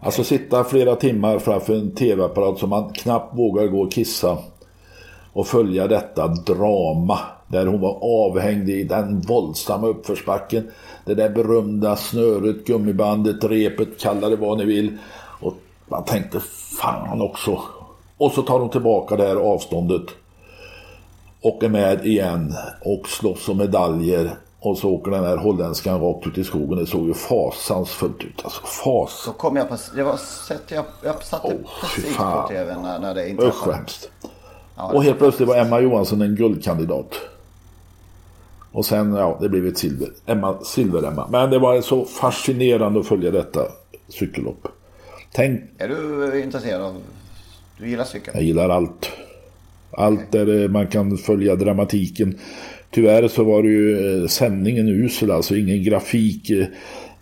Alltså 0.01 0.25
sitta 0.25 0.65
flera 0.65 0.97
timmar 0.97 1.39
framför 1.39 1.75
en 1.75 1.95
tv-apparat 1.95 2.59
som 2.59 2.71
man 2.71 2.93
knappt 2.93 3.39
vågar 3.39 3.67
gå 3.67 3.83
och 3.83 3.93
kissa. 3.93 4.39
Och 5.33 5.47
följa 5.47 5.87
detta 5.87 6.29
drama. 6.29 7.19
Där 7.49 7.67
hon 7.67 7.81
var 7.81 7.99
avhängd 8.03 8.69
i 8.71 8.85
den 8.85 9.21
våldsamma 9.21 9.87
uppförsbacken. 9.87 10.71
Det 11.05 11.15
där 11.15 11.31
berömda 11.31 11.97
snöret, 11.97 12.67
gummibandet, 12.67 13.45
repet, 13.45 14.01
kalla 14.01 14.29
det 14.29 14.37
vad 14.37 14.59
ni 14.59 14.65
vill. 14.65 14.99
Och 15.41 15.55
man 15.89 16.05
tänkte 16.05 16.41
fan 16.81 17.23
också. 17.23 17.63
Och 18.17 18.33
så 18.33 18.43
tar 18.43 18.59
hon 18.59 18.71
tillbaka 18.71 19.17
det 19.17 19.27
här 19.27 19.37
avståndet 19.37 20.03
och 21.41 21.65
är 21.65 21.69
med 21.69 22.07
igen 22.07 22.55
och 22.85 23.09
slåss 23.09 23.49
om 23.49 23.57
medaljer. 23.59 24.31
Och 24.61 24.79
så 24.79 24.91
åker 24.91 25.11
den 25.11 25.25
här 25.25 25.37
holländskan 25.37 26.01
rakt 26.01 26.27
ut 26.27 26.39
i 26.39 26.45
skogen. 26.45 26.79
Det 26.79 26.87
såg 26.87 27.07
ju 27.07 27.15
fasansfullt 27.15 28.25
ut. 28.25 28.41
Alltså 28.45 28.63
fas. 28.67 29.23
Så 29.25 29.33
kom 29.33 29.57
jag 29.57 29.69
på, 29.69 29.77
det 29.95 30.03
var 30.03 30.17
sett, 30.17 30.63
jag, 30.71 30.85
jag 31.05 31.23
satte 31.23 31.49
fy 31.51 31.57
precis 31.81 32.17
på 32.17 32.47
tv 32.49 32.77
när, 32.83 32.99
när 32.99 33.15
det 33.15 33.23
Usch 33.25 33.31
inträffade. 33.31 33.77
hemskt. 33.77 34.11
Ja, 34.77 34.93
och 34.93 35.05
helt 35.05 35.19
plötsligt 35.19 35.49
var 35.49 35.57
Emma 35.57 35.81
Johansson 35.81 36.23
en 36.23 36.35
guldkandidat. 36.37 37.15
Och 38.77 38.87
sen, 38.87 39.15
ja, 39.15 39.39
det 39.41 39.49
blev 39.49 39.67
ett 39.67 39.79
silver. 39.79 40.09
Emma, 40.27 40.59
silver-Emma. 40.65 41.29
Men 41.31 41.51
det 41.51 41.59
var 41.59 41.81
så 41.81 42.05
fascinerande 42.05 43.01
att 43.01 43.07
följa 43.07 43.31
detta 43.31 43.61
cykellopp. 44.09 44.69
Tänk, 45.33 45.61
Är 45.79 45.89
du 45.89 46.43
intresserad 46.43 46.83
av... 46.83 46.97
Du 47.79 47.89
gillar 47.89 48.05
cykel? 48.05 48.31
jag 48.35 48.43
gillar 48.43 48.69
allt. 48.69 49.11
Allt 49.91 50.33
där 50.33 50.63
eh, 50.63 50.69
man 50.69 50.87
kan 50.87 51.17
följa 51.19 51.57
dramatiken. 51.57 52.39
Tyvärr 52.91 53.29
så 53.29 53.45
var 53.45 53.63
det 53.63 53.69
ju 53.69 54.23
eh, 54.23 54.29
sändningen 54.29 54.89
usel, 54.89 55.31
alltså 55.31 55.57
ingen 55.57 55.83
grafik. 55.83 56.51
eh, 56.51 56.67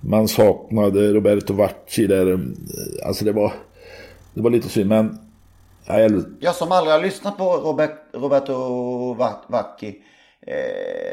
Man 0.00 0.28
saknade 0.28 1.12
Roberto 1.12 1.52
Vacchi 1.55 2.07
där. 2.07 2.40
Alltså 3.07 3.24
det 3.24 3.32
var, 3.32 3.52
det 4.34 4.40
var 4.42 4.50
lite 4.50 4.68
synd, 4.68 4.88
men 4.88 5.18
jag, 5.86 6.24
Jag 6.40 6.55
som 6.55 6.72
aldrig 6.72 6.94
har 6.94 7.02
lyssnat 7.02 7.38
på 7.38 7.44
Robert, 7.57 7.90
Roberto 8.12 8.55
Va- 9.14 9.44
Vacchi. 9.48 9.88
Eh, 9.88 9.94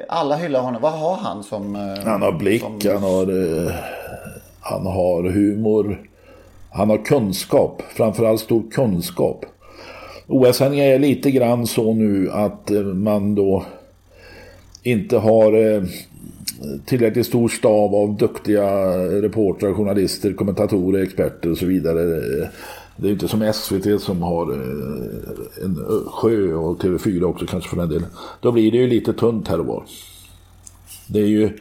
alla 0.07 0.35
hyllar 0.35 0.61
honom. 0.61 0.81
Vad 0.81 0.91
har 0.91 1.15
han 1.15 1.43
som... 1.43 1.75
Eh, 1.75 2.03
Han 2.05 2.21
har 2.21 2.31
blick, 2.31 2.61
som- 2.61 2.79
han 2.93 3.03
har, 3.03 3.21
eh, 3.65 3.71
han 4.61 4.85
har 4.85 5.23
humor. 5.23 6.01
Han 6.73 6.89
har 6.89 6.97
kunskap, 7.05 7.81
framförallt 7.95 8.41
stor 8.41 8.63
kunskap. 8.71 9.45
OS-sändningar 10.27 10.85
är 10.85 10.99
lite 10.99 11.31
grann 11.31 11.67
så 11.67 11.93
nu 11.93 12.29
att 12.31 12.71
eh, 12.71 12.81
man 12.81 13.35
då 13.35 13.65
inte 14.83 15.17
har 15.17 15.73
eh, 15.75 15.83
tillräckligt 16.85 17.25
stor 17.25 17.47
stav 17.49 17.95
av 17.95 18.17
duktiga 18.17 18.65
reportrar, 19.21 19.73
journalister, 19.73 20.33
kommentatorer, 20.33 21.03
experter 21.03 21.51
och 21.51 21.57
så 21.57 21.65
vidare. 21.65 22.21
Det 22.95 23.07
är 23.07 23.11
inte 23.11 23.27
som 23.27 23.53
SVT 23.53 24.01
som 24.01 24.21
har 24.21 24.51
eh, 24.51 25.63
en 25.63 25.75
sjö 26.07 26.53
och 26.53 26.83
TV4 26.83 27.23
också 27.23 27.45
kanske 27.45 27.69
för 27.69 27.77
den 27.77 27.89
delen. 27.89 28.09
Då 28.39 28.51
blir 28.51 28.71
det 28.71 28.77
ju 28.77 28.87
lite 28.87 29.13
tunt 29.13 29.47
här 29.47 29.59
och 29.59 29.65
var. 29.65 29.83
Det 31.07 31.19
är 31.19 31.27
ju 31.27 31.57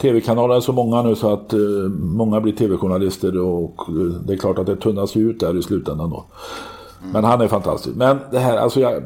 tv-kanaler 0.00 0.54
är 0.54 0.60
så 0.60 0.72
många 0.72 1.02
nu 1.02 1.14
så 1.14 1.32
att 1.32 1.52
eh, 1.52 1.58
många 1.98 2.40
blir 2.40 2.52
tv-journalister 2.52 3.38
och 3.38 3.88
eh, 3.88 3.94
det 3.94 4.32
är 4.32 4.36
klart 4.36 4.58
att 4.58 4.66
det 4.66 4.76
tunnas 4.76 5.16
ut 5.16 5.40
där 5.40 5.58
i 5.58 5.62
slutändan 5.62 6.10
då. 6.10 6.24
Men 7.12 7.24
han 7.24 7.40
är 7.40 7.48
fantastisk. 7.48 7.96
Men 7.96 8.18
det 8.30 8.38
här, 8.38 8.56
alltså 8.56 8.80
jag, 8.80 9.02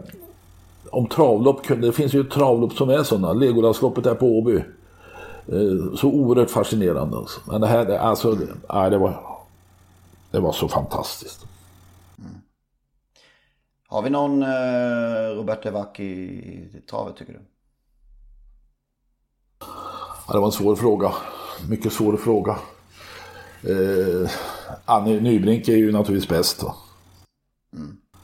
om 0.90 1.06
travlopp, 1.06 1.68
det 1.68 1.92
finns 1.92 2.14
ju 2.14 2.24
travlopp 2.24 2.72
som 2.72 2.90
är 2.90 3.02
sådana. 3.02 3.32
Legolandsloppet 3.32 4.04
där 4.04 4.14
på 4.14 4.26
Åby. 4.26 4.56
Eh, 5.48 5.96
så 5.96 6.08
oerhört 6.08 6.50
fascinerande. 6.50 7.16
Alltså. 7.16 7.40
Men 7.44 7.60
det 7.60 7.66
här, 7.66 7.98
alltså, 7.98 8.32
det, 8.32 8.46
nej, 8.74 8.90
det 8.90 8.98
var, 8.98 9.20
det 10.30 10.40
var 10.40 10.52
så 10.52 10.68
fantastiskt. 10.68 11.45
Har 13.89 14.03
vi 14.03 14.11
någon 14.11 14.43
eh, 14.43 15.37
Roberto 15.37 15.70
Vacchi 15.70 16.05
i 16.05 16.80
travet 16.91 17.16
tycker 17.16 17.32
du? 17.32 17.41
Ja, 20.26 20.32
det 20.32 20.39
var 20.39 20.47
en 20.47 20.53
svår 20.53 20.76
fråga. 20.76 21.12
Mycket 21.68 21.93
svår 21.93 22.16
fråga. 22.16 22.59
Eh, 23.62 24.30
Annie 24.84 25.20
Nybrink 25.20 25.68
är 25.68 25.76
ju 25.76 25.93
naturligtvis 25.93 26.28
bäst. 26.28 26.62
Va? 26.62 26.74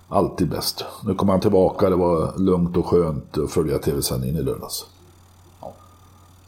Alltid 0.08 0.48
bäst. 0.48 0.84
Nu 1.04 1.14
kommer 1.14 1.32
han 1.32 1.40
tillbaka. 1.40 1.90
Det 1.90 1.96
var 1.96 2.38
lugnt 2.38 2.76
och 2.76 2.86
skönt 2.86 3.38
att 3.38 3.50
följa 3.50 3.78
tv-sändningen 3.78 4.36
i 4.36 4.42
lördags. 4.42 4.86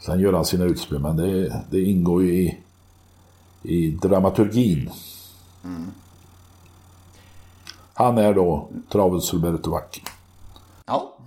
Sen 0.00 0.20
gör 0.20 0.32
han 0.32 0.44
sina 0.44 0.64
utspel, 0.64 0.98
men 0.98 1.16
det, 1.16 1.62
det 1.70 1.80
ingår 1.80 2.22
ju 2.22 2.32
i, 2.32 2.58
i 3.62 3.90
dramaturgin. 3.90 4.90
Han 7.94 8.18
är 8.18 8.34
då 8.34 8.70
travets 8.92 9.32
Roberto 9.32 9.70
Vacchi. 9.70 10.02
Ja. 10.86 11.18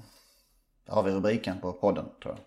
Där 0.86 0.94
har 0.94 1.04
vi 1.04 1.12
rubriken 1.12 1.58
på 1.62 1.74
podden 1.74 2.06
tror 2.24 2.36
jag. 2.36 2.44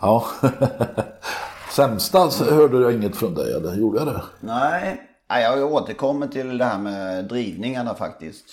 Ja. 0.00 0.24
Sämsta 1.76 2.30
så 2.30 2.44
hörde 2.44 2.78
jag 2.80 2.92
inget 2.94 3.16
från 3.16 3.34
dig, 3.34 3.52
eller 3.54 3.74
gjorde 3.74 3.98
jag 3.98 4.06
det? 4.06 4.22
Nej, 4.40 5.00
jag 5.28 5.72
återkommer 5.72 6.28
till 6.28 6.58
det 6.58 6.64
här 6.64 6.78
med 6.78 7.24
drivningarna 7.24 7.94
faktiskt. 7.94 8.44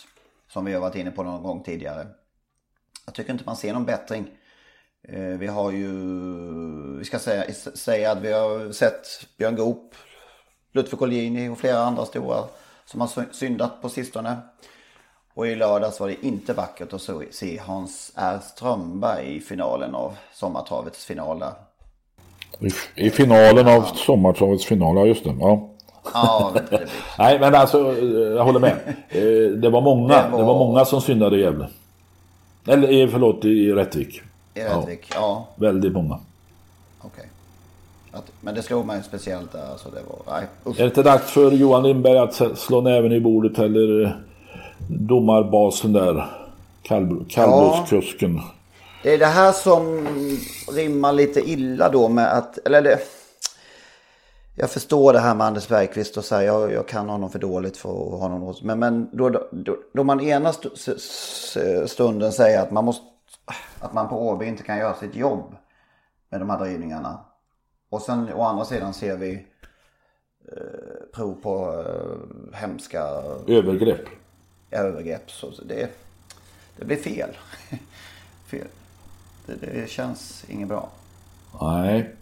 Som 0.49 0.65
vi 0.65 0.74
har 0.74 0.82
varit 0.82 0.95
inne 0.95 1.11
på 1.11 1.24
någon 1.24 1.43
gång 1.43 1.63
tidigare. 1.63 2.07
Jag 3.05 3.15
tycker 3.15 3.32
inte 3.34 3.43
man 3.45 3.55
ser 3.55 3.74
någon 3.74 3.86
bättring. 3.86 4.28
Eh, 5.07 5.20
Vi 5.22 5.47
har 5.47 5.72
ju, 5.72 5.91
vi 6.97 7.05
ska 7.05 7.20
säga, 7.20 7.53
säga 7.53 8.11
att 8.11 8.22
vi 8.22 8.34
har 8.34 8.72
sett 8.72 9.07
Björn 9.38 9.55
Goop, 9.55 9.95
Lutfi 10.72 10.97
Colgjini 10.97 11.49
och 11.49 11.57
flera 11.57 11.80
andra 11.80 12.05
stora 12.05 12.43
som 12.92 13.02
har 13.02 13.08
sy- 13.08 13.22
syndat 13.32 13.82
på 13.82 13.90
sistone. 13.90 14.38
Och 15.34 15.48
i 15.48 15.56
lördags 15.56 16.00
var 16.00 16.08
det 16.08 16.26
inte 16.26 16.54
vackert 16.54 16.94
att 16.94 17.02
så- 17.02 17.24
se 17.32 17.60
Hans 17.66 18.12
R. 18.16 18.40
Strömberg 18.44 19.36
i 19.36 19.40
finalen 19.40 19.96
av 19.96 20.14
sommartravets 20.34 21.06
final. 21.06 21.44
I, 22.60 22.70
I 23.06 23.10
finalen 23.10 23.68
av 23.68 23.82
sommartravets 23.82 24.66
final, 24.66 24.96
ja 24.98 25.06
just 25.06 25.24
det. 25.24 25.36
Ja. 25.40 25.70
Ja, 26.14 26.52
det 26.70 26.88
Nej, 27.20 27.40
men 27.40 27.56
alltså, 27.56 27.94
jag 28.36 28.44
håller 28.44 28.60
med. 28.60 28.72
Eh, 29.10 29.52
Det 29.60 29.70
var 29.70 29.82
många, 29.82 30.08
Det 30.08 30.24
det 30.24 30.32
var- 30.32 30.44
var 30.44 30.58
många 30.60 30.86
som 30.86 31.02
syndade 31.02 31.38
i 31.38 31.42
Gävle. 31.42 31.68
Eller 32.68 33.02
eh, 33.04 33.08
förlåt, 33.10 33.46
i 33.46 33.72
Rättvik. 33.72 34.22
i 34.54 34.60
Rättvik. 34.62 35.12
Ja, 35.16 35.48
Väldigt 35.56 35.94
många. 35.94 36.20
Att- 38.12 38.32
Men 38.41 38.55
det 38.55 38.62
slog 38.62 38.86
mig 38.86 39.03
speciellt 39.03 39.51
där. 39.51 39.78
Så 39.78 39.89
det 39.89 40.01
var, 40.10 40.34
nej, 40.39 40.47
usch. 40.66 40.76
Är 40.80 40.84
det 40.84 40.89
inte 40.89 41.03
dags 41.03 41.32
för 41.32 41.51
Johan 41.51 41.84
Lindberg 41.84 42.18
att 42.18 42.58
slå 42.60 42.82
näven 42.82 43.12
i 43.12 43.20
bordet 43.20 43.60
eller 43.60 44.03
eh, 44.05 44.12
domarbasen 44.89 45.93
där? 45.93 46.26
Kall, 46.82 47.26
kallblodskusken. 47.30 48.39
Det 49.03 49.14
är 49.14 49.18
det 49.18 49.26
här 49.26 49.51
som 49.51 50.08
rimmar 50.76 51.14
lite 51.14 51.49
illa 51.49 51.89
då 51.89 52.08
med 52.10 52.34
att, 52.38 52.58
eller 52.68 52.82
det, 52.82 52.99
jag 54.55 54.70
förstår 54.70 55.14
det 55.14 55.20
här 55.20 55.36
med 55.36 55.47
Anders 55.47 55.68
Bergqvist 55.68 56.18
och 56.18 56.26
så 56.26 56.36
här, 56.36 56.41
jag, 56.41 56.72
jag 56.74 56.88
kan 56.88 57.10
honom 57.10 57.30
för 57.30 57.39
dåligt 57.39 57.78
för 57.78 57.89
att 57.89 58.20
ha 58.22 58.28
hos 58.30 58.64
Men, 58.64 58.80
men 58.80 59.10
då, 59.12 59.30
då, 59.30 59.78
då 59.93 60.03
man 60.03 60.22
ena 60.22 60.53
stunden 61.88 62.32
säger 62.32 62.62
att 62.62 62.72
man 62.72 62.86
måste, 62.86 63.05
att 63.80 63.93
man 63.93 64.10
på 64.10 64.28
Åby 64.30 64.45
inte 64.45 64.64
kan 64.64 64.78
göra 64.78 64.93
sitt 64.93 65.16
jobb 65.16 65.55
med 66.30 66.41
de 66.41 66.49
här 66.49 66.60
drivningarna. 66.60 67.20
Och 67.90 68.02
sen 68.02 68.34
å 68.34 68.42
andra 68.42 68.66
sidan 68.66 68.94
ser 68.94 69.18
vi 69.18 69.34
eh, 70.52 71.14
prov 71.14 71.34
på 71.42 71.84
eh, 71.86 72.56
hemska 72.58 73.02
Övergrepp. 73.48 74.06
övergrepp. 74.72 75.32
Så 75.32 75.52
det, 75.66 75.90
det 76.78 76.86
blir 76.86 76.98
fel. 76.98 77.30
fel. 78.48 78.68
Det, 79.46 79.56
det 79.56 79.90
känns 79.90 80.46
inget 80.50 80.68
bra. 80.68 80.90
Nej. 81.62 82.16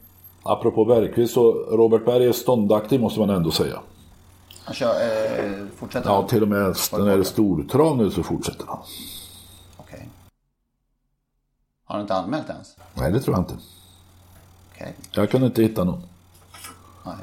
Apropå 0.43 0.85
Bergqvist 0.85 1.33
så 1.33 1.51
Robert 1.53 2.05
Berg 2.05 2.25
är 2.25 2.31
ståndaktig 2.31 2.99
måste 2.99 3.19
man 3.19 3.29
ändå 3.29 3.51
säga. 3.51 3.79
Han 4.63 4.75
kör, 4.75 4.89
eh, 4.89 5.65
fortsätter 5.75 6.09
Ja, 6.09 6.27
till 6.27 6.41
och 6.41 6.47
med 6.47 6.75
när 6.91 7.05
det 7.05 7.11
är 7.13 7.23
stortrav 7.23 7.97
nu 7.97 8.11
så 8.11 8.23
fortsätter 8.23 8.65
han. 8.67 8.79
Okej. 9.77 10.09
Har 11.85 11.95
han 11.95 12.01
inte 12.01 12.13
anmält 12.13 12.49
ens? 12.49 12.77
Nej, 12.93 13.11
det 13.11 13.19
tror 13.19 13.35
jag 13.35 13.41
inte. 13.41 13.55
Okej. 14.75 14.93
Jag 15.11 15.29
kunde 15.29 15.47
inte 15.47 15.61
hitta 15.61 15.83
någon. 15.83 16.01
Nej. 17.05 17.15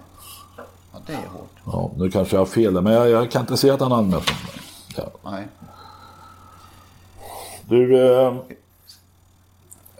Ja, 0.93 0.99
det 1.07 1.13
är 1.13 1.17
hårt. 1.17 1.51
Ja, 1.65 1.91
nu 1.97 2.11
kanske 2.11 2.37
jag 2.37 2.41
har 2.41 2.47
fel, 2.47 2.81
men 2.81 2.93
jag, 2.93 3.09
jag 3.09 3.31
kan 3.31 3.41
inte 3.41 3.57
se 3.57 3.71
att 3.71 3.81
han 3.81 3.93
anmält 3.93 4.31
någon. 4.31 5.07
Ja. 5.23 5.31
Nej. 5.31 5.49
Du, 7.69 8.09
eh, 8.13 8.35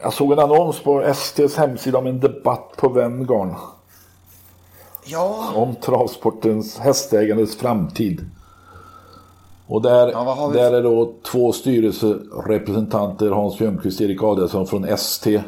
jag 0.03 0.13
såg 0.13 0.33
en 0.33 0.39
annons 0.39 0.81
på 0.81 1.15
STs 1.15 1.57
hemsida 1.57 1.99
om 1.99 2.07
en 2.07 2.21
debatt 2.21 2.73
på 2.77 2.89
Venngarn 2.89 3.55
Ja, 5.05 5.53
om 5.55 5.75
travsportens 5.75 6.79
hästägandes 6.79 7.57
framtid. 7.57 8.27
Och 9.67 9.83
där, 9.83 10.11
Ja, 10.11 10.51
där 10.55 10.73
är 10.73 10.83
då 10.83 11.13
två 11.23 11.53
styrelserepresentanter, 11.53 13.31
Hans 13.31 13.59
Björnqvist 13.59 14.01
och 14.01 14.07
Erik 14.07 14.23
Adelsson 14.23 14.67
från 14.67 14.85
ST. 14.85 15.43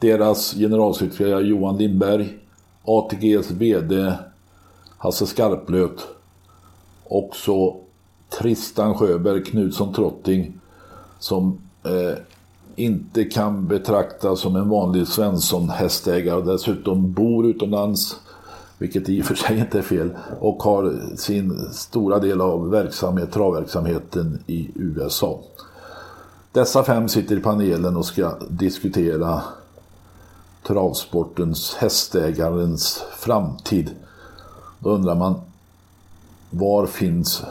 Deras 0.00 0.54
generalsekreterare 0.54 1.42
Johan 1.42 1.76
Lindberg, 1.76 2.38
ATGs 2.84 3.50
VD 3.50 4.12
Hasse 4.98 5.26
Skarplöt 5.26 6.06
och 7.04 7.30
så 7.36 7.76
Tristan 8.38 8.94
Sjöberg 8.94 9.44
Knutsson 9.44 9.94
Trotting 9.94 10.52
som 11.18 11.58
eh, 11.84 12.18
inte 12.76 13.24
kan 13.24 13.66
betraktas 13.66 14.40
som 14.40 14.56
en 14.56 14.68
vanlig 14.68 15.06
Svensson-hästägare 15.08 16.36
och 16.36 16.46
dessutom 16.46 17.12
bor 17.12 17.46
utomlands, 17.46 18.16
vilket 18.78 19.08
i 19.08 19.22
och 19.22 19.24
för 19.24 19.34
sig 19.34 19.58
inte 19.58 19.78
är 19.78 19.82
fel, 19.82 20.10
och 20.40 20.62
har 20.62 21.16
sin 21.16 21.68
stora 21.72 22.18
del 22.18 22.40
av 22.40 22.70
verksamhet, 22.70 23.32
travverksamheten 23.32 24.38
i 24.46 24.70
USA. 24.74 25.40
Dessa 26.52 26.82
fem 26.82 27.08
sitter 27.08 27.36
i 27.36 27.40
panelen 27.40 27.96
och 27.96 28.06
ska 28.06 28.34
diskutera 28.50 29.42
travsportens, 30.62 31.74
hästägarens 31.74 33.02
framtid. 33.18 33.90
Då 34.78 34.90
undrar 34.90 35.14
man, 35.14 35.40
var 36.50 36.86
finns 36.86 37.42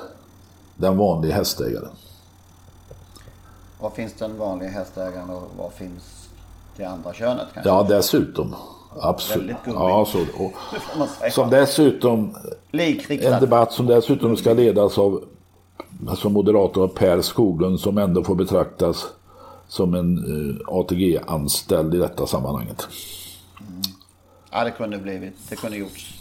den 0.75 0.97
vanliga 0.97 1.35
hästägaren? 1.35 1.91
Var 3.79 3.89
finns 3.89 4.13
den 4.13 4.37
vanliga 4.37 4.69
hästägaren 4.69 5.29
och 5.29 5.43
var 5.57 5.69
finns 5.69 6.29
det 6.77 6.85
andra 6.85 7.13
könet 7.13 7.47
kanske? 7.53 7.69
Ja, 7.69 7.85
dessutom. 7.89 8.55
Absolut. 8.99 9.55
Ja, 9.65 10.05
så, 10.05 10.19
och, 10.19 10.51
som 11.31 11.49
dessutom, 11.49 12.35
Likriktad. 12.71 13.35
en 13.35 13.41
debatt 13.41 13.73
som 13.73 13.85
dessutom 13.85 14.37
ska 14.37 14.53
ledas 14.53 14.97
av 14.97 15.23
som 16.15 16.33
moderator 16.33 16.87
Per 16.87 17.21
Skoglund 17.21 17.79
som 17.79 17.97
ändå 17.97 18.23
får 18.23 18.35
betraktas 18.35 19.07
som 19.69 19.93
en 19.93 20.17
eh, 20.17 20.55
ATG-anställd 20.67 21.95
i 21.95 21.97
detta 21.97 22.27
sammanhanget. 22.27 22.87
Ja, 24.51 24.63
det 24.63 24.71
kunde 24.71 24.97
blivit. 24.97 25.49
Det 25.49 25.55
kunde 25.55 25.77
gjorts 25.77 26.13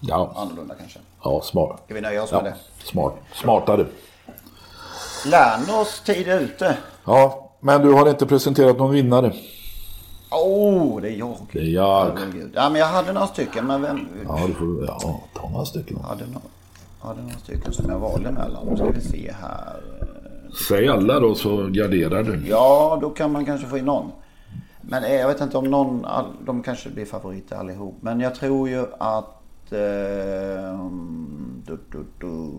Ja, 0.00 0.32
annorlunda 0.36 0.74
kanske. 0.74 0.98
ja 1.24 1.40
smart. 1.44 1.80
Ska 1.84 1.94
vi 1.94 2.00
nöja 2.00 2.22
oss 2.22 2.28
Ja, 2.32 2.42
med 2.42 2.52
smart. 2.84 3.14
Smartare. 3.34 3.76
det? 3.76 3.86
Lärnås 5.30 6.00
tid 6.04 6.28
är 6.28 6.40
ute. 6.40 6.76
Ja, 7.04 7.50
men 7.60 7.82
du 7.82 7.92
har 7.92 8.08
inte 8.10 8.26
presenterat 8.26 8.78
någon 8.78 8.90
vinnare. 8.90 9.32
Oh, 10.30 11.00
det 11.00 11.08
är 11.08 11.16
jag. 11.16 11.36
Det 11.52 11.58
är 11.58 11.64
jag. 11.64 12.04
Herregud. 12.04 12.50
Ja, 12.54 12.70
men 12.70 12.80
jag 12.80 12.88
hade 12.88 13.12
några 13.12 13.26
stycken. 13.26 13.66
Men 13.66 13.82
vem... 13.82 14.08
Ja, 14.28 14.40
du 14.46 14.54
får 14.54 14.84
ja, 14.86 15.20
ta 15.34 15.48
några 15.48 15.64
stycken. 15.64 15.98
Jag 16.02 16.08
hade, 16.08 16.26
några, 16.26 16.40
jag 17.00 17.08
hade 17.08 17.22
några 17.22 17.38
stycken 17.38 17.72
som 17.72 17.90
jag 17.90 17.98
valde 17.98 18.30
mellan. 18.30 18.66
Nu 18.66 18.76
ska 18.76 18.90
vi 18.90 19.00
se 19.00 19.34
här. 19.40 19.80
Säg 20.68 20.88
alla 20.88 21.20
då 21.20 21.34
så 21.34 21.66
garderar 21.66 22.22
du. 22.22 22.46
Ja, 22.48 22.98
då 23.00 23.10
kan 23.10 23.32
man 23.32 23.44
kanske 23.44 23.66
få 23.66 23.78
in 23.78 23.84
någon. 23.84 24.12
Men 24.80 25.04
eh, 25.04 25.14
jag 25.14 25.28
vet 25.28 25.40
inte 25.40 25.58
om 25.58 25.64
någon, 25.64 26.04
all- 26.04 26.32
de 26.44 26.62
kanske 26.62 26.90
blir 26.90 27.04
favoriter 27.04 27.56
allihop. 27.56 27.96
Men 28.00 28.20
jag 28.20 28.34
tror 28.34 28.68
ju 28.68 28.86
att 29.00 29.72
eh, 29.72 29.78
du, 31.66 31.78
du, 31.92 32.04
du, 32.20 32.50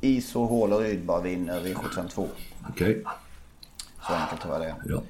Iso 0.00 0.44
Håleryd 0.46 1.04
bara 1.04 1.20
vinner 1.20 1.60
V752. 1.60 2.26
Okej. 2.70 3.04
Så 4.06 4.12
enkelt 4.14 4.40
tror 4.40 4.54
jag 4.54 4.62
det 4.62 4.68
är. 4.68 4.74
Ja. 4.84 5.02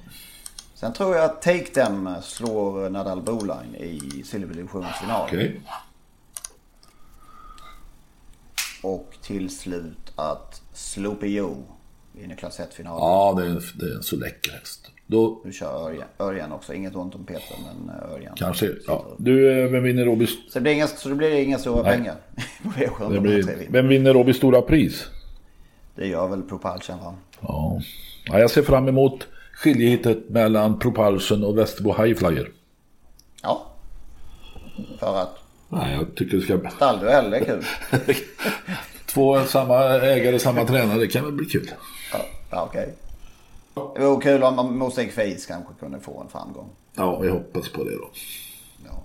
Sen 0.73 0.93
tror 0.93 1.15
jag 1.15 1.25
att 1.25 1.41
Take 1.41 1.65
Them 1.65 2.09
slår 2.21 2.89
Nadal 2.89 3.21
Boline 3.21 3.75
i 3.75 4.23
silverdivisionens 4.25 4.95
final. 4.97 5.21
Okej. 5.27 5.61
Och 8.83 9.13
till 9.21 9.57
slut 9.57 10.11
att 10.15 10.61
Sloopy 10.73 11.27
Joe 11.27 11.63
vinner 12.13 12.35
klass 12.35 12.59
1-finalen. 12.59 12.99
Ja, 12.99 13.33
det 13.37 13.45
är, 13.45 13.63
det 13.79 13.85
är 13.85 13.95
en 13.95 14.03
så 14.03 14.15
läcker 14.15 14.51
häst. 14.51 14.91
Då 15.07 15.41
Nu 15.45 15.51
kör 15.51 15.87
Örjan, 15.87 16.07
Örjan 16.19 16.51
också. 16.51 16.73
Inget 16.73 16.95
ont 16.95 17.15
om 17.15 17.25
Peter, 17.25 17.55
men 17.65 17.95
eh, 17.95 18.13
Örjan. 18.13 18.35
kanske... 18.35 18.71
Ja. 18.87 19.05
Du, 19.17 19.63
eh, 19.63 19.69
vem 19.69 19.83
vinner 19.83 20.05
Robis... 20.05 20.29
Så 20.29 20.59
det 20.59 20.61
blir 20.61 20.71
inga, 20.71 20.87
så 20.87 21.09
det 21.09 21.15
blir 21.15 21.31
inga 21.31 21.57
stora 21.57 21.83
Nej. 21.83 21.91
pengar 21.97 22.15
på 22.63 22.69
V753. 22.69 23.13
Det 23.13 23.19
blir, 23.19 23.67
vem 23.69 23.87
vinner 23.87 24.13
Robis 24.13 24.37
stora 24.37 24.61
pris? 24.61 25.07
Det 25.95 26.07
gör 26.07 26.27
väl 26.27 26.41
Propulsion 26.41 26.99
va? 26.99 27.15
Ja. 27.41 27.81
ja. 28.25 28.39
Jag 28.39 28.51
ser 28.51 28.61
fram 28.61 28.87
emot 28.87 29.27
skiljehitet 29.53 30.29
mellan 30.29 30.79
Propulsion 30.79 31.43
och 31.43 31.57
Västerbo 31.57 31.93
Highflyer. 32.03 32.51
Ja. 33.41 33.65
För 34.99 35.21
att 35.21 35.37
Nej, 35.69 35.95
jag 35.95 36.15
tycker 36.15 36.37
det 36.37 36.43
ska... 36.43 36.69
stallduell 36.75 37.33
är 37.33 37.45
kul. 37.45 37.63
Två 39.05 39.43
samma 39.43 39.83
ägare, 39.83 40.39
samma 40.39 40.65
tränare, 40.65 40.99
det 40.99 41.07
kan 41.07 41.23
väl 41.23 41.33
bli 41.33 41.45
kul. 41.45 41.69
Ja, 42.49 42.63
okej. 42.69 42.93
Det 43.73 44.05
vore 44.05 44.21
kul 44.21 44.43
om- 44.43 44.59
om 44.59 44.77
Mosaic 44.77 45.13
Face 45.15 45.47
kanske 45.47 45.73
kunde 45.79 45.99
få 45.99 46.21
en 46.21 46.29
framgång. 46.29 46.69
Ja, 46.95 47.19
vi 47.19 47.29
hoppas 47.29 47.69
på 47.69 47.83
det 47.83 47.91
då. 47.95 48.09
Ja. 48.85 49.03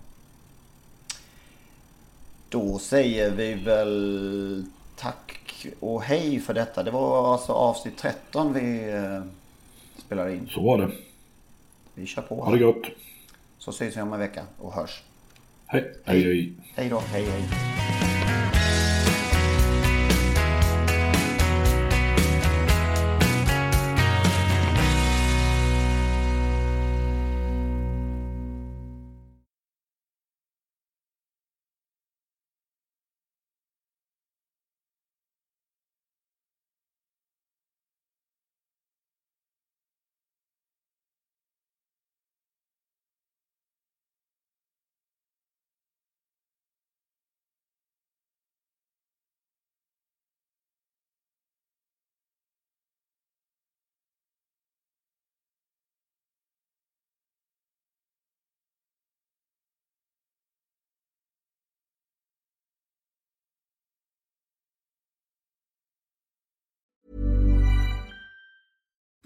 Då 2.49 2.79
säger 2.79 3.31
vi 3.31 3.55
väl 3.55 4.65
tack 4.97 5.67
och 5.81 6.03
hej 6.03 6.41
för 6.41 6.55
detta. 6.55 6.83
Det 6.83 6.91
var 6.91 7.33
alltså 7.33 7.53
avsnitt 7.53 7.97
13 7.99 8.53
vi 8.53 8.93
eh, 8.93 9.23
spelade 10.07 10.35
in. 10.35 10.49
Så 10.51 10.63
var 10.63 10.79
det. 10.79 10.91
Vi 11.95 12.07
kör 12.07 12.23
på. 12.23 12.45
Ha 12.45 12.53
det 12.53 12.59
gott. 12.59 12.87
Så 13.59 13.71
ses 13.71 13.97
vi 13.97 14.01
om 14.01 14.13
en 14.13 14.19
vecka 14.19 14.45
och 14.59 14.73
hörs. 14.73 15.03
Hej. 15.67 15.95
Hej, 16.05 16.23
hej. 16.25 16.53
Hej 16.75 16.89
då, 16.89 16.99
hej 16.99 17.25
hej. 17.25 17.43